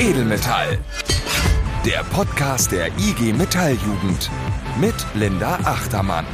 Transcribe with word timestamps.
Edelmetall. 0.00 0.78
Der 1.84 2.04
Podcast 2.04 2.70
der 2.70 2.86
IG 2.98 3.32
Metalljugend 3.32 4.30
mit 4.80 4.94
Linda 5.14 5.56
Achtermann. 5.64 6.24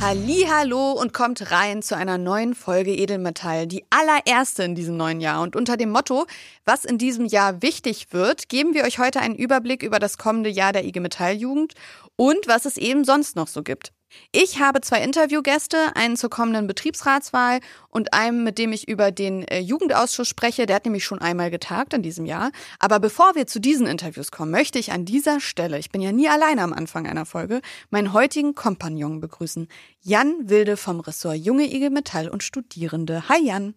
Hallo 0.00 0.92
und 0.92 1.12
kommt 1.12 1.50
rein 1.50 1.82
zu 1.82 1.96
einer 1.96 2.16
neuen 2.16 2.54
Folge 2.54 2.94
Edelmetall, 2.94 3.66
die 3.66 3.84
allererste 3.90 4.62
in 4.62 4.76
diesem 4.76 4.96
neuen 4.96 5.20
Jahr. 5.20 5.42
Und 5.42 5.56
unter 5.56 5.76
dem 5.76 5.90
Motto, 5.90 6.26
was 6.64 6.84
in 6.84 6.98
diesem 6.98 7.26
Jahr 7.26 7.62
wichtig 7.62 8.12
wird, 8.12 8.48
geben 8.48 8.74
wir 8.74 8.84
euch 8.84 9.00
heute 9.00 9.18
einen 9.18 9.34
Überblick 9.34 9.82
über 9.82 9.98
das 9.98 10.18
kommende 10.18 10.50
Jahr 10.50 10.72
der 10.72 10.84
IG 10.84 11.00
Metalljugend 11.00 11.74
und 12.14 12.46
was 12.46 12.64
es 12.64 12.76
eben 12.76 13.04
sonst 13.04 13.34
noch 13.34 13.48
so 13.48 13.64
gibt. 13.64 13.92
Ich 14.32 14.60
habe 14.60 14.80
zwei 14.80 15.02
Interviewgäste, 15.02 15.94
einen 15.94 16.16
zur 16.16 16.30
kommenden 16.30 16.66
Betriebsratswahl 16.66 17.60
und 17.88 18.12
einen, 18.14 18.44
mit 18.44 18.58
dem 18.58 18.72
ich 18.72 18.88
über 18.88 19.10
den 19.10 19.42
äh, 19.42 19.60
Jugendausschuss 19.60 20.28
spreche. 20.28 20.66
Der 20.66 20.76
hat 20.76 20.84
nämlich 20.84 21.04
schon 21.04 21.20
einmal 21.20 21.50
getagt 21.50 21.94
in 21.94 22.02
diesem 22.02 22.26
Jahr. 22.26 22.50
Aber 22.78 23.00
bevor 23.00 23.34
wir 23.34 23.46
zu 23.46 23.60
diesen 23.60 23.86
Interviews 23.86 24.30
kommen, 24.30 24.50
möchte 24.50 24.78
ich 24.78 24.92
an 24.92 25.04
dieser 25.04 25.40
Stelle, 25.40 25.78
ich 25.78 25.90
bin 25.90 26.00
ja 26.00 26.12
nie 26.12 26.28
alleine 26.28 26.62
am 26.62 26.72
Anfang 26.72 27.06
einer 27.06 27.26
Folge, 27.26 27.60
meinen 27.90 28.12
heutigen 28.12 28.54
Kompagnon 28.54 29.20
begrüßen. 29.20 29.68
Jan 30.00 30.48
Wilde 30.48 30.76
vom 30.76 31.00
Ressort 31.00 31.36
Junge 31.36 31.64
IG 31.64 31.90
Metall 31.90 32.28
und 32.28 32.42
Studierende. 32.42 33.28
Hi 33.28 33.44
Jan. 33.44 33.74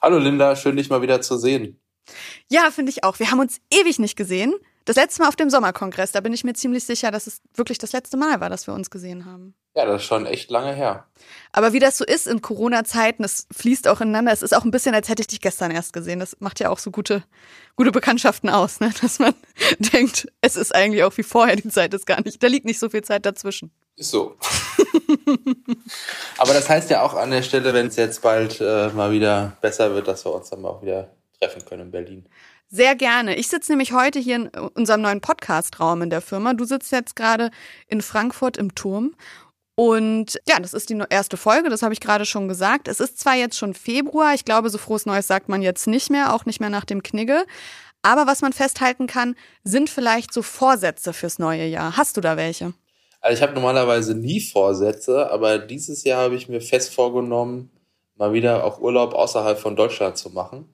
Hallo 0.00 0.18
Linda, 0.18 0.56
schön 0.56 0.76
dich 0.76 0.90
mal 0.90 1.02
wieder 1.02 1.20
zu 1.20 1.38
sehen. 1.38 1.78
Ja, 2.50 2.70
finde 2.70 2.90
ich 2.90 3.04
auch. 3.04 3.18
Wir 3.18 3.30
haben 3.30 3.40
uns 3.40 3.60
ewig 3.70 3.98
nicht 3.98 4.16
gesehen. 4.16 4.54
Das 4.84 4.96
letzte 4.96 5.22
Mal 5.22 5.28
auf 5.28 5.36
dem 5.36 5.50
Sommerkongress, 5.50 6.12
da 6.12 6.20
bin 6.20 6.32
ich 6.32 6.44
mir 6.44 6.54
ziemlich 6.54 6.84
sicher, 6.84 7.10
dass 7.10 7.26
es 7.26 7.40
wirklich 7.54 7.78
das 7.78 7.92
letzte 7.92 8.16
Mal 8.16 8.40
war, 8.40 8.50
dass 8.50 8.66
wir 8.66 8.74
uns 8.74 8.90
gesehen 8.90 9.24
haben. 9.24 9.54
Ja, 9.74 9.86
das 9.86 10.02
ist 10.02 10.08
schon 10.08 10.26
echt 10.26 10.50
lange 10.50 10.74
her. 10.74 11.06
Aber 11.50 11.72
wie 11.72 11.78
das 11.78 11.96
so 11.96 12.04
ist 12.04 12.26
in 12.26 12.42
Corona-Zeiten, 12.42 13.24
es 13.24 13.46
fließt 13.52 13.88
auch 13.88 14.02
ineinander. 14.02 14.30
Es 14.30 14.42
ist 14.42 14.54
auch 14.54 14.64
ein 14.64 14.70
bisschen, 14.70 14.94
als 14.94 15.08
hätte 15.08 15.22
ich 15.22 15.28
dich 15.28 15.40
gestern 15.40 15.70
erst 15.70 15.94
gesehen. 15.94 16.20
Das 16.20 16.36
macht 16.40 16.60
ja 16.60 16.68
auch 16.68 16.78
so 16.78 16.90
gute, 16.90 17.22
gute 17.76 17.90
Bekanntschaften 17.90 18.50
aus, 18.50 18.80
ne? 18.80 18.92
dass 19.00 19.18
man 19.18 19.34
denkt, 19.78 20.28
es 20.42 20.56
ist 20.56 20.74
eigentlich 20.74 21.04
auch 21.04 21.16
wie 21.16 21.22
vorher, 21.22 21.56
die 21.56 21.68
Zeit 21.68 21.94
ist 21.94 22.06
gar 22.06 22.20
nicht. 22.22 22.42
Da 22.42 22.48
liegt 22.48 22.66
nicht 22.66 22.78
so 22.78 22.90
viel 22.90 23.02
Zeit 23.02 23.24
dazwischen. 23.24 23.72
Ist 23.96 24.10
so. 24.10 24.36
Aber 26.38 26.52
das 26.52 26.68
heißt 26.68 26.90
ja 26.90 27.02
auch 27.02 27.14
an 27.14 27.30
der 27.30 27.42
Stelle, 27.42 27.72
wenn 27.72 27.86
es 27.86 27.96
jetzt 27.96 28.20
bald 28.20 28.60
äh, 28.60 28.88
mal 28.88 29.10
wieder 29.10 29.56
besser 29.62 29.94
wird, 29.94 30.06
dass 30.06 30.26
wir 30.26 30.34
uns 30.34 30.50
dann 30.50 30.64
auch 30.66 30.82
wieder 30.82 31.08
treffen 31.40 31.64
können 31.64 31.82
in 31.82 31.90
Berlin. 31.90 32.28
Sehr 32.74 32.94
gerne. 32.94 33.36
Ich 33.36 33.48
sitze 33.48 33.70
nämlich 33.70 33.92
heute 33.92 34.18
hier 34.18 34.36
in 34.36 34.48
unserem 34.48 35.02
neuen 35.02 35.20
Podcast-Raum 35.20 36.00
in 36.00 36.08
der 36.08 36.22
Firma. 36.22 36.54
Du 36.54 36.64
sitzt 36.64 36.90
jetzt 36.90 37.14
gerade 37.16 37.50
in 37.86 38.00
Frankfurt 38.00 38.56
im 38.56 38.74
Turm 38.74 39.14
und 39.74 40.40
ja, 40.48 40.58
das 40.58 40.72
ist 40.72 40.88
die 40.88 40.98
erste 41.10 41.36
Folge, 41.36 41.68
das 41.68 41.82
habe 41.82 41.92
ich 41.92 42.00
gerade 42.00 42.24
schon 42.24 42.48
gesagt. 42.48 42.88
Es 42.88 42.98
ist 42.98 43.20
zwar 43.20 43.34
jetzt 43.34 43.58
schon 43.58 43.74
Februar, 43.74 44.32
ich 44.32 44.46
glaube, 44.46 44.70
so 44.70 44.78
frohes 44.78 45.04
Neues 45.04 45.26
sagt 45.26 45.50
man 45.50 45.60
jetzt 45.60 45.86
nicht 45.86 46.08
mehr, 46.08 46.34
auch 46.34 46.46
nicht 46.46 46.60
mehr 46.60 46.70
nach 46.70 46.86
dem 46.86 47.02
Knigge. 47.02 47.44
Aber 48.00 48.26
was 48.26 48.40
man 48.40 48.54
festhalten 48.54 49.06
kann, 49.06 49.36
sind 49.64 49.90
vielleicht 49.90 50.32
so 50.32 50.40
Vorsätze 50.40 51.12
fürs 51.12 51.38
neue 51.38 51.66
Jahr. 51.66 51.98
Hast 51.98 52.16
du 52.16 52.22
da 52.22 52.38
welche? 52.38 52.72
Also 53.20 53.36
ich 53.36 53.42
habe 53.42 53.52
normalerweise 53.52 54.14
nie 54.14 54.40
Vorsätze, 54.40 55.30
aber 55.30 55.58
dieses 55.58 56.04
Jahr 56.04 56.22
habe 56.22 56.36
ich 56.36 56.48
mir 56.48 56.62
fest 56.62 56.94
vorgenommen, 56.94 57.70
mal 58.16 58.32
wieder 58.32 58.64
auch 58.64 58.80
Urlaub 58.80 59.12
außerhalb 59.12 59.58
von 59.58 59.76
Deutschland 59.76 60.16
zu 60.16 60.30
machen 60.30 60.72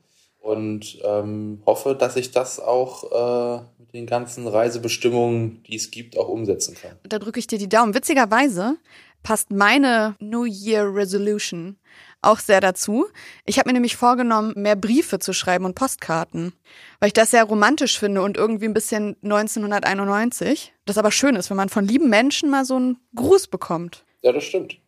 und 0.48 0.98
ähm, 1.04 1.62
hoffe, 1.66 1.94
dass 1.94 2.16
ich 2.16 2.30
das 2.30 2.58
auch 2.58 3.58
äh, 3.58 3.62
mit 3.78 3.92
den 3.92 4.06
ganzen 4.06 4.46
Reisebestimmungen, 4.46 5.62
die 5.64 5.76
es 5.76 5.90
gibt, 5.90 6.16
auch 6.16 6.28
umsetzen 6.28 6.74
kann. 6.74 6.96
Da 7.08 7.18
drücke 7.18 7.38
ich 7.38 7.46
dir 7.46 7.58
die 7.58 7.68
Daumen. 7.68 7.94
Witzigerweise 7.94 8.76
passt 9.22 9.50
meine 9.50 10.16
New 10.20 10.44
Year 10.44 10.94
Resolution 10.94 11.76
auch 12.22 12.40
sehr 12.40 12.60
dazu. 12.60 13.06
Ich 13.46 13.58
habe 13.58 13.68
mir 13.68 13.74
nämlich 13.74 13.96
vorgenommen, 13.96 14.54
mehr 14.56 14.74
Briefe 14.74 15.18
zu 15.18 15.32
schreiben 15.32 15.64
und 15.64 15.74
Postkarten, 15.74 16.52
weil 16.98 17.08
ich 17.08 17.12
das 17.12 17.30
sehr 17.30 17.44
romantisch 17.44 17.98
finde 17.98 18.22
und 18.22 18.36
irgendwie 18.36 18.64
ein 18.64 18.74
bisschen 18.74 19.16
1991. 19.22 20.72
Das 20.84 20.98
aber 20.98 21.12
schön 21.12 21.36
ist, 21.36 21.50
wenn 21.50 21.56
man 21.56 21.68
von 21.68 21.84
lieben 21.84 22.08
Menschen 22.08 22.50
mal 22.50 22.64
so 22.64 22.76
einen 22.76 22.96
Gruß 23.14 23.48
bekommt. 23.48 24.04
Ja, 24.22 24.32
das 24.32 24.44
stimmt. 24.44 24.78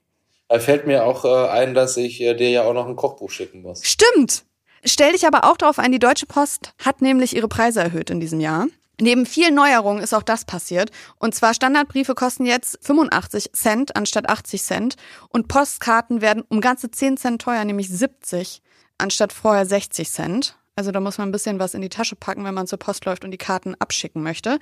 Da 0.48 0.58
fällt 0.58 0.86
mir 0.86 1.04
auch 1.04 1.24
äh, 1.24 1.48
ein, 1.50 1.74
dass 1.74 1.96
ich 1.96 2.20
äh, 2.20 2.34
dir 2.34 2.50
ja 2.50 2.64
auch 2.64 2.74
noch 2.74 2.88
ein 2.88 2.96
Kochbuch 2.96 3.30
schicken 3.30 3.62
muss. 3.62 3.84
Stimmt. 3.84 4.44
Stell 4.84 5.12
dich 5.12 5.26
aber 5.26 5.44
auch 5.44 5.56
darauf 5.56 5.78
ein, 5.78 5.92
die 5.92 5.98
Deutsche 5.98 6.26
Post 6.26 6.72
hat 6.84 7.02
nämlich 7.02 7.36
ihre 7.36 7.48
Preise 7.48 7.80
erhöht 7.80 8.10
in 8.10 8.20
diesem 8.20 8.40
Jahr. 8.40 8.66
Neben 9.00 9.24
vielen 9.24 9.54
Neuerungen 9.54 10.02
ist 10.02 10.12
auch 10.12 10.22
das 10.22 10.44
passiert. 10.44 10.90
Und 11.18 11.34
zwar 11.34 11.54
Standardbriefe 11.54 12.14
kosten 12.14 12.44
jetzt 12.44 12.78
85 12.82 13.52
Cent 13.52 13.96
anstatt 13.96 14.28
80 14.28 14.62
Cent 14.62 14.96
und 15.30 15.48
Postkarten 15.48 16.20
werden 16.20 16.44
um 16.48 16.60
ganze 16.60 16.90
10 16.90 17.16
Cent 17.16 17.42
teuer, 17.42 17.64
nämlich 17.64 17.88
70 17.88 18.62
anstatt 18.98 19.32
vorher 19.32 19.64
60 19.64 20.10
Cent. 20.10 20.56
Also 20.76 20.92
da 20.92 21.00
muss 21.00 21.18
man 21.18 21.28
ein 21.28 21.32
bisschen 21.32 21.58
was 21.58 21.74
in 21.74 21.80
die 21.80 21.88
Tasche 21.88 22.16
packen, 22.16 22.44
wenn 22.44 22.54
man 22.54 22.66
zur 22.66 22.78
Post 22.78 23.04
läuft 23.06 23.24
und 23.24 23.30
die 23.30 23.38
Karten 23.38 23.74
abschicken 23.78 24.22
möchte. 24.22 24.58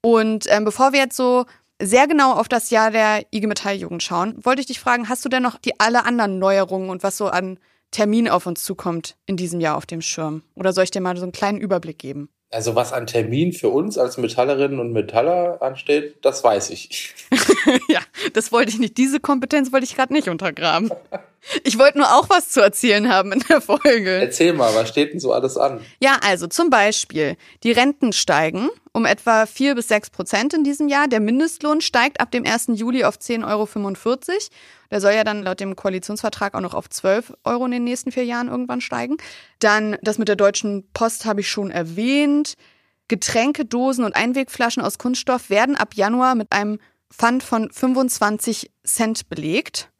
Und 0.00 0.46
ähm, 0.48 0.64
bevor 0.64 0.92
wir 0.92 1.00
jetzt 1.00 1.16
so 1.16 1.44
sehr 1.80 2.06
genau 2.06 2.32
auf 2.32 2.48
das 2.48 2.70
Jahr 2.70 2.90
der 2.90 3.26
IG 3.32 3.46
Metalljugend 3.46 4.02
schauen, 4.02 4.34
wollte 4.42 4.60
ich 4.60 4.66
dich 4.66 4.80
fragen, 4.80 5.08
hast 5.08 5.24
du 5.24 5.28
denn 5.28 5.42
noch 5.42 5.58
die 5.58 5.78
alle 5.78 6.04
anderen 6.04 6.38
Neuerungen 6.38 6.90
und 6.90 7.02
was 7.02 7.16
so 7.16 7.28
an 7.28 7.58
Termin 7.90 8.28
auf 8.28 8.46
uns 8.46 8.64
zukommt 8.64 9.16
in 9.26 9.36
diesem 9.36 9.60
Jahr 9.60 9.76
auf 9.76 9.86
dem 9.86 10.02
Schirm? 10.02 10.42
Oder 10.54 10.72
soll 10.72 10.84
ich 10.84 10.90
dir 10.90 11.00
mal 11.00 11.16
so 11.16 11.22
einen 11.22 11.32
kleinen 11.32 11.58
Überblick 11.58 11.98
geben? 11.98 12.28
Also 12.50 12.74
was 12.74 12.94
an 12.94 13.06
Termin 13.06 13.52
für 13.52 13.68
uns 13.68 13.98
als 13.98 14.16
Metallerinnen 14.16 14.80
und 14.80 14.92
Metaller 14.92 15.60
ansteht, 15.60 16.24
das 16.24 16.42
weiß 16.42 16.70
ich. 16.70 17.14
ja, 17.88 18.00
das 18.32 18.52
wollte 18.52 18.70
ich 18.70 18.78
nicht. 18.78 18.96
Diese 18.96 19.20
Kompetenz 19.20 19.70
wollte 19.70 19.84
ich 19.84 19.94
gerade 19.94 20.14
nicht 20.14 20.28
untergraben. 20.28 20.90
Ich 21.62 21.78
wollte 21.78 21.98
nur 21.98 22.08
auch 22.14 22.30
was 22.30 22.48
zu 22.48 22.60
erzählen 22.60 23.12
haben 23.12 23.32
in 23.32 23.44
der 23.50 23.60
Folge. 23.60 24.10
Erzähl 24.10 24.54
mal, 24.54 24.74
was 24.74 24.88
steht 24.88 25.12
denn 25.12 25.20
so 25.20 25.32
alles 25.32 25.58
an? 25.58 25.80
Ja, 26.00 26.18
also 26.22 26.46
zum 26.46 26.70
Beispiel, 26.70 27.36
die 27.64 27.72
Renten 27.72 28.14
steigen 28.14 28.70
um 28.92 29.04
etwa 29.04 29.46
vier 29.46 29.74
bis 29.74 29.88
sechs 29.88 30.10
Prozent 30.10 30.54
in 30.54 30.64
diesem 30.64 30.88
Jahr. 30.88 31.08
Der 31.08 31.20
Mindestlohn 31.20 31.80
steigt 31.80 32.20
ab 32.20 32.30
dem 32.30 32.44
1. 32.44 32.68
Juli 32.74 33.04
auf 33.04 33.16
10,45 33.16 33.46
Euro. 33.46 34.38
Der 34.90 35.00
soll 35.00 35.12
ja 35.12 35.24
dann 35.24 35.42
laut 35.42 35.60
dem 35.60 35.76
Koalitionsvertrag 35.76 36.54
auch 36.54 36.60
noch 36.60 36.74
auf 36.74 36.88
12 36.88 37.34
Euro 37.44 37.64
in 37.66 37.72
den 37.72 37.84
nächsten 37.84 38.12
vier 38.12 38.24
Jahren 38.24 38.48
irgendwann 38.48 38.80
steigen. 38.80 39.16
Dann 39.58 39.96
das 40.02 40.18
mit 40.18 40.28
der 40.28 40.36
Deutschen 40.36 40.88
Post 40.92 41.26
habe 41.26 41.40
ich 41.40 41.50
schon 41.50 41.70
erwähnt. 41.70 42.54
Getränkedosen 43.08 44.04
und 44.04 44.16
Einwegflaschen 44.16 44.82
aus 44.82 44.98
Kunststoff 44.98 45.50
werden 45.50 45.76
ab 45.76 45.94
Januar 45.94 46.34
mit 46.34 46.52
einem 46.52 46.78
Pfand 47.10 47.42
von 47.42 47.70
25 47.70 48.70
Cent 48.84 49.28
belegt. 49.28 49.90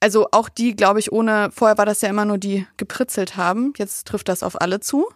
Also 0.00 0.28
auch 0.32 0.48
die, 0.48 0.76
glaube 0.76 0.98
ich, 0.98 1.12
ohne, 1.12 1.50
vorher 1.52 1.78
war 1.78 1.86
das 1.86 2.02
ja 2.02 2.08
immer 2.08 2.24
nur 2.24 2.38
die 2.38 2.66
gepritzelt 2.76 3.36
haben. 3.36 3.72
Jetzt 3.78 4.06
trifft 4.06 4.28
das 4.28 4.42
auf 4.42 4.60
alle 4.60 4.80
zu. 4.80 5.08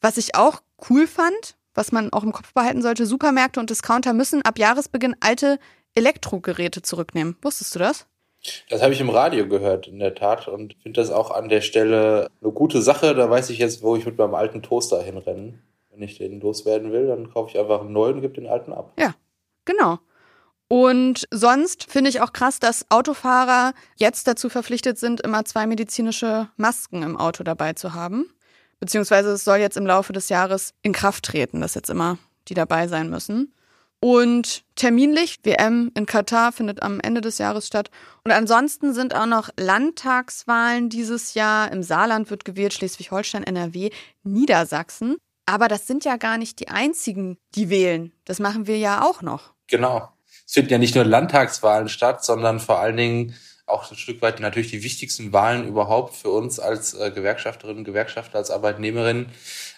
Was 0.00 0.16
ich 0.16 0.34
auch 0.34 0.62
cool 0.88 1.06
fand, 1.06 1.56
was 1.76 1.92
man 1.92 2.12
auch 2.12 2.24
im 2.24 2.32
Kopf 2.32 2.52
behalten 2.52 2.82
sollte, 2.82 3.06
Supermärkte 3.06 3.60
und 3.60 3.70
Discounter 3.70 4.12
müssen 4.12 4.42
ab 4.42 4.58
Jahresbeginn 4.58 5.16
alte 5.20 5.58
Elektrogeräte 5.94 6.82
zurücknehmen. 6.82 7.36
Wusstest 7.42 7.74
du 7.74 7.78
das? 7.78 8.06
Das 8.68 8.82
habe 8.82 8.92
ich 8.92 9.00
im 9.00 9.10
Radio 9.10 9.48
gehört, 9.48 9.88
in 9.88 9.98
der 9.98 10.14
Tat, 10.14 10.46
und 10.48 10.74
finde 10.82 11.00
das 11.00 11.10
auch 11.10 11.30
an 11.30 11.48
der 11.48 11.60
Stelle 11.60 12.30
eine 12.40 12.52
gute 12.52 12.80
Sache. 12.82 13.14
Da 13.14 13.28
weiß 13.28 13.50
ich 13.50 13.58
jetzt, 13.58 13.82
wo 13.82 13.96
ich 13.96 14.06
mit 14.06 14.18
meinem 14.18 14.34
alten 14.34 14.62
Toaster 14.62 15.02
hinrenne. 15.02 15.58
Wenn 15.90 16.02
ich 16.02 16.18
den 16.18 16.40
loswerden 16.40 16.92
will, 16.92 17.06
dann 17.06 17.30
kaufe 17.32 17.50
ich 17.50 17.58
einfach 17.58 17.80
einen 17.80 17.92
neuen 17.92 18.16
und 18.16 18.20
gebe 18.20 18.34
den 18.34 18.46
alten 18.46 18.72
ab. 18.72 18.92
Ja, 18.98 19.14
genau. 19.64 19.98
Und 20.68 21.26
sonst 21.30 21.90
finde 21.90 22.10
ich 22.10 22.20
auch 22.20 22.32
krass, 22.32 22.58
dass 22.58 22.90
Autofahrer 22.90 23.72
jetzt 23.96 24.26
dazu 24.26 24.48
verpflichtet 24.48 24.98
sind, 24.98 25.20
immer 25.20 25.44
zwei 25.44 25.66
medizinische 25.66 26.48
Masken 26.56 27.02
im 27.02 27.16
Auto 27.16 27.44
dabei 27.44 27.72
zu 27.74 27.94
haben. 27.94 28.32
Beziehungsweise 28.80 29.30
es 29.30 29.44
soll 29.44 29.58
jetzt 29.58 29.76
im 29.76 29.86
Laufe 29.86 30.12
des 30.12 30.28
Jahres 30.28 30.74
in 30.82 30.92
Kraft 30.92 31.24
treten, 31.24 31.60
dass 31.60 31.74
jetzt 31.74 31.90
immer 31.90 32.18
die 32.48 32.54
dabei 32.54 32.88
sein 32.88 33.10
müssen. 33.10 33.52
Und 33.98 34.62
terminlich, 34.76 35.38
WM 35.42 35.90
in 35.94 36.06
Katar 36.06 36.52
findet 36.52 36.82
am 36.82 37.00
Ende 37.00 37.22
des 37.22 37.38
Jahres 37.38 37.66
statt. 37.66 37.90
Und 38.24 38.30
ansonsten 38.30 38.92
sind 38.92 39.14
auch 39.14 39.26
noch 39.26 39.48
Landtagswahlen 39.58 40.90
dieses 40.90 41.34
Jahr. 41.34 41.72
Im 41.72 41.82
Saarland 41.82 42.30
wird 42.30 42.44
gewählt, 42.44 42.74
Schleswig-Holstein, 42.74 43.42
NRW, 43.42 43.90
Niedersachsen. 44.22 45.16
Aber 45.46 45.68
das 45.68 45.86
sind 45.86 46.04
ja 46.04 46.16
gar 46.16 46.38
nicht 46.38 46.60
die 46.60 46.68
einzigen, 46.68 47.38
die 47.54 47.70
wählen. 47.70 48.12
Das 48.24 48.38
machen 48.38 48.66
wir 48.66 48.78
ja 48.78 49.02
auch 49.02 49.22
noch. 49.22 49.54
Genau 49.66 50.10
es 50.46 50.52
finden 50.52 50.70
ja 50.70 50.78
nicht 50.78 50.94
nur 50.94 51.04
Landtagswahlen 51.04 51.88
statt, 51.88 52.24
sondern 52.24 52.60
vor 52.60 52.78
allen 52.78 52.96
Dingen 52.96 53.34
auch 53.66 53.90
ein 53.90 53.96
Stück 53.96 54.22
weit 54.22 54.40
natürlich 54.40 54.70
die 54.70 54.82
wichtigsten 54.82 55.32
Wahlen 55.32 55.66
überhaupt 55.66 56.14
für 56.14 56.30
uns 56.30 56.58
als 56.60 56.94
äh, 56.94 57.10
Gewerkschafterinnen, 57.10 57.84
Gewerkschafter, 57.84 58.38
als 58.38 58.50
Arbeitnehmerinnen, 58.50 59.26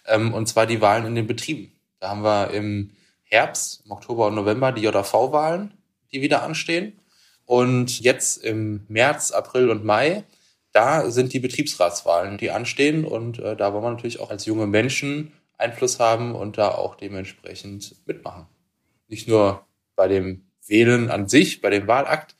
ähm, 0.06 0.35
und 0.35 0.46
zwar 0.46 0.67
die 0.67 0.81
Wahlen 0.81 1.06
in 1.06 1.14
den 1.14 1.26
Betrieben. 1.26 1.73
Da 1.99 2.11
haben 2.11 2.23
wir 2.23 2.50
im 2.50 2.90
Herbst, 3.25 3.82
im 3.85 3.93
Oktober 3.93 4.26
und 4.26 4.35
November 4.35 4.73
die 4.73 4.82
JV-Wahlen, 4.82 5.73
die 6.12 6.20
wieder 6.20 6.43
anstehen. 6.43 6.99
Und 7.44 8.00
jetzt 8.00 8.44
im 8.44 8.85
März, 8.88 9.31
April 9.32 9.70
und 9.70 9.85
Mai, 9.85 10.25
da 10.73 11.11
sind 11.11 11.32
die 11.32 11.41
Betriebsratswahlen, 11.41 12.38
die 12.38 12.50
anstehen. 12.50 13.05
Und 13.05 13.38
äh, 13.38 13.56
da 13.56 13.73
wollen 13.73 13.84
wir 13.84 13.91
natürlich 13.91 14.20
auch 14.20 14.31
als 14.31 14.44
junge 14.44 14.67
Menschen 14.67 15.32
Einfluss 15.56 15.99
haben 15.99 16.34
und 16.34 16.58
da 16.58 16.69
auch 16.70 16.94
dementsprechend 16.94 17.96
mitmachen. 18.06 18.46
Nicht 19.08 19.29
nur 19.29 19.67
bei 19.96 20.08
dem 20.08 20.46
Wählen 20.67 21.11
an 21.11 21.29
sich, 21.29 21.61
bei 21.61 21.70
dem 21.70 21.87
Wahlakt, 21.87 22.37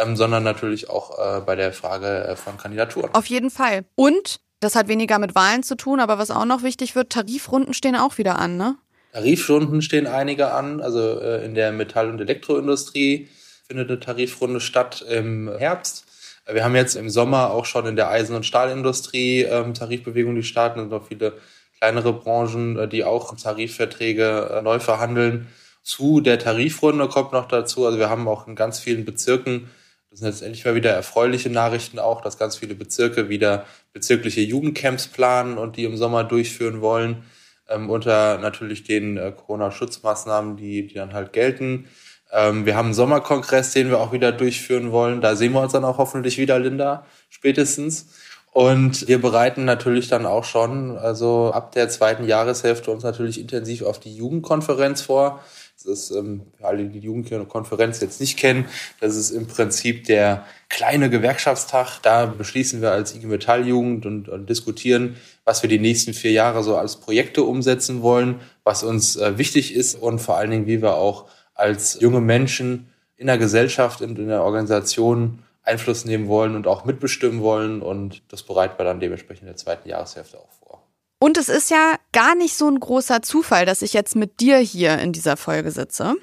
ähm, 0.00 0.16
sondern 0.16 0.42
natürlich 0.42 0.88
auch 0.90 1.18
äh, 1.18 1.40
bei 1.40 1.56
der 1.56 1.72
Frage 1.72 2.24
äh, 2.24 2.36
von 2.36 2.56
Kandidaturen. 2.56 3.10
Auf 3.14 3.26
jeden 3.26 3.50
Fall. 3.50 3.84
Und 3.94 4.40
Das 4.62 4.74
hat 4.74 4.88
weniger 4.88 5.18
mit 5.18 5.34
Wahlen 5.34 5.62
zu 5.62 5.74
tun, 5.74 6.00
aber 6.00 6.18
was 6.18 6.30
auch 6.30 6.44
noch 6.44 6.62
wichtig 6.62 6.94
wird, 6.94 7.10
Tarifrunden 7.10 7.72
stehen 7.72 7.96
auch 7.96 8.18
wieder 8.18 8.38
an, 8.38 8.58
ne? 8.58 8.76
Tarifrunden 9.12 9.80
stehen 9.80 10.06
einige 10.06 10.52
an. 10.52 10.82
Also 10.82 11.18
äh, 11.18 11.44
in 11.44 11.54
der 11.54 11.72
Metall- 11.72 12.10
und 12.10 12.20
Elektroindustrie 12.20 13.28
findet 13.66 13.88
eine 13.88 14.00
Tarifrunde 14.00 14.60
statt 14.60 15.02
im 15.08 15.50
Herbst. 15.58 16.04
Wir 16.52 16.62
haben 16.62 16.76
jetzt 16.76 16.94
im 16.94 17.08
Sommer 17.08 17.50
auch 17.50 17.64
schon 17.64 17.86
in 17.86 17.96
der 17.96 18.10
Eisen- 18.10 18.36
und 18.36 18.44
Stahlindustrie 18.44 19.42
ähm, 19.42 19.72
Tarifbewegungen, 19.72 20.36
die 20.36 20.46
starten. 20.46 20.80
Es 20.80 20.82
sind 20.84 20.90
noch 20.92 21.06
viele 21.06 21.34
kleinere 21.78 22.12
Branchen, 22.12 22.78
äh, 22.78 22.86
die 22.86 23.04
auch 23.04 23.34
Tarifverträge 23.34 24.58
äh, 24.58 24.62
neu 24.62 24.78
verhandeln. 24.78 25.46
Zu 25.82 26.20
der 26.20 26.38
Tarifrunde 26.38 27.08
kommt 27.08 27.32
noch 27.32 27.48
dazu, 27.48 27.86
also 27.86 27.98
wir 27.98 28.10
haben 28.10 28.28
auch 28.28 28.46
in 28.46 28.54
ganz 28.54 28.78
vielen 28.78 29.06
Bezirken, 29.06 29.70
das 30.10 30.18
sind 30.18 30.28
jetzt 30.28 30.42
endlich 30.42 30.64
mal 30.64 30.74
wieder 30.74 30.90
erfreuliche 30.90 31.50
Nachrichten 31.50 32.00
auch, 32.00 32.20
dass 32.20 32.36
ganz 32.36 32.56
viele 32.56 32.74
Bezirke 32.74 33.28
wieder 33.28 33.64
bezirkliche 33.92 34.40
Jugendcamps 34.40 35.06
planen 35.06 35.56
und 35.56 35.76
die 35.76 35.84
im 35.84 35.96
Sommer 35.96 36.24
durchführen 36.24 36.80
wollen, 36.80 37.22
ähm, 37.68 37.88
unter 37.88 38.38
natürlich 38.38 38.82
den 38.82 39.16
äh, 39.16 39.32
Corona-Schutzmaßnahmen, 39.32 40.56
die, 40.56 40.88
die 40.88 40.94
dann 40.94 41.12
halt 41.12 41.32
gelten. 41.32 41.88
Ähm, 42.32 42.66
wir 42.66 42.76
haben 42.76 42.86
einen 42.86 42.94
Sommerkongress, 42.94 43.72
den 43.72 43.88
wir 43.88 44.00
auch 44.00 44.12
wieder 44.12 44.32
durchführen 44.32 44.90
wollen. 44.90 45.20
Da 45.20 45.36
sehen 45.36 45.52
wir 45.52 45.60
uns 45.60 45.72
dann 45.72 45.84
auch 45.84 45.98
hoffentlich 45.98 46.38
wieder, 46.38 46.58
Linda, 46.58 47.06
spätestens. 47.28 48.12
Und 48.52 49.06
wir 49.06 49.20
bereiten 49.20 49.64
natürlich 49.64 50.08
dann 50.08 50.26
auch 50.26 50.42
schon, 50.42 50.98
also 50.98 51.52
ab 51.52 51.70
der 51.70 51.88
zweiten 51.88 52.24
Jahreshälfte 52.26 52.90
uns 52.90 53.04
natürlich 53.04 53.38
intensiv 53.40 53.82
auf 53.82 54.00
die 54.00 54.14
Jugendkonferenz 54.14 55.02
vor. 55.02 55.40
Das 55.82 56.10
ist, 56.10 56.10
ähm, 56.10 56.42
für 56.58 56.66
alle, 56.66 56.84
die 56.84 57.00
die 57.00 57.06
Jugendkonferenz 57.06 58.00
jetzt 58.00 58.20
nicht 58.20 58.38
kennen, 58.38 58.66
das 59.00 59.16
ist 59.16 59.30
im 59.30 59.46
Prinzip 59.46 60.04
der 60.04 60.44
kleine 60.68 61.08
Gewerkschaftstag. 61.08 62.00
Da 62.02 62.26
beschließen 62.26 62.82
wir 62.82 62.92
als 62.92 63.14
IG 63.14 63.26
Metall 63.26 63.66
Jugend 63.66 64.04
und, 64.04 64.28
und 64.28 64.50
diskutieren, 64.50 65.16
was 65.44 65.62
wir 65.62 65.70
die 65.70 65.78
nächsten 65.78 66.12
vier 66.12 66.32
Jahre 66.32 66.62
so 66.62 66.76
als 66.76 66.96
Projekte 66.96 67.44
umsetzen 67.44 68.02
wollen, 68.02 68.40
was 68.62 68.82
uns 68.82 69.16
äh, 69.16 69.38
wichtig 69.38 69.74
ist 69.74 69.94
und 69.94 70.18
vor 70.18 70.36
allen 70.36 70.50
Dingen, 70.50 70.66
wie 70.66 70.82
wir 70.82 70.96
auch 70.96 71.28
als 71.54 71.98
junge 72.00 72.20
Menschen 72.20 72.90
in 73.16 73.26
der 73.26 73.38
Gesellschaft 73.38 74.02
und 74.02 74.18
in 74.18 74.28
der 74.28 74.42
Organisation 74.42 75.40
Einfluss 75.62 76.04
nehmen 76.04 76.28
wollen 76.28 76.56
und 76.56 76.66
auch 76.66 76.84
mitbestimmen 76.84 77.40
wollen. 77.40 77.80
Und 77.80 78.22
das 78.28 78.42
bereiten 78.42 78.78
wir 78.78 78.84
dann 78.84 79.00
dementsprechend 79.00 79.42
in 79.42 79.48
der 79.48 79.56
zweiten 79.56 79.88
Jahreshälfte 79.88 80.38
auch 80.38 80.50
vor. 80.52 80.82
Und 81.22 81.36
es 81.36 81.48
ist 81.50 81.70
ja 81.70 81.96
gar 82.12 82.34
nicht 82.34 82.56
so 82.56 82.66
ein 82.66 82.80
großer 82.80 83.20
Zufall, 83.20 83.66
dass 83.66 83.82
ich 83.82 83.92
jetzt 83.92 84.16
mit 84.16 84.40
dir 84.40 84.56
hier 84.56 84.98
in 84.98 85.12
dieser 85.12 85.36
Folge 85.36 85.70
sitze, 85.70 86.14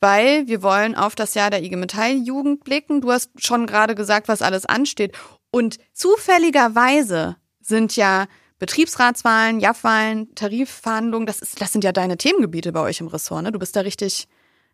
weil 0.00 0.48
wir 0.48 0.62
wollen 0.62 0.96
auf 0.96 1.14
das 1.14 1.34
Jahr 1.34 1.50
der 1.50 1.62
IG 1.62 1.76
Metall 1.76 2.16
Jugend 2.16 2.64
blicken. 2.64 3.00
Du 3.00 3.12
hast 3.12 3.30
schon 3.38 3.66
gerade 3.66 3.94
gesagt, 3.94 4.26
was 4.26 4.42
alles 4.42 4.66
ansteht. 4.66 5.16
Und 5.52 5.78
zufälligerweise 5.92 7.36
sind 7.60 7.94
ja 7.94 8.26
Betriebsratswahlen, 8.58 9.60
JAF-Wahlen, 9.60 10.34
Tarifverhandlungen, 10.34 11.26
das, 11.26 11.40
ist, 11.40 11.60
das 11.60 11.72
sind 11.72 11.84
ja 11.84 11.92
deine 11.92 12.18
Themengebiete 12.18 12.72
bei 12.72 12.80
euch 12.80 13.00
im 13.00 13.06
Ressort. 13.06 13.44
Ne? 13.44 13.52
Du 13.52 13.58
bist 13.58 13.76
da 13.76 13.80
richtig 13.80 14.28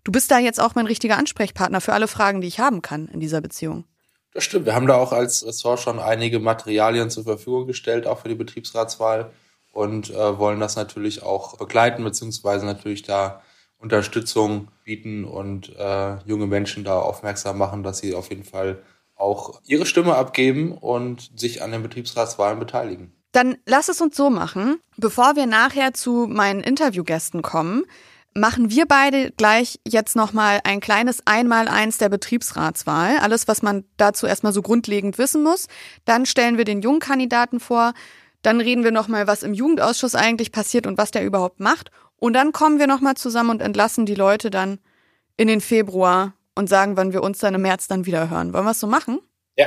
Du 0.07 0.13
bist 0.13 0.31
da 0.31 0.39
jetzt 0.39 0.61
auch 0.61 0.77
mein 0.77 0.87
richtiger 0.87 1.19
Ansprechpartner 1.19 1.81
für 1.81 1.93
alle 1.93 2.07
Fragen, 2.07 2.41
die 2.41 2.47
ich 2.47 2.61
haben 2.61 2.81
kann 2.81 3.09
in 3.09 3.19
dieser 3.19 3.41
Beziehung. 3.41 3.87
Das 4.35 4.45
stimmt. 4.45 4.65
Wir 4.65 4.77
haben 4.77 4.87
da 4.87 4.95
auch 4.95 5.11
als 5.11 5.45
Ressort 5.45 5.81
schon 5.81 5.99
einige 5.99 6.39
Materialien 6.39 7.11
zur 7.11 7.25
Verfügung 7.25 7.67
gestellt, 7.67 8.07
auch 8.07 8.21
für 8.21 8.29
die 8.29 8.37
Betriebsratswahl 8.37 9.33
und 9.77 10.11
äh, 10.11 10.39
wollen 10.39 10.59
das 10.59 10.75
natürlich 10.77 11.23
auch 11.23 11.59
begleiten, 11.59 12.03
beziehungsweise 12.03 12.65
natürlich 12.65 13.03
da 13.03 13.43
Unterstützung 13.79 14.69
bieten 14.85 15.25
und 15.25 15.75
äh, 15.77 16.17
junge 16.25 16.47
Menschen 16.47 16.83
da 16.83 16.99
aufmerksam 16.99 17.59
machen, 17.59 17.83
dass 17.83 17.99
sie 17.99 18.15
auf 18.15 18.31
jeden 18.31 18.45
Fall 18.45 18.83
auch 19.15 19.61
ihre 19.67 19.85
Stimme 19.85 20.15
abgeben 20.15 20.73
und 20.73 21.31
sich 21.39 21.63
an 21.63 21.73
den 21.73 21.83
Betriebsratswahlen 21.83 22.59
beteiligen. 22.59 23.13
Dann 23.33 23.59
lass 23.67 23.91
es 23.91 24.01
uns 24.01 24.17
so 24.17 24.31
machen, 24.31 24.79
bevor 24.97 25.37
wir 25.37 25.47
nachher 25.47 25.93
zu 25.93 26.27
meinen 26.27 26.61
Interviewgästen 26.61 27.43
kommen, 27.43 27.85
machen 28.33 28.71
wir 28.71 28.87
beide 28.87 29.31
gleich 29.33 29.79
jetzt 29.87 30.17
nochmal 30.17 30.61
ein 30.65 30.81
kleines 30.81 31.23
Einmaleins 31.27 31.99
der 31.99 32.09
Betriebsratswahl. 32.09 33.19
Alles, 33.19 33.47
was 33.47 33.63
man 33.63 33.85
dazu 33.99 34.27
erstmal 34.27 34.53
so 34.55 34.63
grundlegend 34.63 35.19
wissen 35.19 35.43
muss. 35.43 35.67
Dann 36.07 36.25
stellen 36.25 36.57
wir 36.57 36.65
den 36.65 36.81
jungen 36.81 37.01
Kandidaten 37.01 37.61
vor. 37.61 37.93
Dann 38.47 38.61
reden 38.61 38.85
wir 38.85 38.93
nochmal, 38.93 39.27
was 39.27 39.43
im 39.43 39.55
Jugendausschuss 39.55 40.15
eigentlich 40.15 40.53
passiert 40.53 40.87
und 40.87 40.99
was 40.99 41.11
der 41.11 41.25
überhaupt 41.25 41.59
macht. 41.59 41.91
Und 42.15 42.33
dann 42.35 42.53
kommen 42.53 42.79
wir 42.79 42.87
nochmal 42.87 43.17
zusammen 43.17 43.51
und 43.51 43.61
entlassen 43.61 44.07
die 44.07 44.15
Leute 44.15 44.51
dann 44.51 44.79
in 45.37 45.49
den 45.49 45.61
Februar 45.61 46.33
und 46.55 46.69
sagen, 46.69 46.97
wann 46.97 47.13
wir 47.13 47.25
uns 47.25 47.41
dann 47.41 47.57
im 47.57 47.63
März 47.63 47.89
dann 47.89 48.07
wieder 48.07 48.31
hören. 48.31 48.53
Wollen 48.53 48.65
wir 48.65 48.71
es 48.71 48.79
so 48.79 48.87
machen? 48.87 49.19
Ja. 49.57 49.67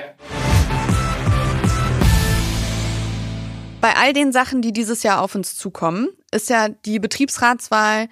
Bei 3.81 3.97
all 3.97 4.13
den 4.13 4.31
Sachen, 4.31 4.61
die 4.61 4.71
dieses 4.71 5.03
Jahr 5.03 5.23
auf 5.23 5.35
uns 5.35 5.57
zukommen, 5.57 6.07
ist 6.31 6.49
ja 6.49 6.69
die 6.69 6.99
Betriebsratswahl 6.99 8.07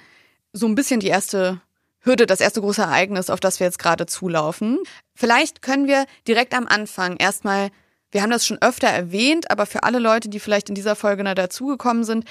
so 0.52 0.68
ein 0.68 0.75
bisschen 0.75 1.00
die 1.00 1.08
erste 1.08 1.62
Hürde, 2.02 2.25
das 2.25 2.42
erste 2.42 2.60
große 2.60 2.81
Ereignis, 2.81 3.30
auf 3.30 3.40
das 3.40 3.62
wir 3.62 3.68
jetzt 3.68 3.80
gerade 3.80 4.06
zulaufen. 4.06 4.80
Vielleicht 5.16 5.62
können 5.62 5.88
wir 5.88 6.06
direkt 6.28 6.54
am 6.54 6.68
Anfang 6.68 7.16
erstmal, 7.16 7.69
wir 8.12 8.21
haben 8.21 8.31
das 8.31 8.45
schon 8.45 8.62
öfter 8.62 8.88
erwähnt, 8.88 9.51
aber 9.51 9.65
für 9.65 9.83
alle 9.83 10.00
Leute, 10.00 10.30
die 10.30 10.39
vielleicht 10.39 10.69
in 10.69 10.75
dieser 10.75 10.95
Folge 10.95 11.24
noch 11.24 11.36
dazugekommen 11.36 12.04
sind, 12.04 12.25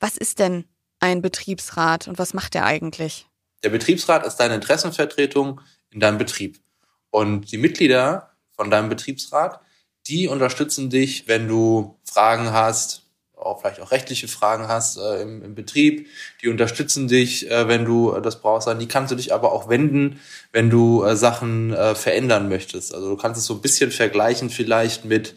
was 0.00 0.16
ist 0.16 0.38
denn 0.38 0.64
ein 1.00 1.22
Betriebsrat 1.22 2.08
und 2.08 2.18
was 2.18 2.34
macht 2.34 2.54
der 2.54 2.64
eigentlich? 2.64 3.26
Der 3.62 3.70
Betriebsrat 3.70 4.26
ist 4.26 4.36
deine 4.36 4.54
Interessenvertretung 4.54 5.60
in 5.90 6.00
deinem 6.00 6.18
Betrieb. 6.18 6.60
Und 7.10 7.50
die 7.50 7.58
Mitglieder 7.58 8.30
von 8.52 8.70
deinem 8.70 8.88
Betriebsrat, 8.88 9.60
die 10.06 10.28
unterstützen 10.28 10.90
dich, 10.90 11.28
wenn 11.28 11.48
du 11.48 11.98
Fragen 12.04 12.52
hast, 12.52 13.07
auch 13.40 13.60
vielleicht 13.60 13.80
auch 13.80 13.90
rechtliche 13.90 14.28
Fragen 14.28 14.68
hast 14.68 14.98
äh, 14.98 15.22
im, 15.22 15.42
im 15.42 15.54
Betrieb, 15.54 16.08
die 16.42 16.48
unterstützen 16.48 17.08
dich, 17.08 17.50
äh, 17.50 17.68
wenn 17.68 17.84
du 17.84 18.12
äh, 18.12 18.22
das 18.22 18.40
brauchst. 18.40 18.68
An 18.68 18.78
die 18.78 18.88
kannst 18.88 19.12
du 19.12 19.16
dich 19.16 19.32
aber 19.32 19.52
auch 19.52 19.68
wenden, 19.68 20.20
wenn 20.52 20.70
du 20.70 21.04
äh, 21.04 21.16
Sachen 21.16 21.72
äh, 21.72 21.94
verändern 21.94 22.48
möchtest. 22.48 22.94
Also 22.94 23.08
du 23.08 23.16
kannst 23.16 23.40
es 23.40 23.46
so 23.46 23.54
ein 23.54 23.60
bisschen 23.60 23.90
vergleichen 23.90 24.50
vielleicht 24.50 25.04
mit, 25.04 25.34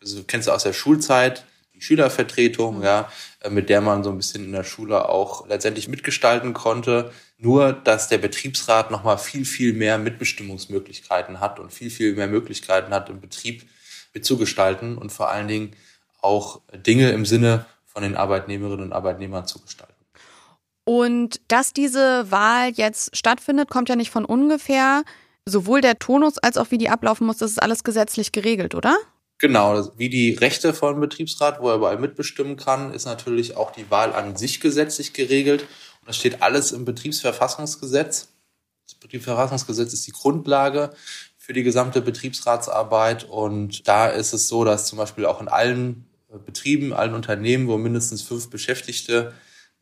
also 0.00 0.18
du 0.18 0.24
kennst 0.24 0.48
du 0.48 0.52
aus 0.52 0.62
der 0.62 0.72
Schulzeit, 0.72 1.44
die 1.74 1.82
Schülervertretung, 1.82 2.78
mhm. 2.78 2.84
ja, 2.84 3.12
äh, 3.40 3.50
mit 3.50 3.68
der 3.68 3.80
man 3.80 4.04
so 4.04 4.10
ein 4.10 4.16
bisschen 4.16 4.44
in 4.44 4.52
der 4.52 4.64
Schule 4.64 5.08
auch 5.08 5.48
letztendlich 5.48 5.88
mitgestalten 5.88 6.52
konnte. 6.52 7.12
Nur, 7.38 7.72
dass 7.72 8.08
der 8.08 8.18
Betriebsrat 8.18 8.92
nochmal 8.92 9.18
viel, 9.18 9.44
viel 9.44 9.72
mehr 9.72 9.98
Mitbestimmungsmöglichkeiten 9.98 11.40
hat 11.40 11.58
und 11.58 11.72
viel, 11.72 11.90
viel 11.90 12.14
mehr 12.14 12.28
Möglichkeiten 12.28 12.94
hat, 12.94 13.08
im 13.08 13.20
Betrieb 13.20 13.64
mitzugestalten 14.14 14.96
und 14.96 15.10
vor 15.10 15.30
allen 15.30 15.48
Dingen 15.48 15.72
auch 16.22 16.60
Dinge 16.74 17.10
im 17.10 17.26
Sinne 17.26 17.66
von 17.84 18.02
den 18.02 18.16
Arbeitnehmerinnen 18.16 18.86
und 18.86 18.92
Arbeitnehmern 18.92 19.46
zu 19.46 19.60
gestalten. 19.60 19.92
Und 20.84 21.40
dass 21.48 21.72
diese 21.72 22.30
Wahl 22.30 22.70
jetzt 22.70 23.16
stattfindet, 23.16 23.68
kommt 23.70 23.88
ja 23.88 23.96
nicht 23.96 24.10
von 24.10 24.24
ungefähr. 24.24 25.02
Sowohl 25.44 25.80
der 25.80 25.98
Tonus 25.98 26.38
als 26.38 26.56
auch 26.56 26.70
wie 26.70 26.78
die 26.78 26.88
ablaufen 26.88 27.26
muss, 27.26 27.38
das 27.38 27.50
ist 27.50 27.62
alles 27.62 27.84
gesetzlich 27.84 28.32
geregelt, 28.32 28.74
oder? 28.74 28.96
Genau, 29.38 29.90
wie 29.96 30.08
die 30.08 30.34
Rechte 30.34 30.72
von 30.72 31.00
Betriebsrat, 31.00 31.60
wo 31.60 31.68
er 31.68 31.74
überall 31.74 31.98
mitbestimmen 31.98 32.56
kann, 32.56 32.92
ist 32.92 33.06
natürlich 33.06 33.56
auch 33.56 33.72
die 33.72 33.90
Wahl 33.90 34.12
an 34.12 34.36
sich 34.36 34.60
gesetzlich 34.60 35.12
geregelt. 35.14 35.62
Und 35.62 36.08
das 36.08 36.16
steht 36.16 36.42
alles 36.42 36.70
im 36.70 36.84
Betriebsverfassungsgesetz. 36.84 38.28
Das 38.86 38.94
Betriebsverfassungsgesetz 38.94 39.92
ist 39.92 40.06
die 40.06 40.12
Grundlage 40.12 40.90
für 41.38 41.52
die 41.52 41.64
gesamte 41.64 42.02
Betriebsratsarbeit. 42.02 43.24
Und 43.24 43.88
da 43.88 44.06
ist 44.06 44.32
es 44.32 44.46
so, 44.46 44.64
dass 44.64 44.86
zum 44.86 44.98
Beispiel 44.98 45.26
auch 45.26 45.40
in 45.40 45.48
allen 45.48 46.06
Betrieben, 46.38 46.92
allen 46.92 47.14
Unternehmen, 47.14 47.68
wo 47.68 47.76
mindestens 47.78 48.22
fünf 48.22 48.50
Beschäftigte 48.50 49.32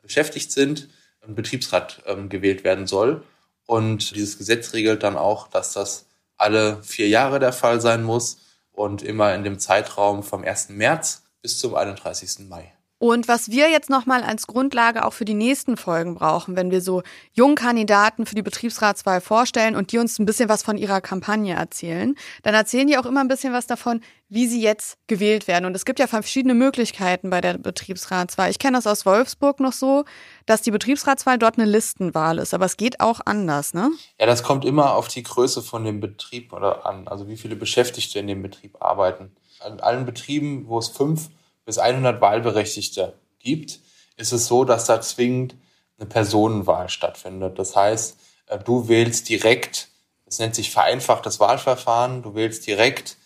beschäftigt 0.03 0.53
sind, 0.53 0.89
ein 1.27 1.35
Betriebsrat 1.35 2.03
ähm, 2.07 2.29
gewählt 2.29 2.65
werden 2.65 2.87
soll. 2.87 3.23
Und 3.67 4.17
dieses 4.17 4.39
Gesetz 4.39 4.73
regelt 4.73 5.03
dann 5.03 5.17
auch, 5.17 5.49
dass 5.49 5.73
das 5.73 6.07
alle 6.37 6.83
vier 6.83 7.09
Jahre 7.09 7.39
der 7.39 7.53
Fall 7.53 7.81
sein 7.81 8.03
muss 8.03 8.39
und 8.73 9.03
immer 9.03 9.35
in 9.35 9.45
dem 9.45 9.59
Zeitraum 9.59 10.23
vom 10.23 10.43
1. 10.43 10.71
März 10.71 11.23
bis 11.43 11.59
zum 11.59 11.75
31. 11.75 12.49
Mai. 12.49 12.73
Und 13.03 13.29
was 13.29 13.51
wir 13.51 13.71
jetzt 13.71 13.89
nochmal 13.89 14.23
als 14.23 14.47
Grundlage 14.47 15.07
auch 15.07 15.15
für 15.15 15.25
die 15.25 15.33
nächsten 15.33 15.79
Folgen 15.79 16.17
brauchen, 16.17 16.55
wenn 16.55 16.71
wir 16.71 16.83
so 16.83 17.03
Jungkandidaten 17.33 18.27
für 18.27 18.35
die 18.35 18.43
Betriebsratswahl 18.43 19.23
vorstellen 19.23 19.75
und 19.75 19.91
die 19.93 19.97
uns 19.97 20.19
ein 20.19 20.27
bisschen 20.27 20.51
was 20.51 20.63
von 20.63 20.77
ihrer 20.77 21.01
Kampagne 21.01 21.55
erzählen, 21.55 22.15
dann 22.43 22.53
erzählen 22.53 22.87
die 22.87 22.99
auch 22.99 23.07
immer 23.07 23.23
ein 23.23 23.29
bisschen 23.29 23.55
was 23.55 23.67
davon, 23.67 24.03
wie 24.29 24.47
sie 24.47 24.61
jetzt 24.61 24.99
gewählt 25.07 25.49
werden. 25.49 25.65
Und 25.65 25.75
es 25.75 25.87
gibt 25.87 25.99
ja 25.99 26.09
verschiedene 26.09 26.53
Möglichkeiten 26.53 27.31
bei 27.31 27.41
der 27.41 27.57
Betriebsratswahl. 27.57 28.51
Ich 28.51 28.59
kenne 28.59 28.77
das 28.77 28.87
aus 28.87 29.07
Wolfsburg 29.07 29.61
noch 29.61 29.73
so, 29.73 30.05
dass 30.45 30.61
die 30.61 30.71
Betriebsratswahl 30.71 31.39
dort 31.39 31.59
eine 31.59 31.67
Listenwahl 31.67 32.37
ist, 32.37 32.53
aber 32.53 32.67
es 32.67 32.77
geht 32.77 33.01
auch 33.01 33.23
anders, 33.25 33.73
ne? 33.73 33.93
Ja, 34.21 34.27
das 34.27 34.43
kommt 34.43 34.67
immer 34.67 34.95
auf 34.95 35.09
die 35.09 35.23
Größe 35.23 35.63
von 35.63 35.85
dem 35.85 36.01
Betrieb 36.01 36.53
oder 36.53 36.85
an, 36.85 37.09
also 37.09 37.29
wie 37.29 37.39
viele 37.39 37.57
Beschäftigte 37.57 38.19
in 38.19 38.27
dem 38.27 38.43
Betrieb 38.43 38.77
arbeiten. 38.83 39.35
An 39.61 39.81
allen 39.81 40.05
Betrieben, 40.05 40.69
wo 40.69 40.79
es 40.79 40.89
fünf 40.89 41.31
bis 41.65 41.79
100 41.79 42.21
Wahlberechtigte 42.21 43.15
gibt, 43.39 43.81
ist 44.17 44.33
es 44.33 44.47
so, 44.47 44.65
dass 44.65 44.87
da 44.87 45.01
zwingend 45.01 45.57
eine 45.99 46.09
Personenwahl 46.09 46.89
stattfindet. 46.89 47.59
Das 47.59 47.77
heißt, 47.77 48.19
äh, 48.47 48.59
du 48.59 48.89
wählst 48.89 49.29
direkt, 49.29 49.89
das 50.25 50.39
nennt 50.39 50.55
sich 50.55 50.71
vereinfachtes 50.71 51.41
Wahlverfahren, 51.41 52.23
du 52.23 52.35
wählst 52.35 52.67
direkt 52.67 53.17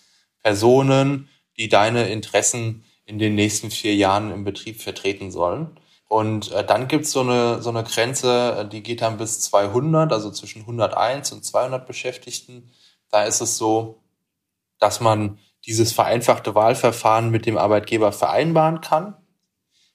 Personen, 0.42 1.28
die 1.56 1.68
deine 1.68 2.08
Interessen 2.08 2.84
in 3.06 3.18
den 3.18 3.34
nächsten 3.34 3.70
vier 3.70 3.94
Jahren 3.94 4.30
im 4.30 4.44
Betrieb 4.44 4.80
vertreten 4.80 5.30
sollen. 5.30 5.78
Und 6.08 6.52
äh, 6.52 6.64
dann 6.64 6.88
gibt's 6.88 7.12
so 7.12 7.20
eine, 7.20 7.62
so 7.62 7.70
eine 7.70 7.84
Grenze, 7.84 8.58
äh, 8.58 8.68
die 8.68 8.82
geht 8.82 9.02
dann 9.02 9.18
bis 9.18 9.40
200, 9.40 10.12
also 10.12 10.30
zwischen 10.30 10.60
101 10.60 11.32
und 11.32 11.44
200 11.44 11.86
Beschäftigten. 11.86 12.70
Da 13.10 13.24
ist 13.24 13.40
es 13.40 13.56
so, 13.56 14.02
dass 14.78 15.00
man 15.00 15.38
dieses 15.66 15.92
vereinfachte 15.92 16.54
Wahlverfahren 16.54 17.30
mit 17.30 17.46
dem 17.46 17.56
Arbeitgeber 17.56 18.12
vereinbaren 18.12 18.80
kann. 18.80 19.16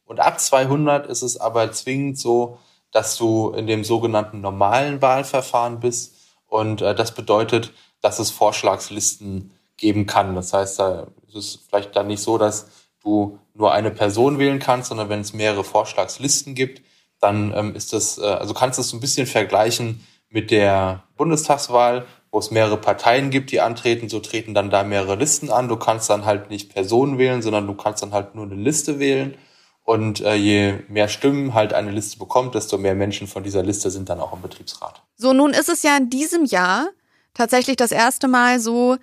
Und 0.05 0.19
ab 0.19 0.39
200 0.39 1.07
ist 1.07 1.21
es 1.21 1.38
aber 1.38 1.71
zwingend 1.71 2.17
so, 2.17 2.57
dass 2.91 3.17
du 3.17 3.51
in 3.51 3.67
dem 3.67 3.83
sogenannten 3.83 4.41
normalen 4.41 5.01
Wahlverfahren 5.01 5.79
bist. 5.79 6.15
Und 6.47 6.81
äh, 6.81 6.95
das 6.95 7.13
bedeutet, 7.13 7.71
dass 8.01 8.19
es 8.19 8.31
Vorschlagslisten 8.31 9.51
geben 9.77 10.05
kann. 10.05 10.35
Das 10.35 10.53
heißt, 10.53 10.79
da 10.79 11.07
ist 11.27 11.35
es 11.35 11.59
vielleicht 11.67 11.95
dann 11.95 12.07
nicht 12.07 12.23
so, 12.23 12.38
dass 12.38 12.69
du 13.03 13.39
nur 13.53 13.71
eine 13.71 13.91
Person 13.91 14.39
wählen 14.39 14.59
kannst, 14.59 14.89
sondern 14.89 15.09
wenn 15.09 15.21
es 15.21 15.33
mehrere 15.33 15.63
Vorschlagslisten 15.63 16.55
gibt, 16.55 16.81
dann 17.19 17.53
ähm, 17.55 17.75
ist 17.75 17.93
das, 17.93 18.17
äh, 18.17 18.23
also 18.23 18.53
kannst 18.53 18.77
du 18.77 18.81
es 18.81 18.93
ein 18.93 18.99
bisschen 18.99 19.27
vergleichen 19.27 20.05
mit 20.29 20.51
der 20.51 21.03
Bundestagswahl, 21.17 22.05
wo 22.31 22.39
es 22.39 22.51
mehrere 22.51 22.77
Parteien 22.77 23.29
gibt, 23.29 23.51
die 23.51 23.62
antreten, 23.62 24.09
so 24.09 24.19
treten 24.19 24.53
dann 24.53 24.69
da 24.69 24.83
mehrere 24.83 25.15
Listen 25.15 25.50
an. 25.50 25.67
Du 25.67 25.77
kannst 25.77 26.09
dann 26.09 26.25
halt 26.25 26.50
nicht 26.50 26.74
Personen 26.74 27.17
wählen, 27.17 27.41
sondern 27.41 27.65
du 27.67 27.74
kannst 27.74 28.03
dann 28.03 28.12
halt 28.12 28.36
nur 28.36 28.45
eine 28.45 28.55
Liste 28.55 29.00
wählen. 29.00 29.36
Und 29.83 30.21
äh, 30.21 30.36
je 30.36 30.75
mehr 30.88 31.07
Stimmen 31.07 31.55
halt 31.55 31.74
eine 31.74 31.89
Liste 31.89 32.19
bekommt, 32.19 32.53
desto 32.53 32.77
mehr 32.77 32.93
Menschen 32.93 33.27
von 33.27 33.43
dieser 33.43 33.63
Liste 33.63 33.89
sind 33.89 34.09
dann 34.09 34.19
auch 34.19 34.33
im 34.33 34.41
Betriebsrat. 34.41 35.01
So, 35.15 35.33
nun 35.33 35.51
ist 35.51 35.69
es 35.69 35.81
ja 35.81 35.98
in 35.98 36.12
diesem 36.12 36.45
Jahr 36.45 36.89
tatsächlich 37.33 37.75
das 37.75 37.91
erste 37.91 38.27
Mal 38.27 38.59
so, 38.59 38.98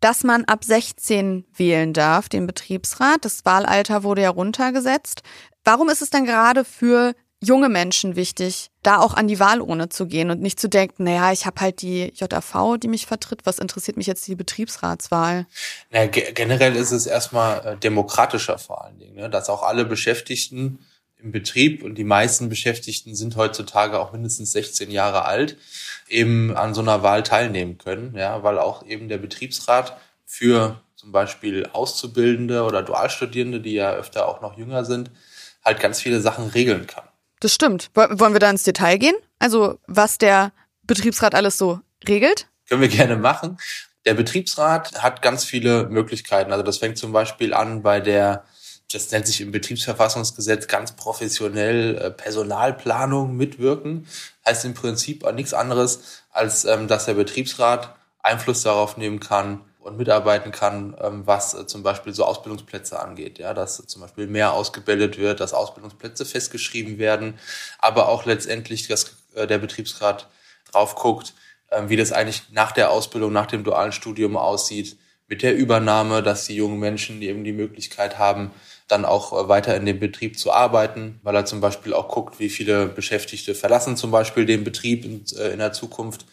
dass 0.00 0.24
man 0.24 0.44
ab 0.44 0.62
16 0.62 1.46
wählen 1.56 1.94
darf, 1.94 2.28
den 2.28 2.46
Betriebsrat. 2.46 3.24
Das 3.24 3.46
Wahlalter 3.46 4.02
wurde 4.02 4.22
ja 4.22 4.30
runtergesetzt. 4.30 5.22
Warum 5.64 5.88
ist 5.88 6.02
es 6.02 6.10
dann 6.10 6.26
gerade 6.26 6.64
für 6.64 7.14
junge 7.42 7.68
Menschen 7.68 8.16
wichtig, 8.16 8.70
da 8.82 8.98
auch 8.98 9.14
an 9.14 9.28
die 9.28 9.38
Wahlurne 9.38 9.88
zu 9.88 10.06
gehen 10.06 10.30
und 10.30 10.40
nicht 10.40 10.58
zu 10.58 10.68
denken, 10.68 11.04
naja, 11.04 11.32
ich 11.32 11.46
habe 11.46 11.60
halt 11.60 11.82
die 11.82 12.12
JAV, 12.14 12.78
die 12.78 12.88
mich 12.88 13.06
vertritt, 13.06 13.40
was 13.44 13.58
interessiert 13.58 13.96
mich 13.96 14.06
jetzt 14.06 14.26
die 14.26 14.34
Betriebsratswahl? 14.34 15.46
Naja, 15.90 16.06
ge 16.06 16.32
generell 16.32 16.76
ist 16.76 16.92
es 16.92 17.06
erstmal 17.06 17.66
äh, 17.66 17.76
demokratischer 17.76 18.58
vor 18.58 18.84
allen 18.84 18.98
Dingen, 18.98 19.16
ne? 19.16 19.30
dass 19.30 19.50
auch 19.50 19.62
alle 19.62 19.84
Beschäftigten 19.84 20.78
im 21.18 21.32
Betrieb 21.32 21.82
und 21.82 21.96
die 21.96 22.04
meisten 22.04 22.48
Beschäftigten 22.48 23.14
sind 23.14 23.36
heutzutage 23.36 23.98
auch 23.98 24.12
mindestens 24.12 24.52
16 24.52 24.90
Jahre 24.90 25.24
alt, 25.24 25.56
eben 26.08 26.56
an 26.56 26.74
so 26.74 26.80
einer 26.80 27.02
Wahl 27.02 27.22
teilnehmen 27.22 27.78
können, 27.78 28.14
ja, 28.16 28.42
weil 28.42 28.58
auch 28.58 28.86
eben 28.86 29.08
der 29.08 29.18
Betriebsrat 29.18 29.96
für 30.24 30.80
zum 30.94 31.12
Beispiel 31.12 31.68
Auszubildende 31.72 32.64
oder 32.64 32.82
Dualstudierende, 32.82 33.60
die 33.60 33.74
ja 33.74 33.92
öfter 33.92 34.28
auch 34.28 34.40
noch 34.40 34.56
jünger 34.56 34.84
sind, 34.84 35.10
halt 35.64 35.80
ganz 35.80 36.00
viele 36.00 36.20
Sachen 36.20 36.48
regeln 36.48 36.86
kann. 36.86 37.04
Das 37.46 37.54
stimmt. 37.54 37.90
Wollen 37.94 38.32
wir 38.32 38.40
da 38.40 38.50
ins 38.50 38.64
Detail 38.64 38.98
gehen? 38.98 39.14
Also 39.38 39.78
was 39.86 40.18
der 40.18 40.50
Betriebsrat 40.82 41.32
alles 41.32 41.56
so 41.56 41.78
regelt? 42.08 42.48
Können 42.68 42.80
wir 42.80 42.88
gerne 42.88 43.14
machen. 43.14 43.56
Der 44.04 44.14
Betriebsrat 44.14 45.00
hat 45.00 45.22
ganz 45.22 45.44
viele 45.44 45.86
Möglichkeiten. 45.86 46.50
Also 46.50 46.64
das 46.64 46.78
fängt 46.78 46.98
zum 46.98 47.12
Beispiel 47.12 47.54
an 47.54 47.84
bei 47.84 48.00
der, 48.00 48.42
das 48.90 49.12
nennt 49.12 49.28
sich 49.28 49.40
im 49.40 49.52
Betriebsverfassungsgesetz 49.52 50.66
ganz 50.66 50.96
professionell 50.96 51.96
äh, 51.96 52.10
Personalplanung 52.10 53.36
mitwirken. 53.36 54.08
Heißt 54.44 54.64
im 54.64 54.74
Prinzip 54.74 55.24
nichts 55.32 55.54
anderes, 55.54 56.24
als 56.32 56.64
ähm, 56.64 56.88
dass 56.88 57.04
der 57.04 57.14
Betriebsrat 57.14 57.94
Einfluss 58.24 58.62
darauf 58.62 58.96
nehmen 58.96 59.20
kann, 59.20 59.60
und 59.86 59.96
mitarbeiten 59.96 60.50
kann, 60.50 60.96
ähm, 61.00 61.22
was 61.26 61.54
äh, 61.54 61.66
zum 61.66 61.82
Beispiel 61.82 62.12
so 62.12 62.24
Ausbildungsplätze 62.24 62.98
angeht. 63.00 63.38
Ja, 63.38 63.54
dass 63.54 63.76
zum 63.86 64.02
Beispiel 64.02 64.26
mehr 64.26 64.52
ausgebildet 64.52 65.16
wird, 65.16 65.40
dass 65.40 65.54
Ausbildungsplätze 65.54 66.26
festgeschrieben 66.26 66.98
werden, 66.98 67.38
aber 67.78 68.08
auch 68.08 68.24
letztendlich, 68.26 68.88
dass 68.88 69.16
äh, 69.34 69.46
der 69.46 69.58
Betriebsrat 69.58 70.28
drauf 70.72 70.96
guckt, 70.96 71.34
äh, 71.70 71.82
wie 71.86 71.96
das 71.96 72.12
eigentlich 72.12 72.42
nach 72.50 72.72
der 72.72 72.90
Ausbildung, 72.90 73.32
nach 73.32 73.46
dem 73.46 73.62
dualen 73.62 73.92
Studium 73.92 74.36
aussieht, 74.36 74.98
mit 75.28 75.42
der 75.42 75.56
Übernahme, 75.56 76.22
dass 76.22 76.46
die 76.46 76.56
jungen 76.56 76.78
Menschen 76.78 77.22
eben 77.22 77.44
die 77.44 77.52
Möglichkeit 77.52 78.18
haben, 78.18 78.50
dann 78.88 79.04
auch 79.04 79.48
weiter 79.48 79.76
in 79.76 79.86
dem 79.86 79.98
Betrieb 79.98 80.38
zu 80.38 80.52
arbeiten, 80.52 81.18
weil 81.24 81.34
er 81.34 81.44
zum 81.44 81.60
Beispiel 81.60 81.94
auch 81.94 82.08
guckt, 82.08 82.38
wie 82.38 82.48
viele 82.48 82.86
Beschäftigte 82.86 83.56
verlassen 83.56 83.96
zum 83.96 84.12
Beispiel 84.12 84.46
den 84.46 84.62
Betrieb 84.62 85.04
in 85.04 85.58
der 85.58 85.72
Zukunft 85.72 86.26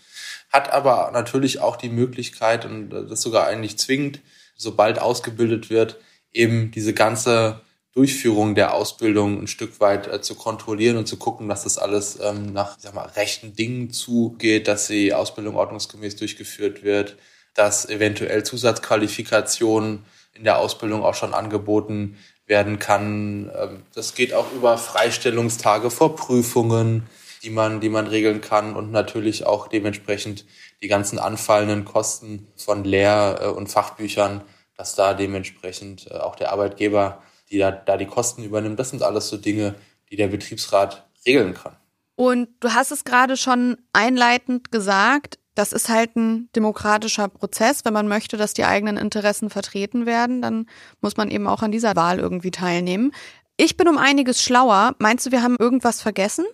hat 0.54 0.72
aber 0.72 1.10
natürlich 1.12 1.60
auch 1.60 1.76
die 1.76 1.90
Möglichkeit, 1.90 2.64
und 2.64 2.92
das 2.92 3.22
sogar 3.22 3.48
eigentlich 3.48 3.78
zwingend, 3.80 4.22
sobald 4.56 5.00
ausgebildet 5.00 5.72
wird, 5.72 5.98
eben 6.32 6.70
diese 6.72 6.94
ganze 6.94 7.62
Durchführung 7.94 8.56
der 8.56 8.74
Ausbildung 8.74 9.42
ein 9.42 9.48
Stück 9.48 9.80
weit 9.80 10.08
äh, 10.08 10.22
zu 10.22 10.36
kontrollieren 10.36 10.98
und 10.98 11.08
zu 11.08 11.18
gucken, 11.18 11.48
dass 11.48 11.64
das 11.64 11.78
alles 11.78 12.20
ähm, 12.20 12.54
nach 12.54 12.78
sag 12.80 12.94
mal, 12.96 13.06
rechten 13.06 13.56
Dingen 13.56 13.92
zugeht, 13.92 14.68
dass 14.68 14.88
die 14.88 15.14
Ausbildung 15.14 15.56
ordnungsgemäß 15.56 16.16
durchgeführt 16.16 16.84
wird, 16.84 17.18
dass 17.54 17.88
eventuell 17.88 18.44
Zusatzqualifikationen 18.44 20.06
in 20.34 20.44
der 20.44 20.58
Ausbildung 20.58 21.04
auch 21.04 21.14
schon 21.14 21.36
angeboten 21.36 22.18
werden 22.48 22.80
kann. 22.80 23.52
Ähm, 23.56 23.84
das 23.94 24.16
geht 24.16 24.34
auch 24.34 24.52
über 24.54 24.80
Freistellungstage 24.80 25.92
vor 25.92 26.16
Prüfungen 26.16 27.04
die 27.44 27.50
man, 27.50 27.82
die 27.82 27.90
man 27.90 28.08
regeln 28.08 28.42
kann 28.42 28.76
und 28.76 28.92
natürlich 28.92 29.46
auch 29.46 29.68
dementsprechend 29.68 30.46
die 30.82 30.88
ganzen 30.88 31.20
anfallenden 31.20 31.86
Kosten 31.86 32.48
von 32.56 32.84
Lehr- 32.84 33.40
äh, 33.42 33.48
und 33.48 33.68
Fachbüchern, 33.68 34.42
dass 34.78 34.96
da 34.96 35.14
dementsprechend 35.14 36.10
äh, 36.10 36.16
auch 36.16 36.36
der 36.36 36.52
Arbeitgeber, 36.52 37.22
die 37.50 37.58
da, 37.58 37.72
da 37.72 37.98
die 37.98 38.08
Kosten 38.08 38.44
übernimmt. 38.44 38.80
Das 38.80 38.90
sind 38.90 39.04
alles 39.04 39.30
so 39.30 39.38
Dinge, 39.38 39.76
die 40.10 40.16
der 40.16 40.28
Betriebsrat 40.28 41.06
regeln 41.26 41.54
kann. 41.54 41.76
Und 42.16 42.50
du 42.60 42.74
hast 42.74 42.92
es 42.92 43.04
gerade 43.04 43.38
schon 43.38 43.78
einleitend 43.92 44.72
gesagt, 44.72 45.40
das 45.56 45.72
ist 45.72 45.90
halt 45.90 46.16
ein 46.16 46.50
demokratischer 46.56 47.28
Prozess. 47.28 47.86
Wenn 47.86 47.94
man 47.94 48.08
möchte, 48.08 48.38
dass 48.38 48.54
die 48.54 48.66
eigenen 48.66 48.98
Interessen 48.98 49.50
vertreten 49.50 50.06
werden, 50.06 50.42
dann 50.42 50.68
muss 51.02 51.18
man 51.18 51.30
eben 51.30 51.48
auch 51.48 51.62
an 51.62 51.72
dieser 51.72 51.96
Wahl 51.96 52.20
irgendwie 52.20 52.52
teilnehmen. 52.52 53.12
Ich 53.58 53.78
bin 53.78 53.88
um 53.88 53.98
einiges 53.98 54.42
schlauer. 54.42 54.96
Meinst 54.98 55.26
du, 55.26 55.32
wir 55.32 55.44
haben 55.44 55.56
irgendwas 55.60 56.02
vergessen? 56.02 56.46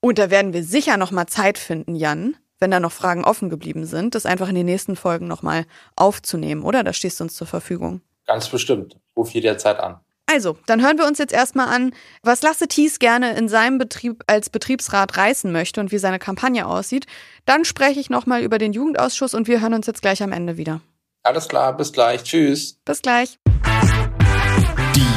Und 0.00 0.18
da 0.18 0.30
werden 0.30 0.52
wir 0.52 0.64
sicher 0.64 0.96
nochmal 0.96 1.26
Zeit 1.26 1.58
finden, 1.58 1.94
Jan, 1.94 2.36
wenn 2.58 2.70
da 2.70 2.80
noch 2.80 2.92
Fragen 2.92 3.24
offen 3.24 3.50
geblieben 3.50 3.86
sind, 3.86 4.14
das 4.14 4.26
einfach 4.26 4.48
in 4.48 4.54
den 4.54 4.66
nächsten 4.66 4.96
Folgen 4.96 5.28
nochmal 5.28 5.64
aufzunehmen, 5.96 6.62
oder? 6.62 6.84
Da 6.84 6.92
stehst 6.92 7.20
du 7.20 7.24
uns 7.24 7.34
zur 7.34 7.46
Verfügung. 7.46 8.00
Ganz 8.26 8.48
bestimmt. 8.48 8.98
Ruf 9.16 9.30
jederzeit 9.30 9.78
an. 9.78 10.00
Also, 10.32 10.56
dann 10.64 10.80
hören 10.80 10.96
wir 10.96 11.06
uns 11.06 11.18
jetzt 11.18 11.34
erstmal 11.34 11.68
an, 11.68 11.92
was 12.22 12.40
Lasse 12.40 12.66
Thies 12.66 12.98
gerne 12.98 13.36
in 13.36 13.50
seinem 13.50 13.76
Betrieb 13.76 14.22
als 14.26 14.48
Betriebsrat 14.48 15.18
reißen 15.18 15.52
möchte 15.52 15.78
und 15.78 15.92
wie 15.92 15.98
seine 15.98 16.18
Kampagne 16.18 16.66
aussieht. 16.66 17.06
Dann 17.44 17.66
spreche 17.66 18.00
ich 18.00 18.08
nochmal 18.08 18.42
über 18.42 18.56
den 18.56 18.72
Jugendausschuss 18.72 19.34
und 19.34 19.46
wir 19.46 19.60
hören 19.60 19.74
uns 19.74 19.86
jetzt 19.86 20.00
gleich 20.00 20.22
am 20.22 20.32
Ende 20.32 20.56
wieder. 20.56 20.80
Alles 21.22 21.48
klar, 21.48 21.76
bis 21.76 21.92
gleich. 21.92 22.22
Tschüss. 22.24 22.78
Bis 22.86 23.02
gleich. 23.02 23.38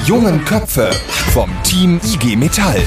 jungen 0.05 0.43
Köpfe 0.43 0.91
vom 1.31 1.49
Team 1.63 2.01
IG 2.03 2.35
Metall. 2.35 2.83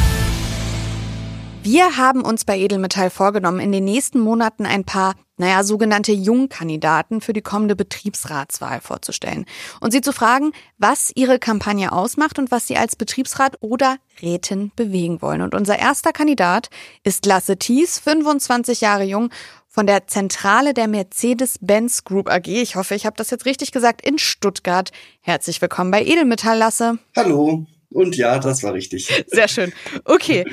Wir 1.63 1.97
haben 1.97 2.23
uns 2.23 2.45
bei 2.45 2.59
Edelmetall 2.59 3.09
vorgenommen, 3.09 3.61
in 3.61 3.73
den 3.73 3.85
nächsten 3.85 4.21
Monaten 4.21 4.67
ein 4.67 4.85
paar, 4.85 5.15
naja, 5.39 5.65
sogenannte 5.65 6.13
Jungkandidaten 6.13 7.21
für 7.21 7.33
die 7.33 7.43
kommende 7.43 7.75
Betriebsratswahl 7.75 8.81
vorzustellen 8.81 9.47
und 9.81 9.93
sie 9.93 10.01
zu 10.01 10.13
fragen, 10.13 10.53
was 10.77 11.11
ihre 11.15 11.39
Kampagne 11.39 11.93
ausmacht 11.93 12.39
und 12.39 12.51
was 12.51 12.67
sie 12.67 12.77
als 12.77 12.97
Betriebsrat 12.97 13.57
oder 13.61 13.97
Rätin 14.21 14.73
bewegen 14.77 15.23
wollen. 15.23 15.43
Und 15.43 15.55
unser 15.55 15.79
erster 15.79 16.13
Kandidat 16.13 16.69
ist 17.05 17.25
Lasse 17.25 17.57
Thies, 17.57 17.99
25 17.99 18.81
Jahre 18.81 19.05
jung 19.05 19.31
von 19.69 19.87
der 19.87 20.07
Zentrale 20.09 20.75
der 20.75 20.89
Mercedes-Benz 20.89 22.05
Group 22.05 22.29
AG. 22.29 22.49
Ich 22.49 22.75
hoffe, 22.75 22.95
ich 22.95 23.07
habe 23.07 23.17
das 23.17 23.31
jetzt 23.31 23.47
richtig 23.47 23.71
gesagt, 23.71 24.05
in 24.05 24.19
Stuttgart. 24.19 24.91
Herzlich 25.21 25.61
willkommen 25.61 25.91
bei 25.91 26.03
Edelmetall, 26.03 26.59
Lasse. 26.59 26.99
Hallo. 27.17 27.65
Und 27.91 28.17
ja, 28.17 28.39
das 28.39 28.63
war 28.63 28.75
richtig. 28.75 29.25
Sehr 29.27 29.49
schön. 29.49 29.73
Okay. 30.05 30.45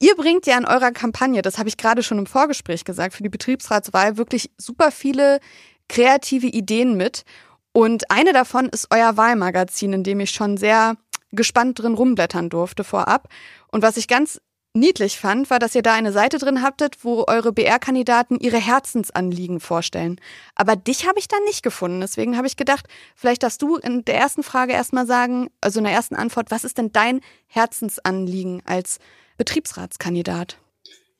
Ihr 0.00 0.14
bringt 0.16 0.46
ja 0.46 0.58
in 0.58 0.64
eurer 0.64 0.92
Kampagne, 0.92 1.42
das 1.42 1.58
habe 1.58 1.68
ich 1.68 1.76
gerade 1.76 2.02
schon 2.02 2.18
im 2.18 2.26
Vorgespräch 2.26 2.84
gesagt, 2.84 3.14
für 3.14 3.22
die 3.22 3.28
Betriebsratswahl 3.28 4.16
wirklich 4.16 4.50
super 4.58 4.90
viele 4.90 5.40
kreative 5.88 6.46
Ideen 6.46 6.96
mit. 6.96 7.24
Und 7.72 8.10
eine 8.10 8.32
davon 8.32 8.68
ist 8.68 8.88
euer 8.90 9.16
Wahlmagazin, 9.16 9.92
in 9.92 10.04
dem 10.04 10.20
ich 10.20 10.30
schon 10.30 10.56
sehr 10.56 10.96
gespannt 11.32 11.80
drin 11.80 11.94
rumblättern 11.94 12.48
durfte 12.48 12.84
vorab. 12.84 13.28
Und 13.72 13.82
was 13.82 13.96
ich 13.96 14.06
ganz 14.06 14.40
niedlich 14.74 15.18
fand, 15.18 15.48
war, 15.50 15.58
dass 15.58 15.74
ihr 15.74 15.82
da 15.82 15.94
eine 15.94 16.12
Seite 16.12 16.38
drin 16.38 16.62
habtet, 16.62 17.04
wo 17.04 17.24
eure 17.26 17.52
BR-Kandidaten 17.52 18.38
ihre 18.38 18.58
Herzensanliegen 18.58 19.60
vorstellen. 19.60 20.20
Aber 20.54 20.76
dich 20.76 21.06
habe 21.06 21.18
ich 21.18 21.28
da 21.28 21.36
nicht 21.46 21.62
gefunden. 21.62 22.00
Deswegen 22.00 22.36
habe 22.36 22.46
ich 22.46 22.56
gedacht, 22.56 22.86
vielleicht 23.14 23.44
darfst 23.44 23.62
du 23.62 23.76
in 23.76 24.04
der 24.04 24.16
ersten 24.16 24.42
Frage 24.42 24.72
erstmal 24.72 25.06
sagen, 25.06 25.48
also 25.60 25.78
in 25.78 25.84
der 25.84 25.94
ersten 25.94 26.16
Antwort, 26.16 26.50
was 26.50 26.64
ist 26.64 26.78
denn 26.78 26.92
dein 26.92 27.20
Herzensanliegen 27.46 28.62
als 28.66 28.98
Betriebsratskandidat? 29.36 30.58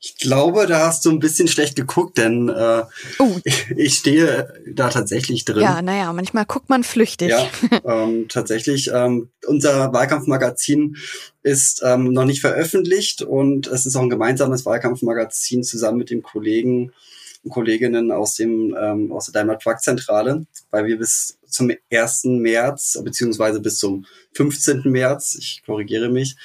Ich 0.05 0.17
glaube, 0.17 0.67
da 0.67 0.85
hast 0.85 1.03
du 1.03 1.09
ein 1.09 1.17
bisschen 1.17 1.47
schlecht 1.47 1.75
geguckt, 1.75 2.19
denn 2.19 2.47
äh, 2.47 2.83
oh. 3.17 3.37
ich, 3.75 3.95
stehe 3.95 4.53
da 4.71 4.89
tatsächlich 4.89 5.45
drin. 5.45 5.63
Ja, 5.63 5.81
naja, 5.81 6.13
manchmal 6.13 6.45
guckt 6.45 6.69
man 6.69 6.83
flüchtig. 6.83 7.29
Ja, 7.29 7.47
ähm, 7.85 8.27
tatsächlich. 8.29 8.91
Ähm, 8.93 9.29
unser 9.47 9.91
Wahlkampfmagazin 9.93 10.97
ist 11.41 11.81
ähm, 11.83 12.13
noch 12.13 12.25
nicht 12.25 12.41
veröffentlicht 12.41 13.23
und 13.23 13.65
es 13.65 13.87
ist 13.87 13.95
auch 13.95 14.03
ein 14.03 14.11
gemeinsames 14.11 14.63
Wahlkampfmagazin 14.63 15.63
zusammen 15.63 15.97
mit 15.97 16.11
dem 16.11 16.21
Kollegen 16.21 16.91
und 17.43 17.49
Kolleginnen 17.49 18.11
aus 18.11 18.35
dem 18.35 18.77
ähm, 18.79 19.11
aus 19.11 19.25
der 19.25 19.33
Daimler 19.41 19.57
Truck 19.57 19.81
Zentrale, 19.81 20.45
weil 20.69 20.85
wir 20.85 20.99
bis 20.99 21.39
zum 21.55 21.71
1. 21.91 22.25
März 22.25 22.99
beziehungsweise 23.03 23.59
bis 23.59 23.79
zum 23.79 24.05
15. 24.33 24.83
März, 24.85 25.35
ich 25.39 25.63
korrigiere 25.65 26.09
mich, 26.09 26.35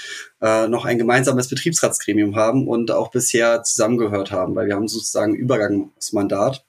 äh, 0.41 0.69
noch 0.69 0.85
ein 0.85 0.99
gemeinsames 0.99 1.49
Betriebsratsgremium 1.49 2.37
haben 2.37 2.69
und 2.69 2.91
auch 2.91 3.11
bisher 3.11 3.63
zusammengehört 3.63 4.31
haben, 4.31 4.55
weil 4.55 4.67
wir 4.67 4.75
haben 4.75 4.89
sozusagen 4.89 5.35
Übergangsmandat 5.35 6.65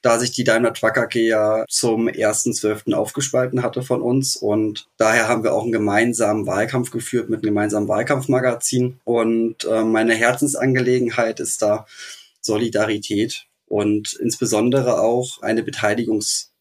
da 0.00 0.18
sich 0.18 0.30
die 0.30 0.44
Daimler 0.44 0.72
Truck 0.72 0.96
AG 0.96 1.14
ja 1.16 1.64
zum 1.68 2.08
1.12. 2.08 2.94
aufgespalten 2.94 3.62
hatte 3.62 3.82
von 3.82 4.00
uns. 4.00 4.36
Und 4.36 4.88
daher 4.96 5.28
haben 5.28 5.42
wir 5.42 5.52
auch 5.52 5.64
einen 5.64 5.72
gemeinsamen 5.72 6.46
Wahlkampf 6.46 6.90
geführt 6.90 7.28
mit 7.28 7.38
einem 7.38 7.50
gemeinsamen 7.50 7.88
Wahlkampfmagazin. 7.88 9.00
Und 9.04 9.64
äh, 9.64 9.82
meine 9.82 10.14
Herzensangelegenheit 10.14 11.40
ist 11.40 11.62
da 11.62 11.86
Solidarität 12.40 13.46
und 13.66 14.14
insbesondere 14.14 15.00
auch 15.00 15.42
eine 15.42 15.62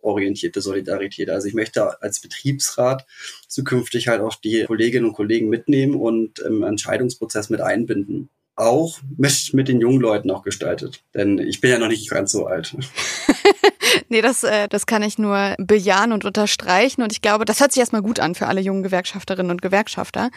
beteiligungsorientierte 0.08 0.62
Solidarität. 0.62 1.30
Also 1.30 1.48
ich 1.48 1.54
möchte 1.54 2.02
als 2.02 2.20
Betriebsrat 2.20 3.06
zukünftig 3.48 4.08
halt 4.08 4.22
auch 4.22 4.36
die 4.36 4.64
Kolleginnen 4.66 5.06
und 5.06 5.14
Kollegen 5.14 5.50
mitnehmen 5.50 5.96
und 5.96 6.40
im 6.40 6.64
Entscheidungsprozess 6.64 7.50
mit 7.50 7.62
einbinden. 7.62 8.30
Auch 8.56 9.00
mit, 9.18 9.54
mit 9.54 9.68
den 9.68 9.82
jungen 9.82 10.02
Leuten 10.02 10.32
auch 10.32 10.42
gestaltet. 10.42 11.04
Denn 11.14 11.38
ich 11.38 11.62
bin 11.62 11.70
ja 11.70 11.78
noch 11.78 11.90
nicht 11.90 12.10
ganz 12.10 12.32
so 12.32 12.48
alt. 12.48 12.76
nee, 14.10 14.22
das, 14.22 14.44
äh, 14.44 14.68
das 14.68 14.86
kann 14.86 15.04
ich 15.04 15.18
nur 15.18 15.56
bejahen 15.58 16.12
und 16.12 16.26
unterstreichen. 16.26 17.02
Und 17.02 17.12
ich 17.12 17.22
glaube, 17.22 17.46
das 17.46 17.60
hört 17.60 17.72
sich 17.72 17.80
erstmal 17.80 18.02
gut 18.02 18.20
an 18.20 18.36
für 18.36 18.48
alle 18.48 18.62
jungen 18.62 18.84
Gewerkschafterinnen 18.84 19.52
und 19.52 19.62
Gewerkschafter. 19.62 20.30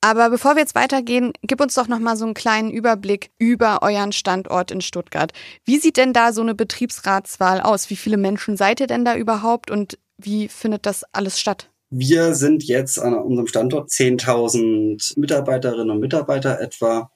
Aber 0.00 0.30
bevor 0.30 0.54
wir 0.54 0.60
jetzt 0.60 0.74
weitergehen, 0.74 1.32
gib 1.42 1.60
uns 1.60 1.74
doch 1.74 1.88
noch 1.88 1.98
mal 1.98 2.16
so 2.16 2.24
einen 2.24 2.34
kleinen 2.34 2.70
Überblick 2.70 3.30
über 3.38 3.82
euren 3.82 4.12
Standort 4.12 4.70
in 4.70 4.80
Stuttgart. 4.80 5.32
Wie 5.64 5.78
sieht 5.78 5.96
denn 5.96 6.12
da 6.12 6.32
so 6.32 6.42
eine 6.42 6.54
Betriebsratswahl 6.54 7.60
aus? 7.60 7.90
Wie 7.90 7.96
viele 7.96 8.16
Menschen 8.16 8.56
seid 8.56 8.80
ihr 8.80 8.86
denn 8.86 9.04
da 9.04 9.16
überhaupt 9.16 9.70
und 9.70 9.98
wie 10.18 10.48
findet 10.48 10.86
das 10.86 11.04
alles 11.12 11.40
statt? 11.40 11.70
Wir 11.90 12.34
sind 12.34 12.64
jetzt 12.64 12.98
an 12.98 13.14
unserem 13.14 13.46
Standort 13.46 13.90
10.000 13.90 15.18
Mitarbeiterinnen 15.18 15.90
und 15.90 16.00
Mitarbeiter 16.00 16.60
etwa. 16.60 17.10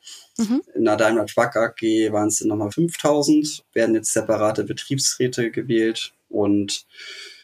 Mhm. 0.48 0.62
In 0.74 0.85
der 0.85 0.96
Daimler 0.96 1.26
Truck 1.26 1.57
AG 1.57 1.83
waren 2.12 2.29
es 2.29 2.40
nochmal 2.40 2.68
5.000, 2.68 3.62
werden 3.72 3.94
jetzt 3.94 4.12
separate 4.12 4.64
Betriebsräte 4.64 5.50
gewählt 5.50 6.12
und 6.29 6.87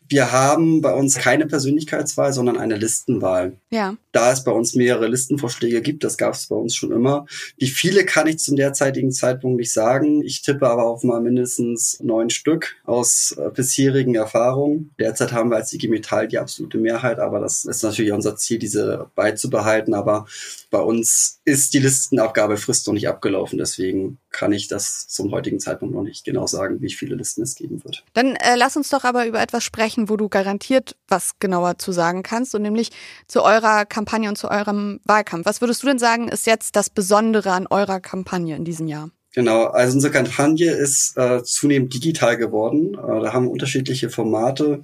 wir 0.09 0.33
haben 0.33 0.81
bei 0.81 0.93
uns 0.93 1.17
keine 1.17 1.47
Persönlichkeitswahl, 1.47 2.33
sondern 2.33 2.59
eine 2.59 2.77
Listenwahl. 2.77 3.57
Ja. 3.71 3.97
Da 4.13 4.33
es 4.33 4.45
bei 4.45 4.53
uns 4.53 4.75
mehrere 4.75 5.09
Listenvorschläge 5.09 5.83
gibt, 5.83 6.05
das 6.05 6.17
gab 6.17 6.35
es 6.35 6.47
bei 6.47 6.57
uns 6.57 6.75
schon 6.75 6.93
immer. 6.93 7.27
Wie 7.57 7.69
viele 7.69 8.05
kann 8.05 8.27
ich 8.27 8.39
zum 8.39 8.57
derzeitigen 8.57 9.13
Zeitpunkt 9.13 9.59
nicht 9.59 9.73
sagen. 9.73 10.23
Ich 10.23 10.43
tippe 10.43 10.69
aber 10.69 10.85
auf 10.85 11.03
mal 11.03 11.21
mindestens 11.21 11.99
neun 12.03 12.31
Stück 12.31 12.77
aus 12.85 13.35
äh, 13.39 13.51
bisherigen 13.51 14.15
Erfahrungen. 14.15 14.95
Derzeit 14.99 15.33
haben 15.33 15.51
wir 15.51 15.57
als 15.57 15.73
IG 15.73 15.89
Metall 15.89 16.29
die 16.29 16.39
absolute 16.39 16.79
Mehrheit, 16.79 17.19
aber 17.19 17.41
das 17.41 17.65
ist 17.65 17.83
natürlich 17.83 18.13
unser 18.13 18.37
Ziel, 18.37 18.59
diese 18.59 19.11
beizubehalten. 19.15 19.95
Aber 19.95 20.27
bei 20.71 20.81
uns 20.81 21.41
ist 21.45 21.75
die 21.75 21.79
Listenabgabefrist 21.79 22.87
noch 22.87 22.95
nicht 22.95 23.09
abgelaufen. 23.09 23.59
Deswegen 23.59 24.19
kann 24.37 24.53
ich 24.53 24.69
das 24.69 25.09
zum 25.09 25.31
heutigen 25.33 25.61
Zeitpunkt 25.61 25.95
noch 25.95 26.03
nicht 26.03 26.25
genau 26.25 26.47
sagen, 26.47 26.83
wie 26.83 26.93
viele 26.93 27.15
Listen 27.15 27.43
es 27.43 27.55
geben 27.55 27.83
wird. 27.85 28.05
Dann 28.13 28.37
äh, 28.37 28.57
lass 28.57 28.77
uns 28.77 28.91
doch 28.91 29.05
aber 29.05 29.27
über 29.27 29.41
etwas 29.41 29.65
sprechen, 29.65 29.96
wo 29.97 30.17
du 30.17 30.29
garantiert 30.29 30.97
was 31.09 31.39
genauer 31.39 31.79
zu 31.79 31.93
sagen 31.93 32.23
kannst, 32.23 32.55
und 32.55 32.63
nämlich 32.63 32.91
zu 33.27 33.43
eurer 33.43 33.85
Kampagne 33.87 34.29
und 34.29 34.37
zu 34.37 34.51
eurem 34.51 35.01
Wahlkampf. 35.05 35.47
Was 35.47 35.61
würdest 35.61 35.83
du 35.83 35.87
denn 35.87 35.99
sagen, 35.99 36.29
ist 36.29 36.47
jetzt 36.47 36.77
das 36.77 36.91
Besondere 36.91 37.53
an 37.53 37.67
eurer 37.67 38.01
Kampagne 38.01 38.57
in 38.57 38.65
diesem 38.65 38.87
Jahr? 38.87 39.11
Genau, 39.37 39.65
also 39.65 39.97
unsere 39.97 40.15
Kampagne 40.15 40.71
ist 40.71 41.15
äh, 41.19 41.43
zunehmend 41.43 41.93
digital 41.93 42.39
geworden. 42.39 42.95
Äh, 42.95 43.21
da 43.21 43.35
haben 43.35 43.49
unterschiedliche 43.49 44.09
Formate 44.09 44.83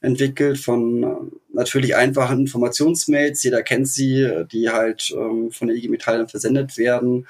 entwickelt 0.00 0.58
von 0.58 1.02
äh, 1.02 1.16
natürlich 1.52 1.96
einfachen 1.96 2.40
Informationsmails, 2.40 3.42
jeder 3.42 3.62
kennt 3.62 3.88
sie, 3.88 4.26
die 4.50 4.70
halt 4.70 5.14
ähm, 5.14 5.50
von 5.50 5.68
der 5.68 5.76
IG 5.76 5.88
Metall 5.88 6.26
versendet 6.28 6.78
werden. 6.78 7.26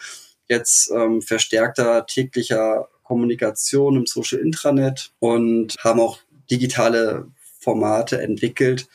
Jetzt 0.48 0.92
ähm, 0.94 1.22
verstärkter 1.22 2.06
täglicher 2.06 2.88
Kommunikation 3.02 3.96
im 3.96 4.06
Social 4.06 4.38
Intranet 4.38 5.10
und 5.18 5.74
haben 5.80 5.98
auch 5.98 6.18
digitale 6.50 7.28
Formate 7.60 8.20
entwickelt, 8.20 8.88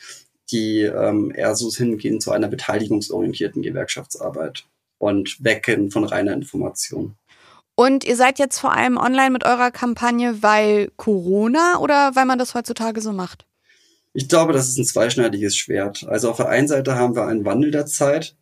die 0.50 0.82
ähm, 0.82 1.32
eher 1.34 1.54
so 1.56 1.70
hingehen 1.70 2.20
zu 2.20 2.32
einer 2.32 2.48
beteiligungsorientierten 2.48 3.62
Gewerkschaftsarbeit 3.62 4.64
und 4.98 5.42
weggehen 5.44 5.90
von 5.90 6.04
reiner 6.04 6.32
Information. 6.32 7.16
Und 7.74 8.04
ihr 8.04 8.16
seid 8.16 8.38
jetzt 8.38 8.58
vor 8.58 8.72
allem 8.72 8.96
online 8.96 9.30
mit 9.30 9.44
eurer 9.44 9.70
Kampagne, 9.70 10.42
weil 10.42 10.90
Corona 10.96 11.78
oder 11.78 12.12
weil 12.14 12.24
man 12.24 12.38
das 12.38 12.54
heutzutage 12.54 13.00
so 13.02 13.12
macht? 13.12 13.44
Ich 14.14 14.28
glaube, 14.28 14.54
das 14.54 14.68
ist 14.68 14.78
ein 14.78 14.86
zweischneidiges 14.86 15.56
Schwert. 15.56 16.06
Also 16.08 16.30
auf 16.30 16.38
der 16.38 16.48
einen 16.48 16.68
Seite 16.68 16.94
haben 16.94 17.14
wir 17.14 17.26
einen 17.26 17.44
Wandel 17.44 17.70
der 17.70 17.84
Zeit, 17.84 18.34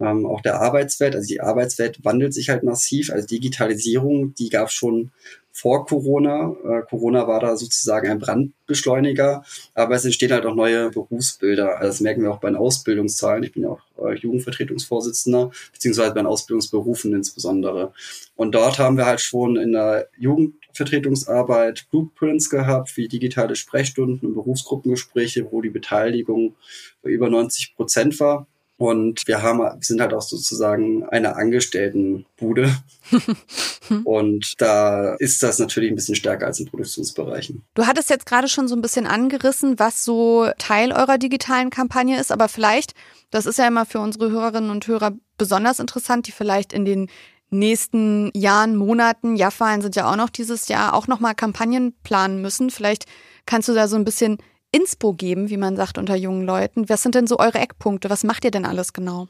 ähm, 0.00 0.24
auch 0.24 0.40
der 0.40 0.62
Arbeitswelt. 0.62 1.14
Also 1.14 1.28
die 1.28 1.42
Arbeitswelt 1.42 2.02
wandelt 2.04 2.32
sich 2.32 2.48
halt 2.48 2.62
massiv. 2.62 3.10
Also 3.10 3.26
Digitalisierung, 3.26 4.34
die 4.34 4.48
gab 4.48 4.68
es 4.68 4.72
schon 4.72 5.12
vor 5.54 5.86
Corona. 5.86 6.52
Äh, 6.64 6.82
Corona 6.82 7.28
war 7.28 7.38
da 7.38 7.56
sozusagen 7.56 8.10
ein 8.10 8.18
Brandbeschleuniger, 8.18 9.44
aber 9.72 9.94
es 9.94 10.04
entstehen 10.04 10.32
halt 10.32 10.44
auch 10.46 10.54
neue 10.56 10.90
Berufsbilder. 10.90 11.78
Also 11.78 11.86
das 11.86 12.00
merken 12.00 12.22
wir 12.22 12.32
auch 12.32 12.40
bei 12.40 12.48
den 12.48 12.56
Ausbildungszahlen. 12.56 13.44
Ich 13.44 13.52
bin 13.52 13.62
ja 13.62 13.68
auch 13.68 13.80
äh, 14.04 14.14
Jugendvertretungsvorsitzender, 14.16 15.52
beziehungsweise 15.72 16.12
bei 16.12 16.20
den 16.20 16.26
Ausbildungsberufen 16.26 17.14
insbesondere. 17.14 17.92
Und 18.34 18.56
dort 18.56 18.80
haben 18.80 18.96
wir 18.96 19.06
halt 19.06 19.20
schon 19.20 19.56
in 19.56 19.72
der 19.72 20.08
Jugendvertretungsarbeit 20.18 21.86
Blueprints 21.88 22.50
gehabt, 22.50 22.96
wie 22.96 23.06
digitale 23.06 23.54
Sprechstunden 23.54 24.26
und 24.26 24.34
Berufsgruppengespräche, 24.34 25.46
wo 25.52 25.62
die 25.62 25.70
Beteiligung 25.70 26.56
über 27.04 27.30
90 27.30 27.76
Prozent 27.76 28.18
war. 28.18 28.48
Und 28.76 29.26
wir 29.26 29.42
haben, 29.42 29.60
wir 29.60 29.78
sind 29.80 30.00
halt 30.00 30.12
auch 30.12 30.22
sozusagen 30.22 31.04
eine 31.04 31.36
Angestelltenbude. 31.36 32.74
und 34.04 34.60
da 34.60 35.14
ist 35.14 35.42
das 35.42 35.58
natürlich 35.60 35.90
ein 35.90 35.94
bisschen 35.94 36.16
stärker 36.16 36.46
als 36.46 36.58
in 36.58 36.66
Produktionsbereichen. 36.66 37.62
Du 37.74 37.86
hattest 37.86 38.10
jetzt 38.10 38.26
gerade 38.26 38.48
schon 38.48 38.66
so 38.66 38.74
ein 38.74 38.82
bisschen 38.82 39.06
angerissen, 39.06 39.78
was 39.78 40.04
so 40.04 40.48
Teil 40.58 40.92
eurer 40.92 41.18
digitalen 41.18 41.70
Kampagne 41.70 42.18
ist, 42.18 42.32
aber 42.32 42.48
vielleicht, 42.48 42.94
das 43.30 43.46
ist 43.46 43.58
ja 43.58 43.68
immer 43.68 43.86
für 43.86 44.00
unsere 44.00 44.30
Hörerinnen 44.30 44.70
und 44.70 44.86
Hörer 44.86 45.12
besonders 45.38 45.78
interessant, 45.78 46.26
die 46.26 46.32
vielleicht 46.32 46.72
in 46.72 46.84
den 46.84 47.08
nächsten 47.50 48.30
Jahren, 48.34 48.74
Monaten, 48.74 49.36
Jahrwahlen 49.36 49.82
sind 49.82 49.94
ja 49.94 50.10
auch 50.10 50.16
noch 50.16 50.30
dieses 50.30 50.66
Jahr, 50.66 50.94
auch 50.94 51.06
nochmal 51.06 51.36
Kampagnen 51.36 51.94
planen 52.02 52.42
müssen. 52.42 52.70
Vielleicht 52.70 53.04
kannst 53.46 53.68
du 53.68 53.74
da 53.74 53.86
so 53.86 53.96
ein 53.96 54.04
bisschen 54.04 54.38
Inspo 54.74 55.12
geben, 55.12 55.50
wie 55.50 55.56
man 55.56 55.76
sagt 55.76 55.98
unter 55.98 56.16
jungen 56.16 56.44
Leuten. 56.44 56.88
Was 56.88 57.02
sind 57.02 57.14
denn 57.14 57.28
so 57.28 57.38
eure 57.38 57.58
Eckpunkte? 57.58 58.10
Was 58.10 58.24
macht 58.24 58.44
ihr 58.44 58.50
denn 58.50 58.64
alles 58.64 58.92
genau? 58.92 59.28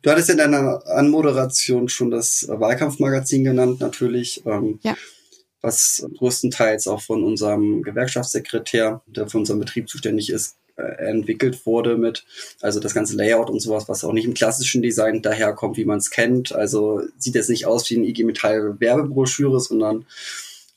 Du 0.00 0.10
hattest 0.10 0.30
in 0.30 0.38
deiner 0.38 0.86
Anmoderation 0.86 1.90
schon 1.90 2.10
das 2.10 2.46
Wahlkampfmagazin 2.48 3.44
genannt, 3.44 3.80
natürlich. 3.80 4.42
Ähm, 4.46 4.78
ja. 4.82 4.96
Was 5.60 6.06
größtenteils 6.16 6.86
auch 6.88 7.02
von 7.02 7.24
unserem 7.24 7.82
Gewerkschaftssekretär, 7.82 9.02
der 9.06 9.28
für 9.28 9.36
unseren 9.36 9.58
Betrieb 9.58 9.88
zuständig 9.90 10.30
ist, 10.30 10.56
äh, 10.76 11.08
entwickelt 11.08 11.66
wurde 11.66 11.98
mit, 11.98 12.24
also 12.62 12.80
das 12.80 12.94
ganze 12.94 13.16
Layout 13.16 13.50
und 13.50 13.60
sowas, 13.60 13.88
was 13.88 14.04
auch 14.04 14.12
nicht 14.12 14.24
im 14.24 14.34
klassischen 14.34 14.80
Design 14.80 15.20
daherkommt, 15.20 15.76
wie 15.76 15.84
man 15.84 15.98
es 15.98 16.10
kennt. 16.10 16.54
Also 16.54 17.02
sieht 17.18 17.34
jetzt 17.34 17.50
nicht 17.50 17.66
aus 17.66 17.90
wie 17.90 17.96
eine 17.96 18.06
IG 18.06 18.24
Metall 18.24 18.80
Werbebroschüre, 18.80 19.60
sondern 19.60 20.06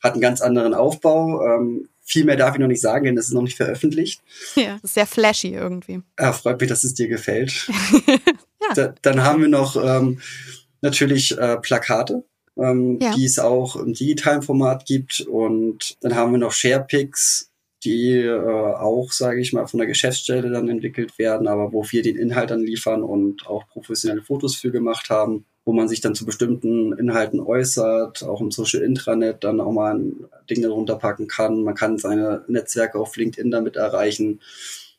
hat 0.02 0.14
einen 0.14 0.22
ganz 0.22 0.42
anderen 0.42 0.74
Aufbau. 0.74 1.46
Ähm, 1.46 1.88
viel 2.10 2.26
mehr 2.26 2.36
darf 2.36 2.56
ich 2.56 2.60
noch 2.60 2.68
nicht 2.68 2.82
sagen, 2.82 3.06
denn 3.06 3.18
es 3.18 3.28
ist 3.28 3.34
noch 3.34 3.44
nicht 3.44 3.56
veröffentlicht. 3.56 4.22
Ja, 4.56 4.80
ist 4.82 4.96
sehr 4.96 5.06
flashy 5.06 5.54
irgendwie. 5.54 6.02
Ja, 6.20 6.34
freut 6.34 6.60
mich, 6.60 6.68
dass 6.68 6.84
es 6.84 6.96
dir 6.96 7.08
gefällt. 7.08 7.70
ja. 8.08 8.74
Da, 8.74 8.96
dann 9.04 9.24
haben 9.24 9.42
wir 9.42 9.48
noch 9.48 9.76
ähm, 9.76 10.20
natürlich 10.82 11.38
äh, 11.38 11.58
Plakate, 11.58 12.24
ähm, 12.58 12.98
ja. 13.00 13.14
die 13.14 13.26
es 13.26 13.38
auch 13.38 13.76
im 13.76 13.94
digitalen 13.94 14.42
Format 14.42 14.86
gibt. 14.86 15.22
Und 15.22 15.98
dann 16.02 16.16
haben 16.16 16.32
wir 16.32 16.40
noch 16.40 16.52
Sharepics, 16.52 17.52
die 17.84 18.14
äh, 18.14 18.40
auch, 18.40 19.12
sage 19.12 19.40
ich 19.40 19.54
mal, 19.54 19.68
von 19.68 19.78
der 19.78 19.88
Geschäftsstelle 19.88 20.50
dann 20.50 20.68
entwickelt 20.68 21.20
werden, 21.20 21.48
aber 21.48 21.72
wo 21.72 21.86
wir 21.92 22.02
den 22.02 22.16
Inhalt 22.16 22.50
dann 22.50 22.62
liefern 22.62 23.04
und 23.04 23.46
auch 23.46 23.68
professionelle 23.68 24.24
Fotos 24.24 24.56
für 24.56 24.72
gemacht 24.72 25.12
haben 25.12 25.46
wo 25.66 25.74
man 25.74 25.88
sich 25.88 26.02
dann 26.02 26.16
zu 26.16 26.26
bestimmten 26.26 26.94
Inhalten 26.94 27.40
äußert, 27.40 28.24
auch 28.24 28.42
im 28.42 28.52
Social 28.52 28.82
Intranet 28.82 29.44
dann 29.44 29.60
auch 29.60 29.72
mal 29.72 30.00
Dinge 30.50 30.70
runterpacken 30.70 31.28
kann. 31.28 31.64
Man 31.64 31.76
kann 31.76 31.98
seine 31.98 32.44
Netzwerke 32.48 33.00
auf 33.00 33.16
LinkedIn 33.16 33.52
damit 33.52 33.76
erreichen. 33.76 34.42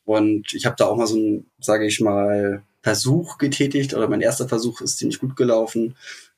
Und 0.05 0.53
ich 0.53 0.65
habe 0.65 0.75
da 0.77 0.85
auch 0.85 0.97
mal 0.97 1.07
so 1.07 1.17
ein, 1.17 1.45
sage 1.59 1.85
ich 1.85 1.99
mal, 1.99 2.63
Versuch 2.81 3.37
getätigt 3.37 3.93
oder 3.93 4.07
mein 4.07 4.21
erster 4.21 4.47
Versuch 4.47 4.81
ist 4.81 4.97
ziemlich 4.97 5.19
gut 5.19 5.35
gelaufen. 5.35 5.95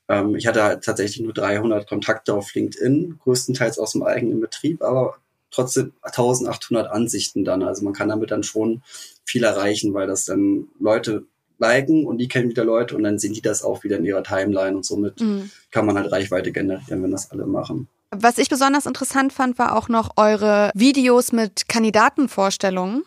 Ähm, 0.08 0.36
ich 0.36 0.46
hatte 0.46 0.62
halt 0.62 0.84
tatsächlich 0.84 1.24
nur 1.24 1.32
300 1.32 1.88
Kontakte 1.88 2.34
auf 2.34 2.54
LinkedIn, 2.54 3.18
größtenteils 3.22 3.78
aus 3.78 3.92
dem 3.92 4.02
eigenen 4.02 4.40
Betrieb, 4.40 4.82
aber 4.82 5.16
trotzdem 5.50 5.92
1800 6.02 6.90
Ansichten 6.90 7.44
dann. 7.44 7.62
Also 7.62 7.84
man 7.84 7.94
kann 7.94 8.08
damit 8.08 8.30
dann 8.30 8.42
schon 8.42 8.82
viel 9.24 9.44
erreichen, 9.44 9.94
weil 9.94 10.06
das 10.06 10.24
dann 10.26 10.68
Leute 10.78 11.24
liken 11.58 12.06
und 12.06 12.18
die 12.18 12.28
kennen 12.28 12.50
wieder 12.50 12.64
Leute 12.64 12.96
und 12.96 13.02
dann 13.02 13.18
sehen 13.18 13.34
die 13.34 13.42
das 13.42 13.62
auch 13.62 13.84
wieder 13.84 13.96
in 13.96 14.04
ihrer 14.04 14.22
Timeline 14.22 14.76
und 14.76 14.84
somit 14.84 15.20
mhm. 15.20 15.50
kann 15.70 15.86
man 15.86 15.96
halt 15.96 16.10
Reichweite 16.12 16.52
generieren, 16.52 17.02
wenn 17.02 17.10
das 17.10 17.30
alle 17.30 17.46
machen. 17.46 17.88
Was 18.10 18.38
ich 18.38 18.48
besonders 18.48 18.86
interessant 18.86 19.32
fand, 19.32 19.58
war 19.58 19.76
auch 19.76 19.88
noch 19.88 20.10
eure 20.16 20.70
Videos 20.74 21.32
mit 21.32 21.68
Kandidatenvorstellungen, 21.68 23.02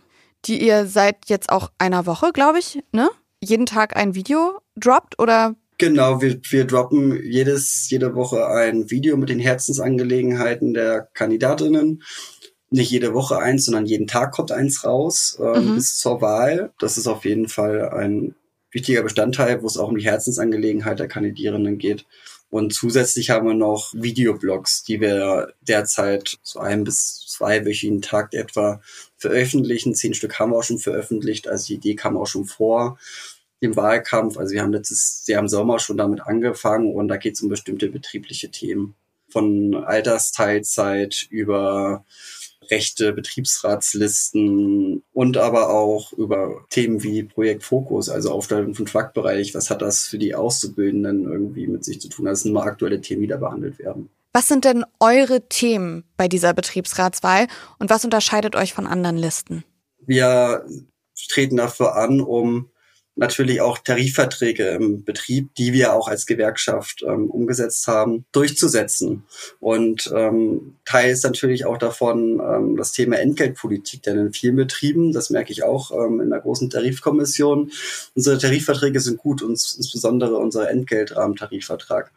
die 0.45 0.61
ihr 0.61 0.85
seit 0.85 1.27
jetzt 1.27 1.49
auch 1.49 1.71
einer 1.77 2.05
Woche, 2.05 2.31
glaube 2.33 2.59
ich, 2.59 2.83
ne? 2.91 3.09
Jeden 3.41 3.65
Tag 3.65 3.95
ein 3.95 4.15
Video 4.15 4.59
droppt 4.75 5.19
oder 5.19 5.55
Genau, 5.79 6.21
wir, 6.21 6.39
wir 6.49 6.65
droppen 6.65 7.21
jedes, 7.23 7.87
jede 7.91 8.15
Woche 8.15 8.47
ein 8.47 8.89
Video 8.89 9.15
mit 9.15 9.29
den 9.29 9.37
Herzensangelegenheiten 9.37 10.73
der 10.73 11.07
Kandidatinnen 11.13 12.01
nicht 12.69 12.91
jede 12.91 13.13
Woche 13.13 13.39
eins, 13.39 13.65
sondern 13.65 13.85
jeden 13.85 14.07
Tag 14.07 14.33
kommt 14.33 14.51
eins 14.51 14.83
raus 14.83 15.37
äh, 15.39 15.59
mhm. 15.59 15.75
bis 15.75 15.97
zur 15.97 16.21
Wahl. 16.21 16.71
Das 16.79 16.97
ist 16.97 17.07
auf 17.07 17.25
jeden 17.25 17.47
Fall 17.47 17.89
ein 17.89 18.35
wichtiger 18.71 19.03
Bestandteil, 19.03 19.61
wo 19.61 19.67
es 19.67 19.77
auch 19.77 19.89
um 19.89 19.97
die 19.97 20.05
Herzensangelegenheit 20.05 20.99
der 20.99 21.07
Kandidierenden 21.07 21.77
geht. 21.77 22.05
Und 22.49 22.73
zusätzlich 22.73 23.29
haben 23.29 23.47
wir 23.47 23.53
noch 23.53 23.93
Videoblogs, 23.93 24.83
die 24.83 25.01
wir 25.01 25.53
derzeit 25.61 26.37
so 26.43 26.59
ein 26.59 26.83
bis 26.85 27.25
zwei 27.27 27.65
wöchigen 27.65 28.01
Tag 28.01 28.33
etwa 28.33 28.81
veröffentlichen. 29.17 29.95
Zehn 29.95 30.13
Stück 30.13 30.39
haben 30.39 30.51
wir 30.51 30.57
auch 30.57 30.63
schon 30.63 30.79
veröffentlicht. 30.79 31.47
Also 31.47 31.67
die 31.67 31.75
Idee 31.75 31.95
kam 31.95 32.15
auch 32.15 32.27
schon 32.27 32.45
vor 32.45 32.97
dem 33.61 33.75
Wahlkampf. 33.75 34.37
Also 34.37 34.53
wir 34.53 34.61
haben 34.61 34.71
letztes 34.71 35.23
Jahr 35.27 35.41
im 35.41 35.49
Sommer 35.49 35.79
schon 35.79 35.97
damit 35.97 36.21
angefangen 36.21 36.93
und 36.93 37.09
da 37.09 37.17
geht 37.17 37.33
es 37.33 37.41
um 37.41 37.49
bestimmte 37.49 37.89
betriebliche 37.89 38.49
Themen. 38.49 38.95
Von 39.29 39.75
Altersteilzeit 39.75 41.27
über 41.29 42.05
Rechte, 42.71 43.13
Betriebsratslisten 43.13 45.03
und 45.13 45.37
aber 45.37 45.69
auch 45.69 46.13
über 46.13 46.65
Themen 46.69 47.03
wie 47.03 47.23
Projekt 47.23 47.63
Fokus, 47.63 48.09
also 48.09 48.31
Aufstellung 48.31 48.75
von 48.75 48.87
Fachbereich. 48.87 49.53
Was 49.55 49.69
hat 49.69 49.81
das 49.81 50.05
für 50.05 50.17
die 50.17 50.35
Auszubildenden 50.35 51.23
irgendwie 51.23 51.67
mit 51.67 51.83
sich 51.83 52.01
zu 52.01 52.09
tun? 52.09 52.25
Das 52.25 52.41
sind 52.41 52.53
nur 52.53 52.63
aktuelle 52.63 53.01
Themen, 53.01 53.21
die 53.21 53.27
da 53.27 53.37
behandelt 53.37 53.79
werden. 53.79 54.09
Was 54.33 54.47
sind 54.47 54.65
denn 54.65 54.85
eure 54.99 55.47
Themen 55.47 56.03
bei 56.15 56.27
dieser 56.27 56.53
Betriebsratswahl 56.53 57.47
und 57.79 57.89
was 57.89 58.05
unterscheidet 58.05 58.55
euch 58.55 58.73
von 58.73 58.85
anderen 58.85 59.17
Listen? 59.17 59.63
Wir 60.05 60.63
treten 61.29 61.57
dafür 61.57 61.95
an, 61.95 62.21
um 62.21 62.69
natürlich 63.17 63.61
auch 63.61 63.77
Tarifverträge 63.79 64.67
im 64.69 65.03
Betrieb, 65.03 65.53
die 65.55 65.73
wir 65.73 65.93
auch 65.93 66.07
als 66.07 66.25
Gewerkschaft 66.25 67.03
ähm, 67.07 67.29
umgesetzt 67.29 67.87
haben, 67.87 68.25
durchzusetzen. 68.31 69.23
Und 69.59 70.11
ähm, 70.15 70.75
Teil 70.85 71.11
ist 71.11 71.23
natürlich 71.23 71.65
auch 71.65 71.77
davon 71.77 72.39
ähm, 72.39 72.77
das 72.77 72.91
Thema 72.91 73.17
Entgeltpolitik, 73.17 74.03
denn 74.03 74.17
in 74.17 74.33
vielen 74.33 74.55
Betrieben, 74.55 75.11
das 75.11 75.29
merke 75.29 75.51
ich 75.51 75.63
auch 75.63 75.91
ähm, 75.91 76.21
in 76.21 76.29
der 76.29 76.39
großen 76.39 76.69
Tarifkommission, 76.69 77.71
unsere 78.15 78.37
Tarifverträge 78.37 78.99
sind 78.99 79.17
gut, 79.17 79.41
uns, 79.41 79.75
insbesondere 79.75 80.35
unser 80.37 80.69
Entgeltrahmentarifvertrag. 80.69 82.11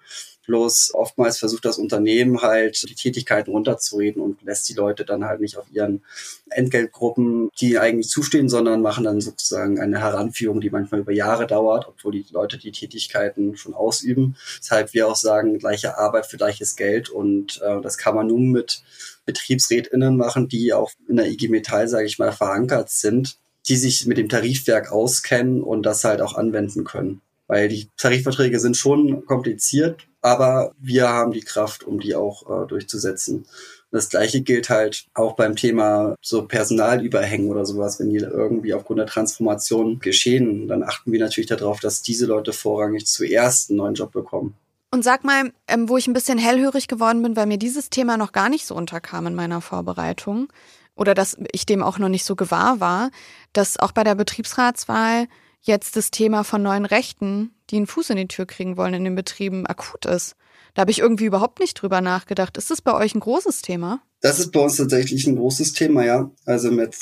Bloß 0.50 0.94
oftmals 0.94 1.38
versucht 1.38 1.64
das 1.64 1.78
Unternehmen 1.78 2.42
halt, 2.42 2.82
die 2.82 2.96
Tätigkeiten 2.96 3.52
runterzureden 3.52 4.20
und 4.20 4.42
lässt 4.42 4.68
die 4.68 4.74
Leute 4.74 5.04
dann 5.04 5.24
halt 5.24 5.40
nicht 5.40 5.56
auf 5.56 5.66
ihren 5.70 6.02
Entgeltgruppen, 6.48 7.50
die 7.60 7.78
eigentlich 7.78 8.08
zustehen, 8.08 8.48
sondern 8.48 8.82
machen 8.82 9.04
dann 9.04 9.20
sozusagen 9.20 9.78
eine 9.78 10.00
Heranführung, 10.00 10.60
die 10.60 10.70
manchmal 10.70 11.02
über 11.02 11.12
Jahre 11.12 11.46
dauert, 11.46 11.86
obwohl 11.86 12.10
die 12.10 12.26
Leute 12.32 12.58
die 12.58 12.72
Tätigkeiten 12.72 13.56
schon 13.56 13.74
ausüben. 13.74 14.34
Deshalb 14.58 14.92
wir 14.92 15.06
auch 15.06 15.14
sagen, 15.14 15.56
gleiche 15.60 15.98
Arbeit 15.98 16.26
für 16.26 16.36
gleiches 16.36 16.74
Geld 16.74 17.10
und 17.10 17.62
äh, 17.62 17.80
das 17.80 17.96
kann 17.96 18.16
man 18.16 18.26
nun 18.26 18.50
mit 18.50 18.82
BetriebsrätInnen 19.26 20.16
machen, 20.16 20.48
die 20.48 20.72
auch 20.72 20.90
in 21.08 21.14
der 21.14 21.30
IG 21.30 21.46
Metall, 21.46 21.86
sage 21.86 22.06
ich 22.06 22.18
mal, 22.18 22.32
verankert 22.32 22.90
sind, 22.90 23.38
die 23.68 23.76
sich 23.76 24.04
mit 24.06 24.18
dem 24.18 24.28
Tarifwerk 24.28 24.90
auskennen 24.90 25.62
und 25.62 25.84
das 25.84 26.02
halt 26.02 26.20
auch 26.20 26.34
anwenden 26.34 26.82
können 26.82 27.22
weil 27.50 27.68
die 27.68 27.90
Tarifverträge 27.96 28.60
sind 28.60 28.76
schon 28.76 29.26
kompliziert, 29.26 30.06
aber 30.20 30.72
wir 30.78 31.08
haben 31.08 31.32
die 31.32 31.40
Kraft, 31.40 31.82
um 31.82 31.98
die 31.98 32.14
auch 32.14 32.48
äh, 32.48 32.68
durchzusetzen. 32.68 33.44
Das 33.90 34.08
gleiche 34.08 34.40
gilt 34.42 34.70
halt 34.70 35.06
auch 35.14 35.34
beim 35.34 35.56
Thema 35.56 36.14
so 36.22 36.46
Personalüberhängen 36.46 37.50
oder 37.50 37.66
sowas, 37.66 37.98
wenn 37.98 38.10
die 38.10 38.18
irgendwie 38.18 38.72
aufgrund 38.72 39.00
der 39.00 39.06
Transformation 39.06 39.98
geschehen, 39.98 40.68
dann 40.68 40.84
achten 40.84 41.10
wir 41.10 41.18
natürlich 41.18 41.48
darauf, 41.48 41.80
dass 41.80 42.02
diese 42.02 42.26
Leute 42.26 42.52
vorrangig 42.52 43.06
zuerst 43.06 43.70
einen 43.70 43.78
neuen 43.78 43.94
Job 43.94 44.12
bekommen. 44.12 44.54
Und 44.92 45.02
sag 45.02 45.24
mal, 45.24 45.50
ähm, 45.66 45.88
wo 45.88 45.96
ich 45.96 46.06
ein 46.06 46.12
bisschen 46.12 46.38
hellhörig 46.38 46.86
geworden 46.86 47.20
bin, 47.20 47.34
weil 47.34 47.46
mir 47.46 47.58
dieses 47.58 47.90
Thema 47.90 48.16
noch 48.16 48.30
gar 48.30 48.48
nicht 48.48 48.64
so 48.64 48.76
unterkam 48.76 49.26
in 49.26 49.34
meiner 49.34 49.60
Vorbereitung 49.60 50.52
oder 50.94 51.14
dass 51.14 51.36
ich 51.50 51.66
dem 51.66 51.82
auch 51.82 51.98
noch 51.98 52.08
nicht 52.08 52.24
so 52.24 52.36
gewahr 52.36 52.78
war, 52.78 53.10
dass 53.52 53.76
auch 53.76 53.90
bei 53.90 54.04
der 54.04 54.14
Betriebsratswahl 54.14 55.26
jetzt 55.62 55.96
das 55.96 56.10
Thema 56.10 56.44
von 56.44 56.62
neuen 56.62 56.84
Rechten, 56.84 57.54
die 57.70 57.76
einen 57.76 57.86
Fuß 57.86 58.10
in 58.10 58.16
die 58.16 58.28
Tür 58.28 58.46
kriegen 58.46 58.76
wollen 58.76 58.94
in 58.94 59.04
den 59.04 59.14
Betrieben, 59.14 59.66
akut 59.66 60.06
ist. 60.06 60.34
Da 60.74 60.82
habe 60.82 60.90
ich 60.90 61.00
irgendwie 61.00 61.24
überhaupt 61.24 61.60
nicht 61.60 61.74
drüber 61.74 62.00
nachgedacht. 62.00 62.56
Ist 62.56 62.70
das 62.70 62.80
bei 62.80 62.94
euch 62.94 63.14
ein 63.14 63.20
großes 63.20 63.62
Thema? 63.62 64.02
Das 64.20 64.38
ist 64.38 64.52
bei 64.52 64.60
uns 64.60 64.76
tatsächlich 64.76 65.26
ein 65.26 65.36
großes 65.36 65.72
Thema, 65.72 66.04
ja. 66.04 66.30
Also 66.44 66.70
mit 66.70 66.96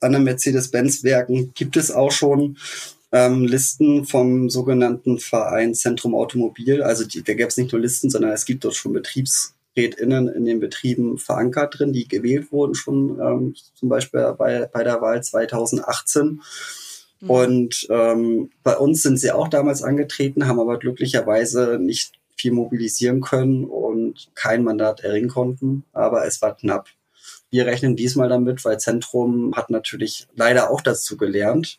anderen 0.00 0.24
Mercedes-Benz-Werken 0.24 1.52
gibt 1.54 1.76
es 1.76 1.90
auch 1.90 2.12
schon 2.12 2.58
ähm, 3.12 3.44
Listen 3.44 4.04
vom 4.04 4.50
sogenannten 4.50 5.18
Verein 5.18 5.74
Zentrum 5.74 6.14
Automobil. 6.14 6.82
Also 6.82 7.06
die, 7.06 7.22
da 7.22 7.34
gäbe 7.34 7.48
es 7.48 7.56
nicht 7.56 7.72
nur 7.72 7.80
Listen, 7.80 8.10
sondern 8.10 8.32
es 8.32 8.44
gibt 8.44 8.64
dort 8.64 8.74
schon 8.74 8.92
BetriebsrätInnen 8.92 10.28
in 10.28 10.44
den 10.44 10.60
Betrieben 10.60 11.18
verankert 11.18 11.78
drin, 11.78 11.92
die 11.92 12.08
gewählt 12.08 12.52
wurden 12.52 12.74
schon 12.74 13.18
ähm, 13.20 13.54
zum 13.74 13.88
Beispiel 13.88 14.34
bei, 14.36 14.66
bei 14.66 14.84
der 14.84 15.00
Wahl 15.00 15.22
2018. 15.22 16.42
Mhm. 17.20 17.30
Und 17.30 17.86
ähm, 17.90 18.50
bei 18.62 18.76
uns 18.76 19.02
sind 19.02 19.18
sie 19.18 19.32
auch 19.32 19.48
damals 19.48 19.82
angetreten, 19.82 20.46
haben 20.46 20.60
aber 20.60 20.78
glücklicherweise 20.78 21.78
nicht 21.80 22.12
viel 22.36 22.52
mobilisieren 22.52 23.20
können 23.20 23.64
und 23.64 24.28
kein 24.34 24.62
Mandat 24.62 25.00
erringen 25.00 25.28
konnten, 25.28 25.84
aber 25.92 26.26
es 26.26 26.42
war 26.42 26.54
knapp. 26.54 26.88
Wir 27.50 27.66
rechnen 27.66 27.96
diesmal 27.96 28.28
damit, 28.28 28.64
weil 28.64 28.78
Zentrum 28.78 29.54
hat 29.56 29.70
natürlich 29.70 30.26
leider 30.34 30.70
auch 30.70 30.80
dazu 30.80 31.16
gelernt, 31.16 31.78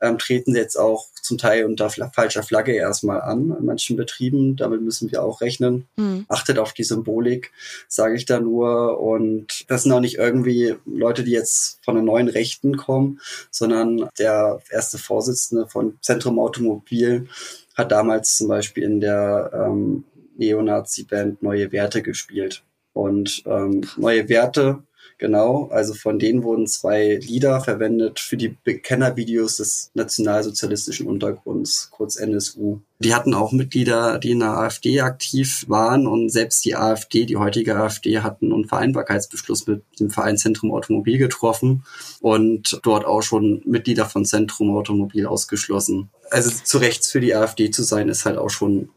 ähm, 0.00 0.18
treten 0.18 0.52
sie 0.52 0.58
jetzt 0.58 0.76
auch 0.76 1.06
zum 1.22 1.38
Teil 1.38 1.64
unter 1.64 1.90
falscher 1.90 2.42
Flagge 2.42 2.72
erstmal 2.72 3.20
an 3.20 3.54
in 3.58 3.64
manchen 3.64 3.96
Betrieben. 3.96 4.56
Damit 4.56 4.80
müssen 4.80 5.10
wir 5.10 5.22
auch 5.22 5.40
rechnen. 5.40 5.86
Mhm. 5.96 6.24
Achtet 6.28 6.58
auf 6.58 6.72
die 6.72 6.84
Symbolik, 6.84 7.52
sage 7.88 8.16
ich 8.16 8.24
da 8.24 8.40
nur. 8.40 9.00
Und 9.00 9.64
das 9.68 9.82
sind 9.82 9.92
auch 9.92 10.00
nicht 10.00 10.16
irgendwie 10.16 10.76
Leute, 10.86 11.24
die 11.24 11.32
jetzt 11.32 11.80
von 11.84 11.96
den 11.96 12.04
neuen 12.04 12.28
Rechten 12.28 12.76
kommen, 12.76 13.20
sondern 13.50 14.08
der 14.18 14.60
erste 14.70 14.98
Vorsitzende 14.98 15.66
von 15.68 15.98
Zentrum 16.00 16.38
Automobil 16.38 17.28
hat 17.74 17.92
damals 17.92 18.36
zum 18.36 18.48
Beispiel 18.48 18.82
in 18.82 19.00
der 19.00 19.50
ähm, 19.54 20.04
Neonazi-Band 20.36 21.42
Neue 21.42 21.72
Werte 21.72 22.02
gespielt. 22.02 22.64
Und 22.92 23.42
ähm, 23.46 23.82
Neue 23.96 24.28
Werte 24.28 24.82
Genau, 25.18 25.68
also 25.72 25.94
von 25.94 26.20
denen 26.20 26.44
wurden 26.44 26.68
zwei 26.68 27.16
Lieder 27.16 27.60
verwendet 27.60 28.20
für 28.20 28.36
die 28.36 28.56
Bekennervideos 28.62 29.56
des 29.56 29.90
nationalsozialistischen 29.94 31.08
Untergrunds, 31.08 31.88
kurz 31.90 32.14
NSU. 32.14 32.78
Die 33.00 33.12
hatten 33.12 33.34
auch 33.34 33.50
Mitglieder, 33.50 34.20
die 34.20 34.30
in 34.30 34.38
der 34.38 34.56
AfD 34.56 35.00
aktiv 35.00 35.64
waren 35.66 36.06
und 36.06 36.30
selbst 36.30 36.64
die 36.64 36.76
AfD, 36.76 37.26
die 37.26 37.36
heutige 37.36 37.76
AfD, 37.76 38.20
hatten 38.20 38.52
einen 38.52 38.68
Vereinbarkeitsbeschluss 38.68 39.66
mit 39.66 39.82
dem 39.98 40.10
Verein 40.10 40.38
Zentrum 40.38 40.70
Automobil 40.70 41.18
getroffen 41.18 41.84
und 42.20 42.78
dort 42.84 43.04
auch 43.04 43.22
schon 43.22 43.60
Mitglieder 43.64 44.06
von 44.06 44.24
Zentrum 44.24 44.76
Automobil 44.76 45.26
ausgeschlossen. 45.26 46.10
Also 46.30 46.50
zu 46.50 46.78
rechts 46.78 47.10
für 47.10 47.20
die 47.20 47.34
AfD 47.34 47.72
zu 47.72 47.82
sein, 47.82 48.08
ist 48.08 48.24
halt 48.24 48.38
auch 48.38 48.50
schon 48.50 48.90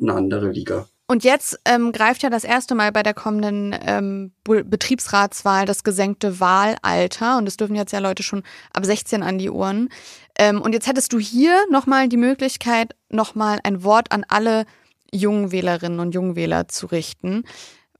eine 0.00 0.14
andere 0.14 0.50
Liga. 0.50 0.88
Und 1.08 1.22
jetzt 1.22 1.60
ähm, 1.64 1.92
greift 1.92 2.24
ja 2.24 2.30
das 2.30 2.42
erste 2.42 2.74
Mal 2.74 2.90
bei 2.90 3.04
der 3.04 3.14
kommenden 3.14 3.74
ähm, 3.80 4.32
Betriebsratswahl 4.44 5.64
das 5.64 5.84
gesenkte 5.84 6.40
Wahlalter. 6.40 7.38
Und 7.38 7.46
es 7.46 7.56
dürfen 7.56 7.76
jetzt 7.76 7.92
ja 7.92 8.00
Leute 8.00 8.24
schon 8.24 8.42
ab 8.72 8.84
16 8.84 9.22
an 9.22 9.38
die 9.38 9.50
Ohren. 9.50 9.88
Ähm, 10.36 10.60
und 10.60 10.72
jetzt 10.72 10.88
hättest 10.88 11.12
du 11.12 11.20
hier 11.20 11.56
nochmal 11.70 12.08
die 12.08 12.16
Möglichkeit, 12.16 12.96
nochmal 13.08 13.60
ein 13.62 13.84
Wort 13.84 14.10
an 14.10 14.24
alle 14.28 14.66
jungen 15.12 15.52
Wählerinnen 15.52 16.00
und 16.00 16.12
jungen 16.12 16.34
Wähler 16.34 16.66
zu 16.66 16.86
richten. 16.86 17.44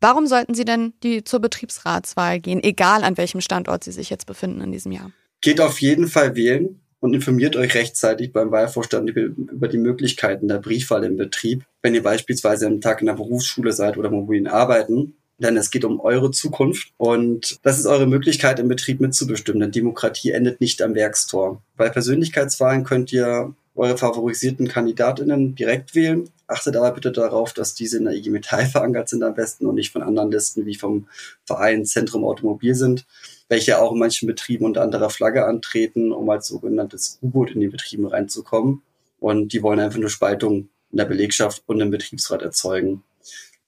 Warum 0.01 0.27
sollten 0.27 0.55
sie 0.55 0.64
denn 0.64 0.92
die 1.05 1.23
zur 1.23 1.40
Betriebsratswahl 1.40 2.40
gehen, 2.40 2.62
egal 2.62 3.05
an 3.05 3.16
welchem 3.16 3.40
Standort 3.40 3.85
sie 3.85 3.92
sich 3.92 4.11
jetzt 4.11 4.27
befinden 4.27 4.61
in 4.61 4.73
diesem 4.73 4.90
Jahr? 4.90 5.12
Geht 5.40 5.61
auf 5.61 5.81
jeden 5.81 6.09
Fall 6.09 6.35
wählen 6.35 6.81
und 7.00 7.14
informiert 7.14 7.56
euch 7.56 7.74
rechtzeitig 7.74 8.32
beim 8.32 8.50
Wahlvorstand 8.50 9.11
über 9.11 9.68
die 9.68 9.78
Möglichkeiten 9.78 10.48
der 10.48 10.59
Briefwahl 10.59 11.04
im 11.04 11.16
Betrieb, 11.16 11.64
wenn 11.82 11.94
ihr 11.94 12.02
beispielsweise 12.02 12.66
am 12.66 12.80
Tag 12.80 13.00
in 13.00 13.06
der 13.06 13.14
Berufsschule 13.14 13.72
seid 13.72 13.96
oder 13.96 14.11
mobilen 14.11 14.46
Arbeiten. 14.46 15.14
Denn 15.38 15.59
es 15.59 15.70
geht 15.70 15.85
um 15.85 16.00
eure 16.00 16.30
Zukunft 16.30 16.92
und 16.96 17.59
das 17.62 17.78
ist 17.78 17.85
eure 17.85 18.06
Möglichkeit 18.06 18.59
im 18.59 18.68
Betrieb 18.68 19.00
mitzubestimmen, 19.00 19.61
denn 19.61 19.70
Demokratie 19.70 20.30
endet 20.30 20.62
nicht 20.62 20.80
am 20.80 20.94
Werkstor. 20.94 21.61
Bei 21.76 21.90
Persönlichkeitswahlen 21.90 22.85
könnt 22.85 23.12
ihr 23.12 23.54
eure 23.74 23.98
favorisierten 23.98 24.66
KandidatInnen 24.66 25.54
direkt 25.54 25.94
wählen. 25.94 26.30
Achtet 26.48 26.76
aber 26.76 26.92
bitte 26.92 27.12
darauf, 27.12 27.52
dass 27.52 27.74
diese 27.74 27.98
in 27.98 28.04
der 28.04 28.14
IG 28.14 28.30
Metall 28.30 28.66
verankert 28.66 29.09
sind 29.09 29.22
am 29.22 29.35
besten 29.35 29.66
und 29.66 29.74
nicht 29.74 29.92
von 29.92 30.02
anderen 30.02 30.30
Listen 30.30 30.64
wie 30.66 30.76
vom 30.76 31.09
Verein 31.44 31.85
Zentrum 31.85 32.24
Automobil 32.24 32.74
sind 32.74 33.06
welche 33.48 33.78
auch 33.78 33.92
in 33.92 33.98
manchen 33.98 34.26
Betrieben 34.26 34.64
unter 34.64 34.82
anderer 34.82 35.11
Flagge 35.11 35.46
antreten, 35.46 36.12
um 36.12 36.28
als 36.30 36.48
sogenanntes 36.48 37.18
U-Boot 37.22 37.52
in 37.52 37.61
die 37.61 37.68
Betrieben 37.68 38.06
reinzukommen. 38.06 38.82
Und 39.18 39.52
die 39.52 39.62
wollen 39.62 39.80
einfach 39.80 39.98
nur 39.98 40.11
Spaltung 40.11 40.68
in 40.90 40.98
der 40.98 41.04
Belegschaft 41.04 41.62
und 41.66 41.80
im 41.80 41.90
Betriebsrat 41.90 42.42
erzeugen. 42.42 43.02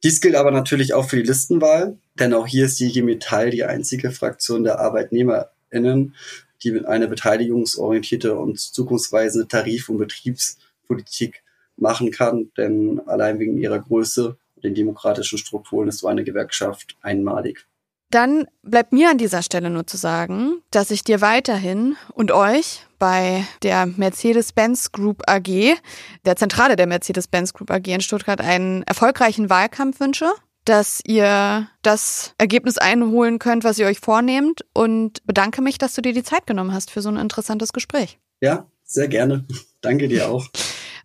Dies 0.02 0.20
gilt 0.20 0.36
aber 0.36 0.50
natürlich 0.50 0.94
auch 0.94 1.08
für 1.08 1.16
die 1.16 1.22
Listenwahl, 1.22 1.96
denn 2.14 2.34
auch 2.34 2.46
hier 2.46 2.66
ist 2.66 2.78
die 2.78 2.86
IG 2.86 3.02
Metall 3.02 3.50
die 3.50 3.64
einzige 3.64 4.10
Fraktion 4.10 4.62
der 4.62 4.78
ArbeitnehmerInnen, 4.78 6.14
die 6.62 6.70
mit 6.70 6.86
einer 6.86 7.06
beteiligungsorientierte 7.06 8.36
und 8.36 8.60
zukunftsweisende 8.60 9.48
Tarif- 9.48 9.88
und 9.88 9.98
Betriebspolitik 9.98 11.42
machen 11.80 12.10
kann, 12.10 12.50
denn 12.56 13.00
allein 13.06 13.38
wegen 13.38 13.58
ihrer 13.58 13.78
Größe 13.78 14.36
und 14.56 14.64
den 14.64 14.74
demokratischen 14.74 15.38
Strukturen 15.38 15.88
ist 15.88 15.98
so 15.98 16.08
eine 16.08 16.24
Gewerkschaft 16.24 16.96
einmalig. 17.00 17.66
Dann 18.10 18.46
bleibt 18.62 18.92
mir 18.92 19.10
an 19.10 19.18
dieser 19.18 19.42
Stelle 19.42 19.68
nur 19.68 19.86
zu 19.86 19.98
sagen, 19.98 20.62
dass 20.70 20.90
ich 20.90 21.04
dir 21.04 21.20
weiterhin 21.20 21.96
und 22.14 22.32
euch 22.32 22.86
bei 22.98 23.44
der 23.62 23.84
Mercedes-Benz 23.84 24.92
Group 24.92 25.22
AG, 25.26 25.76
der 26.24 26.36
Zentrale 26.36 26.76
der 26.76 26.86
Mercedes-Benz 26.86 27.52
Group 27.52 27.70
AG 27.70 27.86
in 27.86 28.00
Stuttgart, 28.00 28.40
einen 28.40 28.82
erfolgreichen 28.84 29.50
Wahlkampf 29.50 30.00
wünsche, 30.00 30.30
dass 30.64 31.00
ihr 31.06 31.68
das 31.82 32.34
Ergebnis 32.38 32.78
einholen 32.78 33.38
könnt, 33.38 33.64
was 33.64 33.78
ihr 33.78 33.86
euch 33.86 34.00
vornehmt 34.00 34.64
und 34.72 35.24
bedanke 35.26 35.60
mich, 35.60 35.76
dass 35.76 35.94
du 35.94 36.00
dir 36.00 36.14
die 36.14 36.22
Zeit 36.22 36.46
genommen 36.46 36.72
hast 36.72 36.90
für 36.90 37.02
so 37.02 37.10
ein 37.10 37.16
interessantes 37.16 37.74
Gespräch. 37.74 38.18
Ja, 38.40 38.66
sehr 38.84 39.08
gerne. 39.08 39.44
Danke 39.82 40.08
dir 40.08 40.30
auch. 40.30 40.46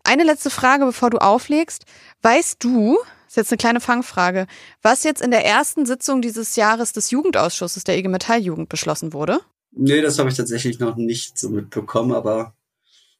Eine 0.04 0.24
letzte 0.24 0.50
Frage, 0.50 0.86
bevor 0.86 1.10
du 1.10 1.18
auflegst. 1.18 1.86
Weißt 2.22 2.64
du, 2.64 2.98
ist 3.28 3.38
jetzt 3.38 3.52
eine 3.52 3.58
kleine 3.58 3.80
Fangfrage. 3.80 4.48
Was 4.82 5.04
jetzt 5.04 5.22
in 5.22 5.32
der 5.32 5.46
ersten 5.46 5.86
Sitzung 5.86 6.22
dieses 6.22 6.56
Jahres 6.56 6.92
des 6.92 7.10
Jugendausschusses 7.10 7.84
der 7.84 7.98
IG 7.98 8.10
Metall 8.10 8.40
Jugend 8.40 8.70
beschlossen 8.70 9.14
wurde? 9.14 9.40
Nee, 9.72 10.02
das 10.02 10.20
habe 10.20 10.30
ich 10.30 10.36
tatsächlich 10.36 10.80
noch 10.80 10.98
nicht 10.98 11.38
so 11.38 11.50
mitbekommen, 11.50 12.12
aber 12.12 12.54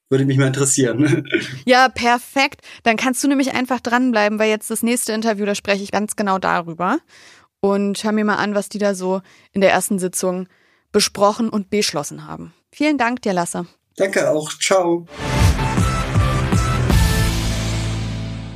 würde 0.10 0.26
mich 0.26 0.38
mal 0.38 0.48
interessieren. 0.48 1.28
Ja, 1.66 1.90
perfekt. 1.90 2.62
Dann 2.84 2.98
kannst 2.98 3.24
du 3.24 3.28
nämlich 3.28 3.54
einfach 3.54 3.80
dranbleiben, 3.80 4.38
weil 4.38 4.50
jetzt 4.50 4.70
das 4.70 4.84
nächste 4.84 5.14
Interview, 5.14 5.46
da 5.46 5.56
spreche 5.56 5.84
ich 5.84 5.92
ganz 5.92 6.16
genau 6.16 6.38
darüber. 6.38 7.00
Und 7.62 8.04
hör 8.04 8.12
mir 8.12 8.26
mal 8.26 8.36
an, 8.36 8.54
was 8.54 8.68
die 8.68 8.78
da 8.78 8.94
so 8.94 9.22
in 9.54 9.62
der 9.62 9.72
ersten 9.72 9.98
Sitzung 9.98 10.48
besprochen 10.92 11.50
und 11.50 11.70
beschlossen 11.70 12.28
haben. 12.28 12.54
Vielen 12.72 12.98
Dank 12.98 13.22
dir, 13.22 13.34
Lasse. 13.34 13.66
Danke 13.96 14.30
auch. 14.30 14.52
Ciao. 14.60 15.08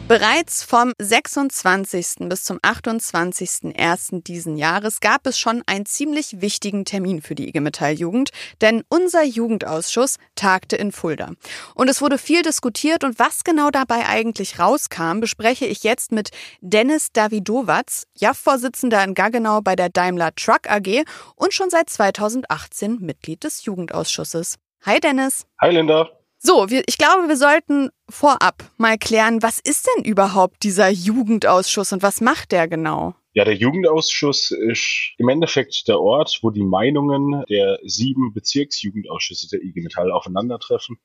Bereits 0.07 0.63
vom 0.63 0.93
26. 0.99 2.29
bis 2.29 2.45
zum 2.45 2.59
28.01. 2.59 4.23
diesen 4.23 4.55
Jahres 4.55 5.01
gab 5.01 5.27
es 5.27 5.37
schon 5.37 5.63
einen 5.65 5.85
ziemlich 5.85 6.39
wichtigen 6.39 6.85
Termin 6.85 7.21
für 7.21 7.35
die 7.35 7.49
IG 7.49 7.59
Metall 7.59 7.91
Jugend, 7.91 8.29
denn 8.61 8.85
unser 8.87 9.23
Jugendausschuss 9.23 10.15
tagte 10.35 10.77
in 10.77 10.93
Fulda. 10.93 11.31
Und 11.75 11.89
es 11.89 12.01
wurde 12.01 12.17
viel 12.17 12.41
diskutiert 12.41 13.03
und 13.03 13.19
was 13.19 13.43
genau 13.43 13.69
dabei 13.69 14.07
eigentlich 14.07 14.59
rauskam, 14.59 15.19
bespreche 15.19 15.65
ich 15.65 15.83
jetzt 15.83 16.13
mit 16.13 16.29
Dennis 16.61 17.11
Davidowatz, 17.11 18.03
JAF-Vorsitzender 18.15 19.03
in 19.03 19.13
Gaggenau 19.13 19.59
bei 19.59 19.75
der 19.75 19.89
Daimler 19.89 20.33
Truck 20.35 20.69
AG 20.69 21.03
und 21.35 21.53
schon 21.53 21.69
seit 21.69 21.89
2018 21.89 22.99
Mitglied 23.01 23.43
des 23.43 23.65
Jugendausschusses. 23.65 24.55
Hi 24.85 25.01
Dennis. 25.01 25.45
Hi 25.59 25.71
Linda. 25.71 26.09
So, 26.39 26.69
wir, 26.69 26.83
ich 26.87 26.97
glaube, 26.97 27.27
wir 27.27 27.37
sollten 27.37 27.89
vorab 28.09 28.69
mal 28.77 28.97
klären, 28.97 29.41
was 29.41 29.59
ist 29.59 29.87
denn 29.87 30.05
überhaupt 30.05 30.63
dieser 30.63 30.89
Jugendausschuss 30.89 31.93
und 31.93 32.03
was 32.03 32.21
macht 32.21 32.51
der 32.51 32.67
genau? 32.67 33.15
Ja, 33.33 33.43
der 33.43 33.55
Jugendausschuss 33.55 34.51
ist 34.51 35.13
im 35.17 35.29
Endeffekt 35.29 35.87
der 35.87 35.99
Ort, 35.99 36.39
wo 36.41 36.49
die 36.49 36.63
Meinungen 36.63 37.43
der 37.49 37.79
sieben 37.83 38.33
Bezirksjugendausschüsse 38.33 39.47
der 39.49 39.61
IG 39.63 39.81
Metall 39.81 40.11
aufeinandertreffen 40.11 40.97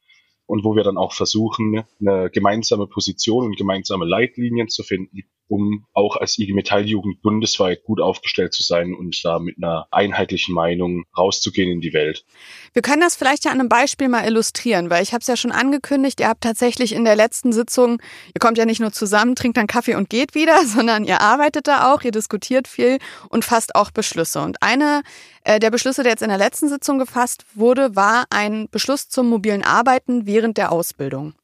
und 0.47 0.65
wo 0.65 0.75
wir 0.77 0.83
dann 0.83 0.97
auch 0.97 1.13
versuchen, 1.13 1.85
eine 2.01 2.31
gemeinsame 2.31 2.87
Position 2.87 3.47
und 3.47 3.57
gemeinsame 3.57 4.05
Leitlinien 4.05 4.69
zu 4.69 4.83
finden, 4.83 5.23
um 5.49 5.87
auch 5.93 6.17
als 6.17 6.39
IG 6.39 6.53
Metalljugend 6.53 7.23
bundesweit 7.23 7.85
gut 7.85 8.01
aufgestellt 8.01 8.55
zu 8.55 8.63
sein 8.63 8.95
und 8.95 9.21
da 9.23 9.39
mit 9.39 9.57
einer 9.59 9.87
einheitlichen 9.91 10.55
Meinung 10.55 11.05
rauszugehen 11.17 11.71
in 11.71 11.81
die 11.81 11.93
Welt. 11.93 12.25
Wir 12.73 12.83
können 12.83 13.03
das 13.03 13.17
vielleicht 13.17 13.45
ja 13.45 13.51
an 13.51 13.61
einem 13.61 13.69
Beispiel 13.69 14.09
mal 14.09 14.27
illustrieren, 14.27 14.91
weil 14.91 15.03
ich 15.03 15.13
habe 15.13 15.21
es 15.21 15.27
ja 15.27 15.37
schon 15.37 15.53
angekündigt, 15.53 16.21
ihr 16.21 16.29
habt 16.29 16.43
tatsächlich 16.43 16.95
in 16.95 17.05
der 17.05 17.17
letzten 17.17 17.53
Sitzung, 17.53 18.01
ihr 18.29 18.41
kommt 18.41 18.59
ja 18.59 18.65
nicht 18.65 18.81
nur 18.81 18.93
zusammen, 18.93 19.35
trinkt 19.35 19.57
dann 19.57 19.67
Kaffee 19.67 19.95
und 19.95 20.09
geht 20.09 20.35
wieder, 20.35 20.63
sondern 20.67 21.05
ihr 21.05 21.21
arbeitet 21.21 21.69
da 21.69 21.93
auch, 21.93 22.03
ihr 22.03 22.13
diskutiert 22.13 22.69
viel 22.69 22.99
und 23.29 23.45
fasst 23.45 23.75
auch 23.75 23.91
Beschlüsse. 23.91 24.41
Und 24.41 24.63
eine 24.63 25.03
äh, 25.45 25.59
der 25.59 25.71
Beschlüsse, 25.71 26.03
der 26.03 26.13
jetzt 26.13 26.23
in 26.23 26.29
der 26.29 26.39
letzten 26.39 26.69
Sitzung 26.69 26.99
gefasst 26.99 27.45
wurde, 27.55 27.97
war 27.97 28.25
ein 28.31 28.69
Beschluss 28.71 29.09
zum 29.09 29.29
mobilen 29.29 29.65
Arbeiten 29.65 30.27
während 30.27 30.57
der 30.57 30.73
Ausbildung. 30.73 31.35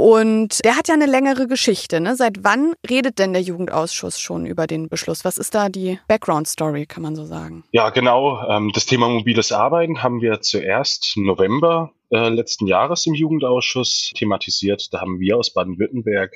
Und 0.00 0.64
der 0.64 0.76
hat 0.76 0.86
ja 0.86 0.94
eine 0.94 1.06
längere 1.06 1.48
Geschichte. 1.48 2.00
Ne? 2.00 2.14
Seit 2.14 2.44
wann 2.44 2.72
redet 2.88 3.18
denn 3.18 3.32
der 3.32 3.42
Jugendausschuss 3.42 4.20
schon 4.20 4.46
über 4.46 4.68
den 4.68 4.88
Beschluss? 4.88 5.24
Was 5.24 5.38
ist 5.38 5.56
da 5.56 5.68
die 5.68 5.98
Background-Story, 6.06 6.86
kann 6.86 7.02
man 7.02 7.16
so 7.16 7.24
sagen? 7.24 7.64
Ja, 7.72 7.90
genau. 7.90 8.40
Ähm, 8.48 8.70
das 8.72 8.86
Thema 8.86 9.08
mobiles 9.08 9.50
Arbeiten 9.50 10.00
haben 10.00 10.20
wir 10.20 10.40
zuerst 10.40 11.14
November 11.16 11.92
äh, 12.10 12.28
letzten 12.28 12.68
Jahres 12.68 13.06
im 13.06 13.14
Jugendausschuss 13.14 14.12
thematisiert. 14.14 14.88
Da 14.92 15.00
haben 15.00 15.18
wir 15.18 15.36
aus 15.36 15.52
Baden-Württemberg 15.52 16.32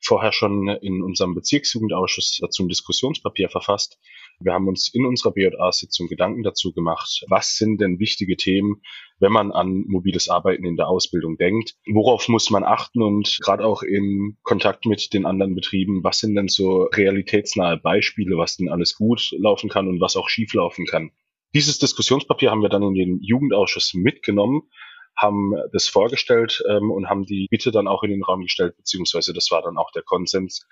vorher 0.00 0.32
schon 0.32 0.68
in 0.68 1.00
unserem 1.00 1.34
Bezirksjugendausschuss 1.34 2.38
dazu 2.40 2.64
ein 2.64 2.68
Diskussionspapier 2.68 3.48
verfasst. 3.48 3.96
Wir 4.40 4.52
haben 4.52 4.68
uns 4.68 4.92
in 4.92 5.06
unserer 5.06 5.32
BJA-Sitzung 5.32 6.08
Gedanken 6.08 6.42
dazu 6.42 6.72
gemacht, 6.72 7.24
was 7.28 7.56
sind 7.56 7.80
denn 7.80 8.00
wichtige 8.00 8.36
Themen, 8.36 8.82
wenn 9.20 9.32
man 9.32 9.52
an 9.52 9.84
mobiles 9.86 10.28
Arbeiten 10.28 10.64
in 10.64 10.76
der 10.76 10.88
Ausbildung 10.88 11.36
denkt. 11.36 11.74
Worauf 11.86 12.28
muss 12.28 12.50
man 12.50 12.64
achten 12.64 13.02
und 13.02 13.38
gerade 13.40 13.64
auch 13.64 13.82
in 13.82 14.36
Kontakt 14.42 14.86
mit 14.86 15.12
den 15.14 15.26
anderen 15.26 15.54
Betrieben, 15.54 16.02
was 16.02 16.18
sind 16.18 16.34
denn 16.34 16.48
so 16.48 16.84
realitätsnahe 16.84 17.76
Beispiele, 17.76 18.36
was 18.36 18.56
denn 18.56 18.68
alles 18.68 18.94
gut 18.96 19.32
laufen 19.38 19.70
kann 19.70 19.88
und 19.88 20.00
was 20.00 20.16
auch 20.16 20.28
schief 20.28 20.52
laufen 20.54 20.86
kann. 20.86 21.10
Dieses 21.54 21.78
Diskussionspapier 21.78 22.50
haben 22.50 22.62
wir 22.62 22.68
dann 22.68 22.82
in 22.82 22.94
den 22.94 23.20
Jugendausschuss 23.20 23.94
mitgenommen 23.94 24.62
haben 25.16 25.52
das 25.72 25.88
vorgestellt 25.88 26.62
ähm, 26.68 26.90
und 26.90 27.08
haben 27.08 27.24
die 27.24 27.46
Bitte 27.50 27.70
dann 27.70 27.88
auch 27.88 28.02
in 28.02 28.10
den 28.10 28.24
Raum 28.24 28.42
gestellt, 28.42 28.76
beziehungsweise 28.76 29.32
das 29.32 29.50
war 29.50 29.62
dann 29.62 29.78
auch 29.78 29.90
der 29.92 30.02
Konsens. 30.02 30.66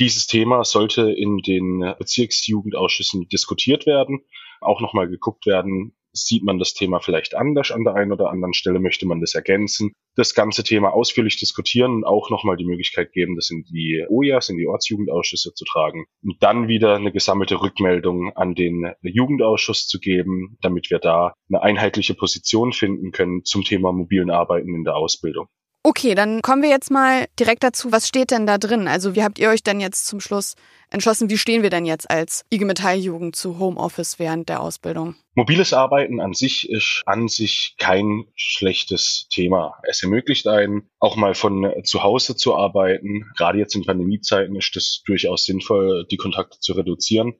Dieses 0.00 0.26
Thema 0.26 0.64
sollte 0.64 1.12
in 1.12 1.38
den 1.38 1.94
Bezirksjugendausschüssen 1.98 3.28
diskutiert 3.28 3.86
werden, 3.86 4.24
auch 4.60 4.80
nochmal 4.80 5.08
geguckt 5.08 5.46
werden, 5.46 5.94
sieht 6.14 6.44
man 6.44 6.58
das 6.58 6.74
Thema 6.74 7.00
vielleicht 7.00 7.34
anders 7.34 7.70
an 7.70 7.84
der 7.84 7.94
einen 7.94 8.12
oder 8.12 8.30
anderen 8.30 8.54
Stelle, 8.54 8.78
möchte 8.78 9.06
man 9.06 9.20
das 9.20 9.34
ergänzen, 9.34 9.92
das 10.16 10.34
ganze 10.34 10.62
Thema 10.62 10.92
ausführlich 10.94 11.38
diskutieren 11.38 11.96
und 11.96 12.04
auch 12.04 12.30
nochmal 12.30 12.56
die 12.56 12.64
Möglichkeit 12.64 13.12
geben, 13.12 13.36
das 13.36 13.50
in 13.50 13.64
die 13.64 14.06
OJAs, 14.08 14.48
in 14.48 14.56
die 14.56 14.66
Ortsjugendausschüsse 14.66 15.52
zu 15.54 15.64
tragen 15.64 16.06
und 16.22 16.36
dann 16.40 16.68
wieder 16.68 16.94
eine 16.94 17.12
gesammelte 17.12 17.60
Rückmeldung 17.60 18.32
an 18.36 18.54
den 18.54 18.92
Jugendausschuss 19.02 19.86
zu 19.86 19.98
geben, 19.98 20.56
damit 20.60 20.90
wir 20.90 21.00
da 21.00 21.34
eine 21.48 21.62
einheitliche 21.62 22.14
Position 22.14 22.72
finden 22.72 23.10
können 23.10 23.44
zum 23.44 23.64
Thema 23.64 23.92
mobilen 23.92 24.30
Arbeiten 24.30 24.74
in 24.74 24.84
der 24.84 24.96
Ausbildung. 24.96 25.48
Okay, 25.86 26.14
dann 26.14 26.40
kommen 26.40 26.62
wir 26.62 26.70
jetzt 26.70 26.90
mal 26.90 27.26
direkt 27.38 27.62
dazu. 27.62 27.92
Was 27.92 28.08
steht 28.08 28.30
denn 28.30 28.46
da 28.46 28.56
drin? 28.56 28.88
Also 28.88 29.14
wie 29.14 29.22
habt 29.22 29.38
ihr 29.38 29.50
euch 29.50 29.62
denn 29.62 29.80
jetzt 29.80 30.06
zum 30.06 30.18
Schluss 30.18 30.54
entschlossen? 30.88 31.28
Wie 31.28 31.36
stehen 31.36 31.62
wir 31.62 31.68
denn 31.68 31.84
jetzt 31.84 32.10
als 32.10 32.42
IG 32.50 32.64
Metall 32.64 32.96
Jugend 32.96 33.36
zu 33.36 33.58
Homeoffice 33.58 34.18
während 34.18 34.48
der 34.48 34.62
Ausbildung? 34.62 35.14
Mobiles 35.34 35.74
Arbeiten 35.74 36.20
an 36.20 36.32
sich 36.32 36.70
ist 36.70 37.02
an 37.04 37.28
sich 37.28 37.74
kein 37.76 38.24
schlechtes 38.34 39.28
Thema. 39.28 39.74
Es 39.86 40.02
ermöglicht 40.02 40.46
einen, 40.46 40.88
auch 41.00 41.16
mal 41.16 41.34
von 41.34 41.70
zu 41.84 42.02
Hause 42.02 42.34
zu 42.34 42.54
arbeiten. 42.54 43.26
Gerade 43.36 43.58
jetzt 43.58 43.74
in 43.74 43.84
Pandemiezeiten 43.84 44.56
ist 44.56 44.74
es 44.76 45.02
durchaus 45.04 45.44
sinnvoll, 45.44 46.06
die 46.10 46.16
Kontakte 46.16 46.58
zu 46.60 46.72
reduzieren 46.72 47.34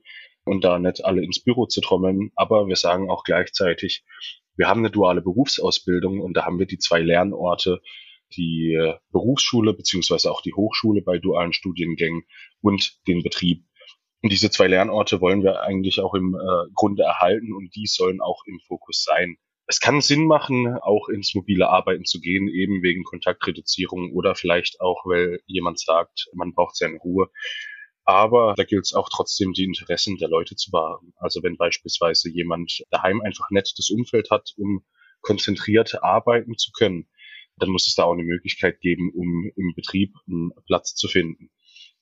und 0.44 0.64
da 0.64 0.78
nicht 0.78 1.02
alle 1.02 1.24
ins 1.24 1.42
Büro 1.42 1.64
zu 1.64 1.80
trommeln. 1.80 2.30
Aber 2.36 2.68
wir 2.68 2.76
sagen 2.76 3.08
auch 3.08 3.24
gleichzeitig, 3.24 4.04
wir 4.54 4.68
haben 4.68 4.80
eine 4.80 4.90
duale 4.90 5.22
Berufsausbildung 5.22 6.20
und 6.20 6.36
da 6.36 6.44
haben 6.44 6.58
wir 6.58 6.66
die 6.66 6.78
zwei 6.78 7.00
Lernorte 7.00 7.80
die 8.36 8.92
Berufsschule 9.10 9.74
beziehungsweise 9.74 10.30
auch 10.30 10.42
die 10.42 10.54
Hochschule 10.54 11.02
bei 11.02 11.18
dualen 11.18 11.52
Studiengängen 11.52 12.24
und 12.60 12.98
den 13.06 13.22
Betrieb. 13.22 13.64
Und 14.22 14.32
diese 14.32 14.50
zwei 14.50 14.68
Lernorte 14.68 15.20
wollen 15.20 15.42
wir 15.42 15.60
eigentlich 15.60 16.00
auch 16.00 16.14
im 16.14 16.34
äh, 16.34 16.70
Grunde 16.74 17.02
erhalten 17.02 17.52
und 17.52 17.74
die 17.76 17.86
sollen 17.86 18.22
auch 18.22 18.42
im 18.46 18.58
Fokus 18.66 19.04
sein. 19.04 19.36
Es 19.66 19.80
kann 19.80 20.00
Sinn 20.00 20.26
machen, 20.26 20.78
auch 20.80 21.08
ins 21.08 21.34
mobile 21.34 21.68
Arbeiten 21.68 22.04
zu 22.04 22.20
gehen, 22.20 22.48
eben 22.48 22.82
wegen 22.82 23.04
Kontaktreduzierung 23.04 24.12
oder 24.12 24.34
vielleicht 24.34 24.80
auch, 24.80 25.04
weil 25.06 25.40
jemand 25.46 25.78
sagt, 25.78 26.26
man 26.34 26.54
braucht 26.54 26.76
seine 26.76 26.98
Ruhe. 26.98 27.28
Aber 28.04 28.54
da 28.56 28.64
gilt 28.64 28.84
es 28.84 28.92
auch 28.92 29.08
trotzdem, 29.10 29.52
die 29.54 29.64
Interessen 29.64 30.18
der 30.18 30.28
Leute 30.28 30.56
zu 30.56 30.72
wahren. 30.72 31.14
Also 31.16 31.42
wenn 31.42 31.56
beispielsweise 31.56 32.30
jemand 32.30 32.82
daheim 32.90 33.22
einfach 33.22 33.48
das 33.50 33.90
Umfeld 33.90 34.30
hat, 34.30 34.52
um 34.56 34.84
konzentriert 35.22 36.02
arbeiten 36.02 36.56
zu 36.58 36.70
können, 36.72 37.08
dann 37.56 37.70
muss 37.70 37.86
es 37.86 37.94
da 37.94 38.04
auch 38.04 38.12
eine 38.12 38.24
Möglichkeit 38.24 38.80
geben, 38.80 39.12
um 39.14 39.50
im 39.56 39.74
Betrieb 39.74 40.14
einen 40.26 40.52
Platz 40.66 40.94
zu 40.94 41.08
finden. 41.08 41.50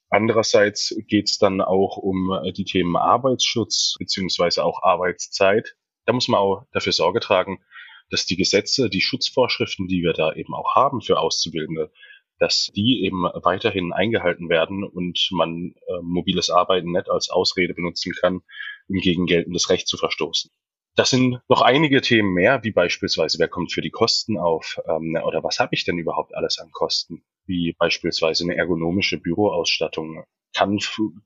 Andererseits 0.09 0.95
geht 1.09 1.31
es 1.31 1.39
dann 1.39 1.61
auch 1.63 1.97
um 1.97 2.31
äh, 2.33 2.53
die 2.53 2.65
Themen 2.65 2.97
Arbeitsschutz 2.97 3.97
beziehungsweise 3.99 4.63
auch 4.65 4.83
Arbeitszeit. 4.83 5.75
Da 6.05 6.13
muss 6.13 6.29
man 6.29 6.41
auch 6.41 6.67
dafür 6.73 6.93
Sorge 6.93 7.21
tragen, 7.21 7.65
dass 8.11 8.27
die 8.27 8.37
Gesetze, 8.37 8.91
die 8.91 9.01
Schutzvorschriften, 9.01 9.89
die 9.89 10.03
wir 10.03 10.13
da 10.13 10.35
eben 10.35 10.55
auch 10.55 10.75
haben 10.75 11.01
für 11.01 11.19
Auszubildende, 11.19 11.91
dass 12.39 12.71
die 12.75 13.05
eben 13.05 13.23
weiterhin 13.23 13.93
eingehalten 13.93 14.51
werden 14.51 14.85
und 14.85 15.29
man 15.31 15.75
äh, 15.89 16.03
mobiles 16.03 16.51
Arbeiten 16.51 16.93
nicht 16.93 17.09
als 17.09 17.31
Ausrede 17.31 17.73
benutzen 17.73 18.13
kann, 18.13 18.43
um 18.89 18.97
gegen 18.97 19.25
geltendes 19.25 19.71
Recht 19.71 19.89
zu 19.89 19.97
verstoßen. 19.97 20.51
Das 20.95 21.09
sind 21.09 21.41
noch 21.49 21.63
einige 21.63 22.03
Themen 22.03 22.35
mehr, 22.35 22.63
wie 22.65 22.71
beispielsweise, 22.71 23.39
wer 23.39 23.49
kommt 23.49 23.73
für 23.73 23.81
die 23.81 23.91
Kosten 23.91 24.39
auf 24.39 24.79
ähm, 24.87 25.19
oder 25.25 25.43
was 25.43 25.59
habe 25.59 25.75
ich 25.75 25.85
denn 25.85 25.97
überhaupt 25.97 26.35
alles 26.35 26.59
an 26.59 26.71
Kosten, 26.71 27.25
wie 27.47 27.75
beispielsweise 27.79 28.45
eine 28.45 28.57
ergonomische 28.57 29.19
Büroausstattung. 29.19 30.25
Kann 30.55 30.79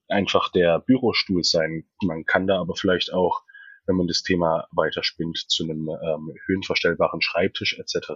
einfach 0.07 0.53
der 0.53 0.79
Bürostuhl 0.79 1.43
sein. 1.43 1.89
Man 2.01 2.25
kann 2.25 2.47
da 2.47 2.61
aber 2.61 2.77
vielleicht 2.77 3.13
auch, 3.13 3.43
wenn 3.87 3.97
man 3.97 4.07
das 4.07 4.23
Thema 4.23 4.69
weiterspinnt, 4.71 5.37
zu 5.49 5.65
einem 5.65 5.89
ähm, 5.89 6.33
höhenverstellbaren 6.47 7.21
Schreibtisch 7.21 7.77
etc. 7.77 8.13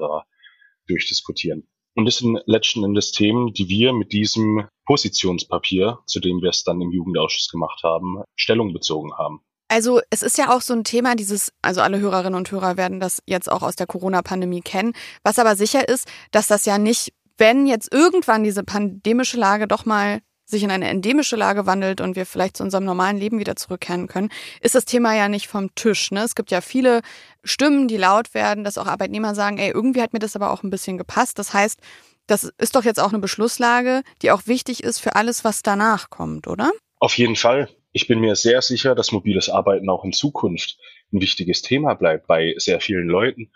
durchdiskutieren. 0.86 1.68
Und 1.96 2.04
das 2.04 2.18
sind 2.18 2.40
letzten 2.46 2.84
Endes 2.84 3.10
Themen, 3.10 3.52
die 3.52 3.68
wir 3.68 3.92
mit 3.92 4.12
diesem 4.12 4.68
Positionspapier, 4.86 5.98
zu 6.06 6.20
dem 6.20 6.40
wir 6.42 6.50
es 6.50 6.62
dann 6.62 6.80
im 6.80 6.92
Jugendausschuss 6.92 7.48
gemacht 7.48 7.82
haben, 7.82 8.22
Stellung 8.36 8.72
bezogen 8.72 9.14
haben. 9.18 9.42
Also 9.70 10.00
es 10.10 10.22
ist 10.22 10.36
ja 10.36 10.50
auch 10.50 10.62
so 10.62 10.74
ein 10.74 10.82
Thema, 10.82 11.14
dieses, 11.14 11.52
also 11.62 11.80
alle 11.80 12.00
Hörerinnen 12.00 12.34
und 12.34 12.50
Hörer 12.50 12.76
werden 12.76 12.98
das 12.98 13.22
jetzt 13.26 13.50
auch 13.50 13.62
aus 13.62 13.76
der 13.76 13.86
Corona-Pandemie 13.86 14.62
kennen. 14.62 14.94
Was 15.22 15.38
aber 15.38 15.54
sicher 15.54 15.88
ist, 15.88 16.08
dass 16.32 16.48
das 16.48 16.64
ja 16.64 16.76
nicht, 16.76 17.12
wenn 17.38 17.68
jetzt 17.68 17.92
irgendwann 17.92 18.42
diese 18.42 18.64
pandemische 18.64 19.36
Lage 19.36 19.68
doch 19.68 19.86
mal 19.86 20.18
sich 20.44 20.64
in 20.64 20.72
eine 20.72 20.88
endemische 20.88 21.36
Lage 21.36 21.66
wandelt 21.66 22.00
und 22.00 22.16
wir 22.16 22.26
vielleicht 22.26 22.56
zu 22.56 22.64
unserem 22.64 22.84
normalen 22.84 23.16
Leben 23.16 23.38
wieder 23.38 23.54
zurückkehren 23.54 24.08
können, 24.08 24.30
ist 24.60 24.74
das 24.74 24.86
Thema 24.86 25.14
ja 25.14 25.28
nicht 25.28 25.46
vom 25.46 25.72
Tisch. 25.76 26.10
Ne? 26.10 26.24
Es 26.24 26.34
gibt 26.34 26.50
ja 26.50 26.60
viele 26.62 27.02
Stimmen, 27.44 27.86
die 27.86 27.96
laut 27.96 28.34
werden, 28.34 28.64
dass 28.64 28.76
auch 28.76 28.88
Arbeitnehmer 28.88 29.36
sagen, 29.36 29.58
ey, 29.58 29.70
irgendwie 29.70 30.02
hat 30.02 30.12
mir 30.12 30.18
das 30.18 30.34
aber 30.34 30.50
auch 30.50 30.64
ein 30.64 30.70
bisschen 30.70 30.98
gepasst. 30.98 31.38
Das 31.38 31.54
heißt, 31.54 31.78
das 32.26 32.50
ist 32.58 32.74
doch 32.74 32.82
jetzt 32.82 32.98
auch 32.98 33.10
eine 33.10 33.20
Beschlusslage, 33.20 34.02
die 34.22 34.32
auch 34.32 34.48
wichtig 34.48 34.82
ist 34.82 34.98
für 34.98 35.14
alles, 35.14 35.44
was 35.44 35.62
danach 35.62 36.10
kommt, 36.10 36.48
oder? 36.48 36.72
Auf 36.98 37.16
jeden 37.16 37.36
Fall. 37.36 37.68
Ich 37.92 38.06
bin 38.06 38.20
mir 38.20 38.36
sehr 38.36 38.62
sicher, 38.62 38.94
dass 38.94 39.10
mobiles 39.10 39.48
Arbeiten 39.48 39.88
auch 39.88 40.04
in 40.04 40.12
Zukunft 40.12 40.78
ein 41.12 41.20
wichtiges 41.20 41.62
Thema 41.62 41.94
bleibt. 41.94 42.28
Bei 42.28 42.54
sehr 42.56 42.80
vielen 42.80 43.08
Leuten 43.08 43.50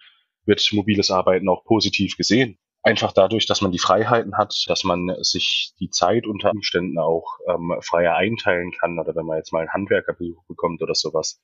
wird 0.45 0.69
mobiles 0.73 1.11
Arbeiten 1.11 1.49
auch 1.49 1.65
positiv 1.65 2.17
gesehen. 2.17 2.59
Einfach 2.83 3.13
dadurch, 3.13 3.47
dass 3.47 3.63
man 3.63 3.71
die 3.71 3.79
Freiheiten 3.79 4.37
hat, 4.37 4.65
dass 4.67 4.85
man 4.85 5.15
sich 5.21 5.73
die 5.81 5.89
Zeit 5.89 6.27
unter 6.27 6.51
Umständen 6.51 6.99
auch 6.99 7.39
ähm, 7.49 7.75
freier 7.81 8.17
einteilen 8.17 8.73
kann 8.73 8.99
oder 8.99 9.15
wenn 9.15 9.25
man 9.25 9.39
jetzt 9.39 9.53
mal 9.53 9.61
einen 9.61 9.73
Handwerkerbesuch 9.73 10.45
bekommt 10.49 10.83
oder 10.83 10.95
sowas, 10.95 11.41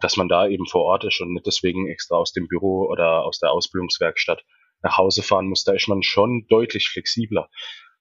dass 0.00 0.16
man 0.16 0.28
da 0.28 0.46
eben 0.46 0.66
vor 0.66 0.84
Ort 0.84 1.04
ist 1.04 1.20
und 1.20 1.34
nicht 1.34 1.46
deswegen 1.46 1.88
extra 1.88 2.16
aus 2.16 2.32
dem 2.32 2.46
Büro 2.46 2.86
oder 2.88 3.24
aus 3.24 3.38
der 3.38 3.50
Ausbildungswerkstatt 3.50 4.44
nach 4.82 4.96
Hause 4.96 5.22
fahren 5.22 5.48
muss. 5.48 5.64
Da 5.64 5.72
ist 5.72 5.88
man 5.88 6.02
schon 6.02 6.46
deutlich 6.48 6.88
flexibler. 6.88 7.50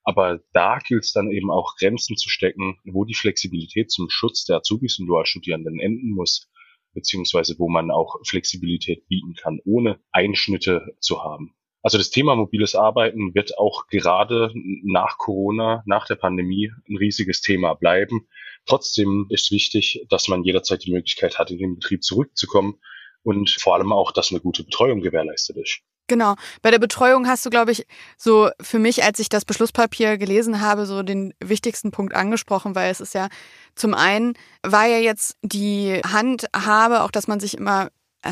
Aber 0.07 0.39
da 0.53 0.79
gilt 0.79 1.03
es 1.03 1.11
dann 1.11 1.29
eben 1.29 1.51
auch 1.51 1.75
Grenzen 1.75 2.15
zu 2.15 2.29
stecken, 2.29 2.79
wo 2.85 3.03
die 3.03 3.13
Flexibilität 3.13 3.91
zum 3.91 4.09
Schutz 4.09 4.45
der 4.45 4.55
Azubis 4.55 4.99
und 4.99 5.07
Dualstudierenden 5.07 5.81
enden 5.81 6.11
muss, 6.11 6.49
beziehungsweise 6.93 7.55
wo 7.59 7.67
man 7.67 7.91
auch 7.91 8.15
Flexibilität 8.25 9.05
bieten 9.09 9.33
kann, 9.33 9.59
ohne 9.65 9.99
Einschnitte 10.13 10.95
zu 11.01 11.25
haben. 11.25 11.57
Also 11.81 11.97
das 11.97 12.09
Thema 12.09 12.37
mobiles 12.37 12.73
Arbeiten 12.73 13.35
wird 13.35 13.57
auch 13.57 13.87
gerade 13.87 14.53
nach 14.55 15.17
Corona, 15.17 15.83
nach 15.85 16.07
der 16.07 16.15
Pandemie 16.15 16.71
ein 16.87 16.95
riesiges 16.95 17.41
Thema 17.41 17.73
bleiben. 17.73 18.29
Trotzdem 18.65 19.27
ist 19.29 19.51
wichtig, 19.51 20.05
dass 20.09 20.29
man 20.29 20.45
jederzeit 20.45 20.85
die 20.85 20.93
Möglichkeit 20.93 21.37
hat, 21.37 21.51
in 21.51 21.57
den 21.57 21.75
Betrieb 21.75 22.01
zurückzukommen 22.01 22.79
und 23.23 23.49
vor 23.49 23.75
allem 23.75 23.91
auch, 23.91 24.13
dass 24.13 24.31
eine 24.31 24.39
gute 24.39 24.63
Betreuung 24.63 25.01
gewährleistet 25.01 25.57
ist. 25.57 25.81
Genau. 26.07 26.35
Bei 26.61 26.71
der 26.71 26.79
Betreuung 26.79 27.27
hast 27.27 27.45
du, 27.45 27.49
glaube 27.49 27.71
ich, 27.71 27.85
so 28.17 28.49
für 28.61 28.79
mich, 28.79 29.03
als 29.03 29.19
ich 29.19 29.27
das 29.29 29.43
Beschlusspapier 29.43 30.17
gelesen 30.17 30.61
habe, 30.61 30.85
so 30.85 31.03
den 31.03 31.33
wichtigsten 31.39 31.91
Punkt 31.91 32.15
angesprochen, 32.15 32.75
weil 32.75 32.89
es 32.89 33.01
ist 33.01 33.13
ja 33.13 33.27
zum 33.75 33.93
einen 33.93 34.33
war 34.63 34.85
ja 34.87 34.97
jetzt 34.97 35.37
die 35.41 36.01
Handhabe, 36.05 37.01
auch 37.01 37.11
dass 37.11 37.27
man 37.27 37.39
sich 37.39 37.57
immer 37.57 37.89
äh, 38.23 38.31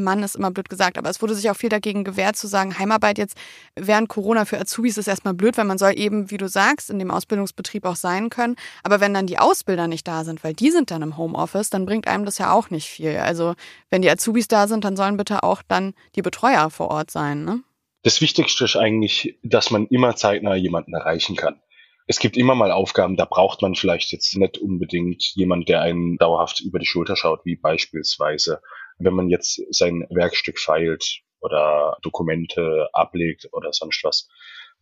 Mann 0.00 0.22
ist 0.22 0.36
immer 0.36 0.50
blöd 0.50 0.68
gesagt, 0.68 0.98
aber 0.98 1.10
es 1.10 1.22
wurde 1.22 1.34
sich 1.34 1.50
auch 1.50 1.56
viel 1.56 1.68
dagegen 1.68 2.04
gewehrt 2.04 2.36
zu 2.36 2.46
sagen, 2.46 2.78
Heimarbeit 2.78 3.18
jetzt 3.18 3.36
während 3.76 4.08
Corona 4.08 4.44
für 4.44 4.58
Azubis 4.58 4.98
ist 4.98 5.08
erstmal 5.08 5.34
blöd, 5.34 5.56
weil 5.56 5.64
man 5.64 5.78
soll 5.78 5.98
eben, 5.98 6.30
wie 6.30 6.38
du 6.38 6.48
sagst, 6.48 6.90
in 6.90 6.98
dem 6.98 7.10
Ausbildungsbetrieb 7.10 7.84
auch 7.84 7.96
sein 7.96 8.30
können. 8.30 8.56
Aber 8.82 9.00
wenn 9.00 9.14
dann 9.14 9.26
die 9.26 9.38
Ausbilder 9.38 9.86
nicht 9.86 10.06
da 10.08 10.24
sind, 10.24 10.42
weil 10.44 10.54
die 10.54 10.70
sind 10.70 10.90
dann 10.90 11.02
im 11.02 11.16
Homeoffice, 11.16 11.70
dann 11.70 11.86
bringt 11.86 12.08
einem 12.08 12.24
das 12.24 12.38
ja 12.38 12.52
auch 12.52 12.70
nicht 12.70 12.88
viel. 12.88 13.16
Also 13.18 13.54
wenn 13.90 14.02
die 14.02 14.10
Azubis 14.10 14.48
da 14.48 14.66
sind, 14.66 14.84
dann 14.84 14.96
sollen 14.96 15.16
bitte 15.16 15.42
auch 15.42 15.62
dann 15.66 15.94
die 16.14 16.22
Betreuer 16.22 16.70
vor 16.70 16.88
Ort 16.90 17.10
sein. 17.10 17.44
Ne? 17.44 17.60
Das 18.02 18.20
Wichtigste 18.20 18.64
ist 18.64 18.76
eigentlich, 18.76 19.38
dass 19.42 19.70
man 19.70 19.86
immer 19.86 20.16
zeitnah 20.16 20.54
jemanden 20.54 20.94
erreichen 20.94 21.36
kann. 21.36 21.60
Es 22.06 22.18
gibt 22.18 22.36
immer 22.36 22.56
mal 22.56 22.72
Aufgaben, 22.72 23.16
da 23.16 23.24
braucht 23.24 23.62
man 23.62 23.76
vielleicht 23.76 24.10
jetzt 24.10 24.36
nicht 24.36 24.58
unbedingt 24.58 25.22
jemand, 25.36 25.68
der 25.68 25.82
einen 25.82 26.16
dauerhaft 26.16 26.60
über 26.60 26.80
die 26.80 26.86
Schulter 26.86 27.14
schaut, 27.14 27.44
wie 27.44 27.54
beispielsweise 27.54 28.60
wenn 29.00 29.14
man 29.14 29.28
jetzt 29.28 29.60
sein 29.70 30.06
Werkstück 30.10 30.58
feilt 30.58 31.22
oder 31.40 31.96
Dokumente 32.02 32.88
ablegt 32.92 33.48
oder 33.52 33.72
sonst 33.72 34.04
was. 34.04 34.28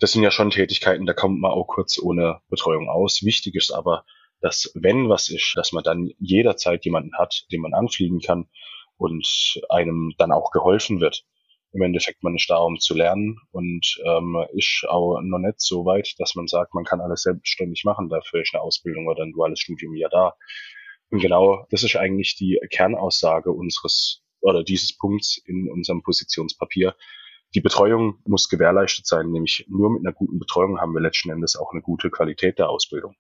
Das 0.01 0.13
sind 0.13 0.23
ja 0.23 0.31
schon 0.31 0.51
Tätigkeiten, 0.51 1.07
da 1.07 1.13
kommt 1.13 1.41
man 1.41 1.51
auch 1.51 1.67
kurz 1.67 1.99
ohne 1.99 2.41
Betreuung 2.49 2.89
aus. 2.89 3.23
Wichtig 3.23 3.55
ist 3.55 3.73
aber, 3.73 4.05
dass 4.41 4.71
wenn 4.75 5.09
was 5.09 5.29
ist, 5.29 5.55
dass 5.57 5.73
man 5.73 5.83
dann 5.83 6.11
jederzeit 6.19 6.85
jemanden 6.85 7.17
hat, 7.19 7.47
den 7.51 7.61
man 7.61 7.75
anfliegen 7.75 8.21
kann 8.21 8.49
und 8.97 9.61
einem 9.69 10.15
dann 10.19 10.33
auch 10.33 10.51
geholfen 10.51 11.01
wird. 11.01 11.25
Im 11.73 11.83
Endeffekt, 11.83 12.23
man 12.23 12.35
ist 12.35 12.49
da, 12.49 12.57
um 12.57 12.79
zu 12.81 12.95
lernen 12.95 13.39
und 13.51 14.01
ähm, 14.05 14.43
ist 14.55 14.87
auch 14.89 15.21
noch 15.21 15.39
nicht 15.39 15.61
so 15.61 15.85
weit, 15.85 16.15
dass 16.19 16.35
man 16.35 16.47
sagt, 16.47 16.75
man 16.75 16.85
kann 16.85 17.01
alles 17.01 17.23
selbstständig 17.23 17.85
machen. 17.85 18.09
Dafür 18.09 18.41
ist 18.41 18.55
eine 18.55 18.63
Ausbildung 18.63 19.07
oder 19.07 19.23
ein 19.23 19.33
duales 19.33 19.61
Studium 19.61 19.95
ja 19.95 20.09
da. 20.09 20.35
Und 21.11 21.21
genau 21.21 21.67
das 21.71 21.83
ist 21.83 21.97
eigentlich 21.97 22.37
die 22.37 22.61
Kernaussage 22.71 23.51
unseres 23.51 24.23
oder 24.41 24.63
dieses 24.63 24.97
Punkts 24.97 25.41
in 25.45 25.71
unserem 25.71 26.03
Positionspapier. 26.03 26.95
Die 27.55 27.61
Betreuung 27.61 28.19
muss 28.25 28.49
gewährleistet 28.49 29.07
sein, 29.07 29.31
nämlich 29.31 29.67
nur 29.69 29.91
mit 29.91 30.05
einer 30.05 30.13
guten 30.13 30.39
Betreuung 30.39 30.81
haben 30.81 30.93
wir 30.93 31.01
letzten 31.01 31.31
Endes 31.31 31.57
auch 31.57 31.73
eine 31.73 31.81
gute 31.81 32.11
Qualität 32.11 32.59
der 32.59 32.69
Ausbildung. 32.69 33.17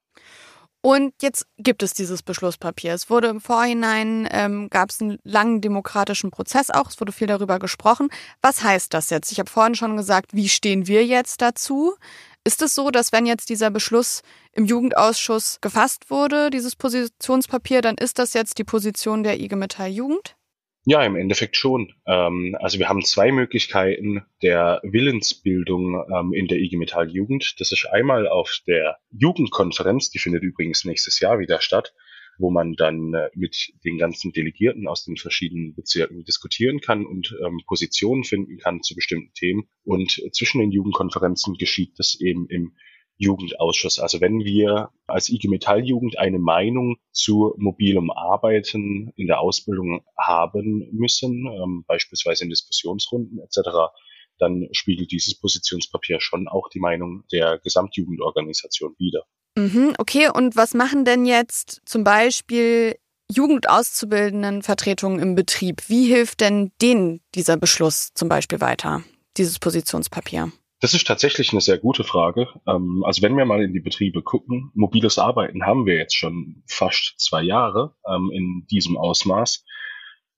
Und 0.80 1.12
jetzt 1.22 1.46
gibt 1.58 1.82
es 1.82 1.92
dieses 1.92 2.22
Beschlusspapier. 2.22 2.94
Es 2.94 3.10
wurde 3.10 3.28
im 3.28 3.40
Vorhinein, 3.40 4.28
ähm, 4.30 4.70
gab 4.70 4.90
es 4.90 5.00
einen 5.00 5.18
langen 5.24 5.60
demokratischen 5.60 6.30
Prozess 6.30 6.70
auch, 6.70 6.88
es 6.88 7.00
wurde 7.00 7.10
viel 7.10 7.26
darüber 7.26 7.58
gesprochen. 7.58 8.08
Was 8.42 8.62
heißt 8.62 8.94
das 8.94 9.10
jetzt? 9.10 9.32
Ich 9.32 9.40
habe 9.40 9.50
vorhin 9.50 9.74
schon 9.74 9.96
gesagt, 9.96 10.34
wie 10.34 10.48
stehen 10.48 10.86
wir 10.86 11.04
jetzt 11.04 11.42
dazu? 11.42 11.96
Ist 12.44 12.62
es 12.62 12.74
so, 12.74 12.90
dass 12.90 13.12
wenn 13.12 13.26
jetzt 13.26 13.50
dieser 13.50 13.70
Beschluss 13.70 14.22
im 14.52 14.64
Jugendausschuss 14.64 15.60
gefasst 15.60 16.10
wurde, 16.10 16.50
dieses 16.50 16.76
Positionspapier, 16.76 17.82
dann 17.82 17.96
ist 17.96 18.18
das 18.18 18.32
jetzt 18.34 18.58
die 18.58 18.64
Position 18.64 19.22
der 19.22 19.40
IG 19.40 19.54
Metall 19.56 19.90
Jugend? 19.90 20.36
Ja, 20.84 21.04
im 21.04 21.16
Endeffekt 21.16 21.56
schon. 21.56 21.92
Ähm, 22.06 22.56
also 22.60 22.78
wir 22.78 22.88
haben 22.88 23.04
zwei 23.04 23.30
Möglichkeiten 23.30 24.24
der 24.42 24.80
Willensbildung 24.82 26.02
ähm, 26.10 26.32
in 26.32 26.46
der 26.46 26.58
IG 26.58 26.78
Metall 26.78 27.10
Jugend. 27.10 27.60
Das 27.60 27.72
ist 27.72 27.84
einmal 27.84 28.26
auf 28.26 28.60
der 28.66 28.96
Jugendkonferenz, 29.10 30.08
die 30.08 30.18
findet 30.18 30.42
übrigens 30.42 30.86
nächstes 30.86 31.20
Jahr 31.20 31.40
wieder 31.40 31.60
statt, 31.60 31.92
wo 32.38 32.50
man 32.50 32.74
dann 32.74 33.12
äh, 33.14 33.30
mit 33.34 33.72
den 33.84 33.98
ganzen 33.98 34.32
Delegierten 34.32 34.88
aus 34.88 35.04
den 35.04 35.16
verschiedenen 35.16 35.74
Bezirken 35.74 36.24
diskutieren 36.24 36.80
kann 36.80 37.04
und 37.04 37.36
ähm, 37.44 37.60
Positionen 37.66 38.24
finden 38.24 38.58
kann 38.58 38.82
zu 38.82 38.94
bestimmten 38.94 39.32
Themen. 39.34 39.68
Und 39.84 40.22
zwischen 40.32 40.60
den 40.60 40.70
Jugendkonferenzen 40.70 41.54
geschieht 41.54 41.98
das 41.98 42.18
eben 42.20 42.46
im 42.48 42.76
Jugendausschuss. 43.18 43.98
Also 43.98 44.20
wenn 44.20 44.44
wir 44.44 44.90
als 45.06 45.28
IG 45.28 45.48
Metall 45.48 45.84
Jugend 45.84 46.18
eine 46.18 46.38
Meinung 46.38 46.96
zu 47.10 47.52
mobilem 47.58 48.10
Arbeiten 48.10 49.12
in 49.16 49.26
der 49.26 49.40
Ausbildung 49.40 50.04
haben 50.16 50.88
müssen, 50.92 51.46
ähm, 51.46 51.84
beispielsweise 51.86 52.44
in 52.44 52.50
Diskussionsrunden 52.50 53.40
etc., 53.40 53.90
dann 54.38 54.68
spiegelt 54.70 55.10
dieses 55.10 55.38
Positionspapier 55.40 56.20
schon 56.20 56.46
auch 56.46 56.68
die 56.68 56.78
Meinung 56.78 57.24
der 57.32 57.58
Gesamtjugendorganisation 57.58 58.94
wider. 58.96 59.24
Mhm, 59.58 59.94
okay, 59.98 60.30
und 60.32 60.54
was 60.54 60.72
machen 60.72 61.04
denn 61.04 61.26
jetzt 61.26 61.82
zum 61.84 62.04
Beispiel 62.04 62.94
Jugendauszubildendenvertretungen 63.28 65.18
im 65.18 65.34
Betrieb? 65.34 65.88
Wie 65.88 66.06
hilft 66.06 66.42
denn 66.42 66.70
denen 66.80 67.22
dieser 67.34 67.56
Beschluss 67.56 68.14
zum 68.14 68.28
Beispiel 68.28 68.60
weiter, 68.60 69.02
dieses 69.36 69.58
Positionspapier? 69.58 70.52
Das 70.80 70.94
ist 70.94 71.08
tatsächlich 71.08 71.50
eine 71.50 71.60
sehr 71.60 71.78
gute 71.78 72.04
Frage. 72.04 72.46
Ähm, 72.68 73.02
also 73.04 73.20
wenn 73.22 73.36
wir 73.36 73.46
mal 73.46 73.60
in 73.60 73.72
die 73.72 73.80
Betriebe 73.80 74.22
gucken, 74.22 74.70
mobiles 74.74 75.18
Arbeiten 75.18 75.66
haben 75.66 75.86
wir 75.86 75.96
jetzt 75.96 76.14
schon 76.14 76.62
fast 76.68 77.14
zwei 77.18 77.42
Jahre 77.42 77.96
ähm, 78.08 78.30
in 78.32 78.64
diesem 78.70 78.96
Ausmaß 78.96 79.64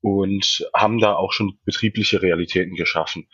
und 0.01 0.66
haben 0.75 0.99
da 0.99 1.14
auch 1.14 1.33
schon 1.33 1.59
betriebliche 1.66 2.23
Realitäten 2.23 2.75
geschaffen. 2.75 3.29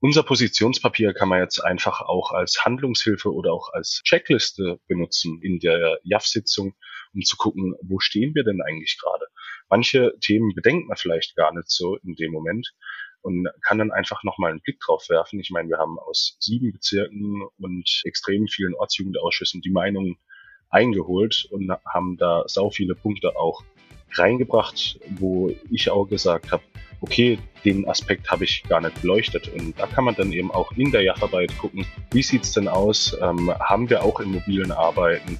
Unser 0.00 0.22
Positionspapier 0.22 1.14
kann 1.14 1.28
man 1.28 1.40
jetzt 1.40 1.60
einfach 1.60 2.02
auch 2.02 2.32
als 2.32 2.64
Handlungshilfe 2.64 3.32
oder 3.32 3.52
auch 3.52 3.72
als 3.72 4.02
Checkliste 4.04 4.78
benutzen 4.86 5.40
in 5.42 5.60
der 5.60 5.98
JAF-Sitzung, 6.02 6.74
um 7.14 7.22
zu 7.22 7.36
gucken, 7.36 7.74
wo 7.82 8.00
stehen 8.00 8.34
wir 8.34 8.44
denn 8.44 8.60
eigentlich 8.60 8.98
gerade. 9.00 9.26
Manche 9.70 10.12
Themen 10.20 10.54
bedenkt 10.54 10.88
man 10.88 10.96
vielleicht 10.96 11.36
gar 11.36 11.54
nicht 11.54 11.70
so 11.70 11.96
in 11.96 12.14
dem 12.16 12.32
Moment 12.32 12.74
und 13.22 13.48
kann 13.62 13.78
dann 13.78 13.90
einfach 13.90 14.22
nochmal 14.22 14.50
einen 14.50 14.60
Blick 14.60 14.78
drauf 14.80 15.08
werfen. 15.08 15.40
Ich 15.40 15.50
meine, 15.50 15.70
wir 15.70 15.78
haben 15.78 15.98
aus 15.98 16.36
sieben 16.38 16.72
Bezirken 16.72 17.42
und 17.58 18.02
extrem 18.04 18.46
vielen 18.46 18.74
Ortsjugendausschüssen 18.74 19.62
die 19.62 19.70
Meinung 19.70 20.18
eingeholt 20.68 21.48
und 21.50 21.70
haben 21.86 22.18
da 22.18 22.44
sau 22.46 22.68
viele 22.68 22.94
Punkte 22.94 23.36
auch 23.36 23.64
reingebracht, 24.12 25.00
wo 25.08 25.50
ich 25.70 25.88
auch 25.90 26.04
gesagt 26.04 26.52
habe, 26.52 26.62
okay, 27.04 27.38
den 27.64 27.86
Aspekt 27.88 28.30
habe 28.30 28.44
ich 28.44 28.62
gar 28.68 28.80
nicht 28.80 29.00
beleuchtet. 29.02 29.48
Und 29.48 29.78
da 29.78 29.86
kann 29.86 30.04
man 30.04 30.14
dann 30.14 30.32
eben 30.32 30.50
auch 30.50 30.72
in 30.72 30.90
der 30.90 31.02
Jacharbeit 31.02 31.56
gucken, 31.58 31.86
wie 32.12 32.22
sieht's 32.22 32.52
denn 32.52 32.66
aus? 32.66 33.16
Ähm, 33.20 33.52
haben 33.60 33.88
wir 33.90 34.02
auch 34.02 34.20
im 34.20 34.32
mobilen 34.32 34.72
Arbeiten 34.72 35.38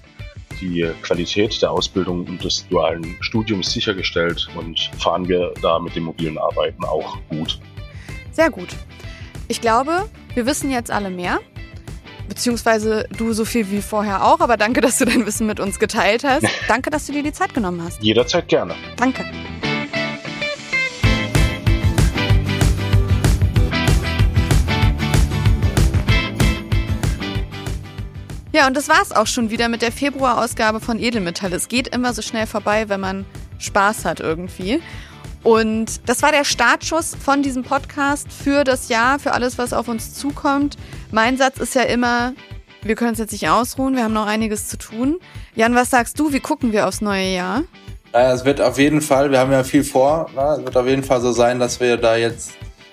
die 0.60 0.88
Qualität 1.02 1.60
der 1.62 1.70
Ausbildung 1.70 2.26
und 2.26 2.44
des 2.44 2.68
dualen 2.68 3.16
Studiums 3.20 3.72
sichergestellt 3.72 4.48
und 4.56 4.90
fahren 4.98 5.28
wir 5.28 5.52
da 5.62 5.78
mit 5.78 5.96
dem 5.96 6.04
mobilen 6.04 6.38
Arbeiten 6.38 6.84
auch 6.84 7.18
gut? 7.28 7.58
Sehr 8.30 8.50
gut. 8.50 8.68
Ich 9.48 9.60
glaube, 9.60 10.08
wir 10.34 10.46
wissen 10.46 10.70
jetzt 10.70 10.90
alle 10.90 11.10
mehr. 11.10 11.40
Beziehungsweise 12.28 13.06
du 13.18 13.32
so 13.32 13.44
viel 13.44 13.70
wie 13.70 13.82
vorher 13.82 14.24
auch, 14.24 14.40
aber 14.40 14.56
danke, 14.56 14.80
dass 14.80 14.98
du 14.98 15.04
dein 15.04 15.26
Wissen 15.26 15.46
mit 15.46 15.60
uns 15.60 15.78
geteilt 15.78 16.24
hast. 16.24 16.46
Danke, 16.68 16.88
dass 16.88 17.06
du 17.06 17.12
dir 17.12 17.22
die 17.22 17.32
Zeit 17.32 17.52
genommen 17.52 17.82
hast. 17.82 18.02
Jederzeit 18.02 18.48
gerne. 18.48 18.74
Danke. 18.96 19.26
Ja, 28.54 28.68
und 28.68 28.76
das 28.76 28.88
war's 28.88 29.10
auch 29.10 29.26
schon 29.26 29.50
wieder 29.50 29.68
mit 29.68 29.82
der 29.82 29.90
Februarausgabe 29.90 30.78
von 30.78 31.00
Edelmetall. 31.00 31.52
Es 31.54 31.66
geht 31.66 31.88
immer 31.88 32.12
so 32.12 32.22
schnell 32.22 32.46
vorbei, 32.46 32.88
wenn 32.88 33.00
man 33.00 33.26
Spaß 33.58 34.04
hat 34.04 34.20
irgendwie. 34.20 34.80
Und 35.42 36.08
das 36.08 36.22
war 36.22 36.30
der 36.30 36.44
Startschuss 36.44 37.16
von 37.16 37.42
diesem 37.42 37.64
Podcast 37.64 38.28
für 38.32 38.62
das 38.62 38.88
Jahr, 38.88 39.18
für 39.18 39.32
alles, 39.32 39.58
was 39.58 39.72
auf 39.72 39.88
uns 39.88 40.14
zukommt. 40.14 40.76
Mein 41.10 41.36
Satz 41.36 41.58
ist 41.58 41.74
ja 41.74 41.82
immer, 41.82 42.32
wir 42.82 42.94
können 42.94 43.10
uns 43.10 43.18
jetzt 43.18 43.32
nicht 43.32 43.48
ausruhen, 43.48 43.96
wir 43.96 44.04
haben 44.04 44.14
noch 44.14 44.26
einiges 44.26 44.68
zu 44.68 44.78
tun. 44.78 45.18
Jan, 45.56 45.74
was 45.74 45.90
sagst 45.90 46.20
du? 46.20 46.32
Wie 46.32 46.38
gucken 46.38 46.70
wir 46.70 46.86
aufs 46.86 47.00
neue 47.00 47.34
Jahr? 47.34 47.64
Naja, 48.12 48.34
es 48.34 48.44
wird 48.44 48.60
auf 48.60 48.78
jeden 48.78 49.00
Fall, 49.00 49.32
wir 49.32 49.40
haben 49.40 49.50
ja 49.50 49.64
viel 49.64 49.82
vor, 49.82 50.30
na, 50.36 50.54
es 50.54 50.64
wird 50.64 50.76
auf 50.76 50.86
jeden 50.86 51.02
Fall 51.02 51.20
so 51.20 51.32
sein, 51.32 51.58
dass 51.58 51.80
wir 51.80 51.96
da 51.96 52.14
jetzt 52.14 52.52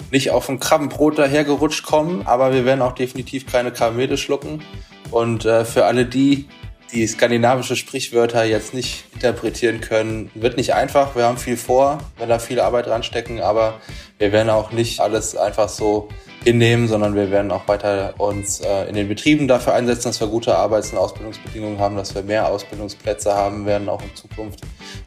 nicht 0.09 0.31
auf 0.31 0.49
ein 0.49 0.59
Krabbenbrot 0.59 1.19
dahergerutscht 1.19 1.85
kommen, 1.85 2.25
aber 2.25 2.51
wir 2.51 2.65
werden 2.65 2.81
auch 2.81 2.93
definitiv 2.93 3.45
keine 3.45 3.71
Karamelle 3.71 4.17
schlucken. 4.17 4.63
Und 5.11 5.45
äh, 5.45 5.65
für 5.65 5.85
alle 5.85 6.05
die, 6.05 6.47
die 6.91 7.07
skandinavische 7.07 7.75
Sprichwörter 7.75 8.43
jetzt 8.43 8.73
nicht 8.73 9.05
interpretieren 9.13 9.81
können. 9.81 10.29
Wird 10.33 10.57
nicht 10.57 10.73
einfach, 10.73 11.15
wir 11.15 11.25
haben 11.25 11.37
viel 11.37 11.57
vor, 11.57 11.99
wenn 12.17 12.29
da 12.29 12.39
viel 12.39 12.59
Arbeit 12.59 12.87
dranstecken, 12.87 13.39
aber 13.39 13.79
wir 14.17 14.31
werden 14.31 14.49
auch 14.49 14.71
nicht 14.71 14.99
alles 14.99 15.35
einfach 15.35 15.69
so 15.69 16.09
hinnehmen, 16.43 16.87
sondern 16.87 17.15
wir 17.15 17.31
werden 17.31 17.51
auch 17.51 17.67
weiter 17.67 18.15
uns 18.17 18.61
äh, 18.61 18.89
in 18.89 18.95
den 18.95 19.07
Betrieben 19.07 19.47
dafür 19.47 19.73
einsetzen, 19.73 20.09
dass 20.09 20.19
wir 20.19 20.27
gute 20.27 20.55
Arbeits- 20.55 20.91
und 20.91 20.97
Ausbildungsbedingungen 20.97 21.79
haben, 21.79 21.95
dass 21.95 22.15
wir 22.15 22.23
mehr 22.23 22.49
Ausbildungsplätze 22.49 23.33
haben 23.33 23.65
werden, 23.65 23.87
auch 23.89 24.01
in 24.01 24.15
Zukunft. 24.15 24.61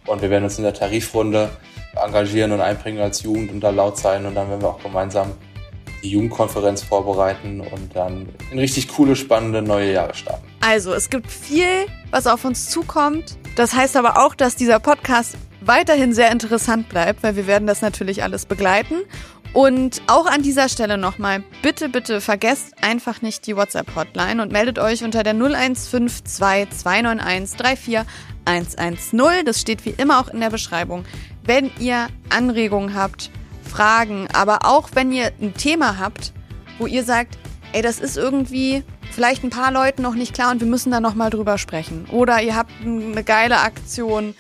Und 0.07 0.23
wir 0.23 0.31
werden 0.31 0.45
uns 0.45 0.59
in 0.59 0.65
der 0.65 0.75
Tarifrunde 0.75 1.51
engagieren 1.97 2.53
und 2.53 2.61
einbringen 2.61 3.01
als 3.01 3.23
Jugend 3.23 3.51
und 3.53 3.61
da 3.61 3.71
laut 3.71 3.99
sein 3.99 4.27
und 4.27 4.35
dann 4.35 4.49
werden 4.49 4.63
wir 4.63 4.69
auch 4.69 4.83
gemeinsam 4.83 5.33
die 6.05 6.11
Jugendkonferenz 6.11 6.83
vorbereiten 6.83 7.61
und 7.61 7.97
dann 7.97 8.29
in 8.51 8.59
richtig 8.59 8.89
coole, 8.89 9.17
spannende 9.17 9.63
neue 9.63 9.93
Jahre 9.93 10.15
starten. 10.15 10.47
Also, 10.61 10.93
es 10.93 11.11
gibt 11.11 11.31
viel, 11.31 11.87
was 12.11 12.27
auf 12.27 12.45
uns 12.45 12.71
zukommt. 12.71 13.37
Das 13.57 13.75
heißt 13.75 13.97
aber 13.97 14.25
auch, 14.25 14.35
dass 14.35 14.55
dieser 14.55 14.79
Podcast 14.81 15.37
weiterhin 15.61 16.13
sehr 16.13 16.31
interessant 16.31 16.89
bleibt, 16.89 17.23
weil 17.23 17.37
wir 17.37 17.47
werden 17.47 17.67
das 17.67 17.81
natürlich 17.81 18.23
alles 18.23 18.47
begleiten. 18.47 18.97
Und 19.55 20.03
auch 20.09 20.27
an 20.27 20.43
dieser 20.43 20.69
Stelle 20.69 20.99
nochmal, 20.99 21.45
bitte, 21.63 21.89
bitte 21.89 22.21
vergesst 22.21 22.75
einfach 22.83 23.23
nicht 23.23 23.47
die 23.47 23.57
WhatsApp-Hotline 23.57 24.43
und 24.43 24.53
meldet 24.53 24.81
euch 24.81 25.05
unter 25.05 25.23
der 25.23 25.35
0152 25.35 26.25
291 26.71 27.57
34110. 27.57 29.45
Das 29.47 29.61
steht 29.61 29.85
wie 29.85 29.95
immer 29.97 30.19
auch 30.21 30.29
in 30.29 30.41
der 30.41 30.51
Beschreibung. 30.51 31.05
Wenn 31.45 31.71
ihr 31.79 32.09
Anregungen 32.31 32.95
habt, 32.95 33.31
Fragen, 33.75 34.29
aber 34.33 34.61
auch 34.65 34.91
wenn 34.95 35.11
ihr 35.11 35.33
ein 35.41 35.55
Thema 35.55 35.99
habt, 35.99 36.33
wo 36.79 36.87
ihr 36.87 37.03
sagt, 37.03 37.39
ey, 37.73 37.83
das 37.83 37.99
ist 37.99 38.17
irgendwie 38.17 38.85
vielleicht 39.11 39.43
ein 39.43 39.51
paar 39.51 39.73
Leuten 39.73 40.03
noch 40.03 40.15
nicht 40.15 40.33
klar 40.33 40.53
und 40.53 40.61
wir 40.61 40.69
müssen 40.69 40.93
da 40.93 41.01
nochmal 41.01 41.31
drüber 41.31 41.59
sprechen. 41.59 42.07
Oder 42.13 42.41
ihr 42.41 42.55
habt 42.55 42.71
eine 42.85 43.25
geile 43.25 43.59
Aktion 43.61 44.37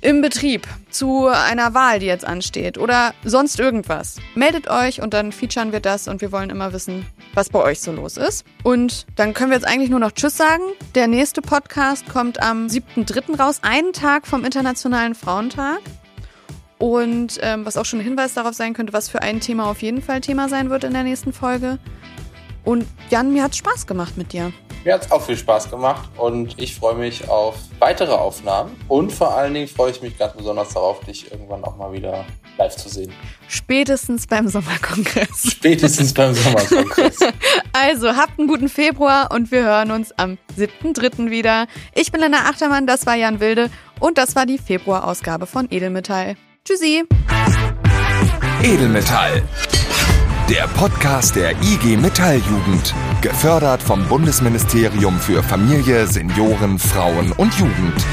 im 0.00 0.20
Betrieb 0.20 0.68
zu 0.90 1.26
einer 1.26 1.74
Wahl, 1.74 1.98
die 1.98 2.06
jetzt 2.06 2.24
ansteht 2.24 2.78
oder 2.78 3.14
sonst 3.24 3.58
irgendwas. 3.58 4.18
Meldet 4.36 4.70
euch 4.70 5.02
und 5.02 5.12
dann 5.12 5.32
featuren 5.32 5.72
wir 5.72 5.80
das 5.80 6.06
und 6.06 6.20
wir 6.20 6.30
wollen 6.30 6.50
immer 6.50 6.72
wissen, 6.72 7.04
was 7.34 7.48
bei 7.48 7.60
euch 7.60 7.80
so 7.80 7.90
los 7.90 8.16
ist. 8.16 8.44
Und 8.62 9.06
dann 9.16 9.34
können 9.34 9.50
wir 9.50 9.56
jetzt 9.56 9.66
eigentlich 9.66 9.90
nur 9.90 9.98
noch 9.98 10.12
Tschüss 10.12 10.36
sagen. 10.36 10.62
Der 10.94 11.08
nächste 11.08 11.42
Podcast 11.42 12.08
kommt 12.08 12.40
am 12.40 12.68
7.3. 12.68 13.40
raus, 13.40 13.58
einen 13.62 13.92
Tag 13.92 14.28
vom 14.28 14.44
Internationalen 14.44 15.16
Frauentag. 15.16 15.80
Und 16.78 17.38
ähm, 17.42 17.66
was 17.66 17.76
auch 17.76 17.84
schon 17.84 17.98
ein 17.98 18.04
Hinweis 18.04 18.34
darauf 18.34 18.54
sein 18.54 18.72
könnte, 18.72 18.92
was 18.92 19.08
für 19.08 19.22
ein 19.22 19.40
Thema 19.40 19.68
auf 19.68 19.82
jeden 19.82 20.00
Fall 20.00 20.20
Thema 20.20 20.48
sein 20.48 20.70
wird 20.70 20.84
in 20.84 20.92
der 20.92 21.02
nächsten 21.02 21.32
Folge. 21.32 21.78
Und 22.64 22.86
Jan, 23.10 23.32
mir 23.32 23.42
hat 23.42 23.52
es 23.52 23.58
Spaß 23.58 23.86
gemacht 23.86 24.16
mit 24.16 24.32
dir. 24.32 24.52
Mir 24.84 24.94
hat 24.94 25.06
es 25.06 25.10
auch 25.10 25.22
viel 25.22 25.36
Spaß 25.36 25.70
gemacht 25.70 26.08
und 26.16 26.60
ich 26.60 26.74
freue 26.74 26.94
mich 26.94 27.28
auf 27.28 27.56
weitere 27.78 28.12
Aufnahmen. 28.12 28.76
Und 28.86 29.12
vor 29.12 29.36
allen 29.36 29.54
Dingen 29.54 29.66
freue 29.66 29.90
ich 29.90 30.02
mich 30.02 30.16
ganz 30.16 30.34
besonders 30.34 30.72
darauf, 30.72 31.00
dich 31.00 31.30
irgendwann 31.32 31.64
auch 31.64 31.76
mal 31.76 31.92
wieder 31.92 32.24
live 32.58 32.76
zu 32.76 32.88
sehen. 32.88 33.12
Spätestens 33.48 34.26
beim 34.26 34.48
Sommerkongress. 34.48 35.50
Spätestens 35.50 36.14
beim 36.14 36.34
Sommerkongress. 36.34 37.18
also 37.72 38.16
habt 38.16 38.38
einen 38.38 38.48
guten 38.48 38.68
Februar 38.68 39.30
und 39.32 39.50
wir 39.50 39.64
hören 39.64 39.90
uns 39.90 40.12
am 40.16 40.38
7.3. 40.56 41.30
wieder. 41.30 41.66
Ich 41.94 42.12
bin 42.12 42.20
Lena 42.20 42.48
Achtermann, 42.48 42.86
das 42.86 43.04
war 43.06 43.14
Jan 43.14 43.40
Wilde 43.40 43.70
und 43.98 44.16
das 44.16 44.36
war 44.36 44.46
die 44.46 44.58
Februarausgabe 44.58 45.46
von 45.46 45.66
Edelmetall. 45.70 46.36
Tschüssi. 46.68 47.02
Edelmetall. 48.62 49.42
Der 50.50 50.68
Podcast 50.76 51.34
der 51.34 51.52
IG 51.62 51.96
Metalljugend. 51.96 52.94
Gefördert 53.22 53.82
vom 53.82 54.06
Bundesministerium 54.06 55.18
für 55.18 55.42
Familie, 55.42 56.06
Senioren, 56.06 56.78
Frauen 56.78 57.32
und 57.32 57.54
Jugend. 57.54 58.04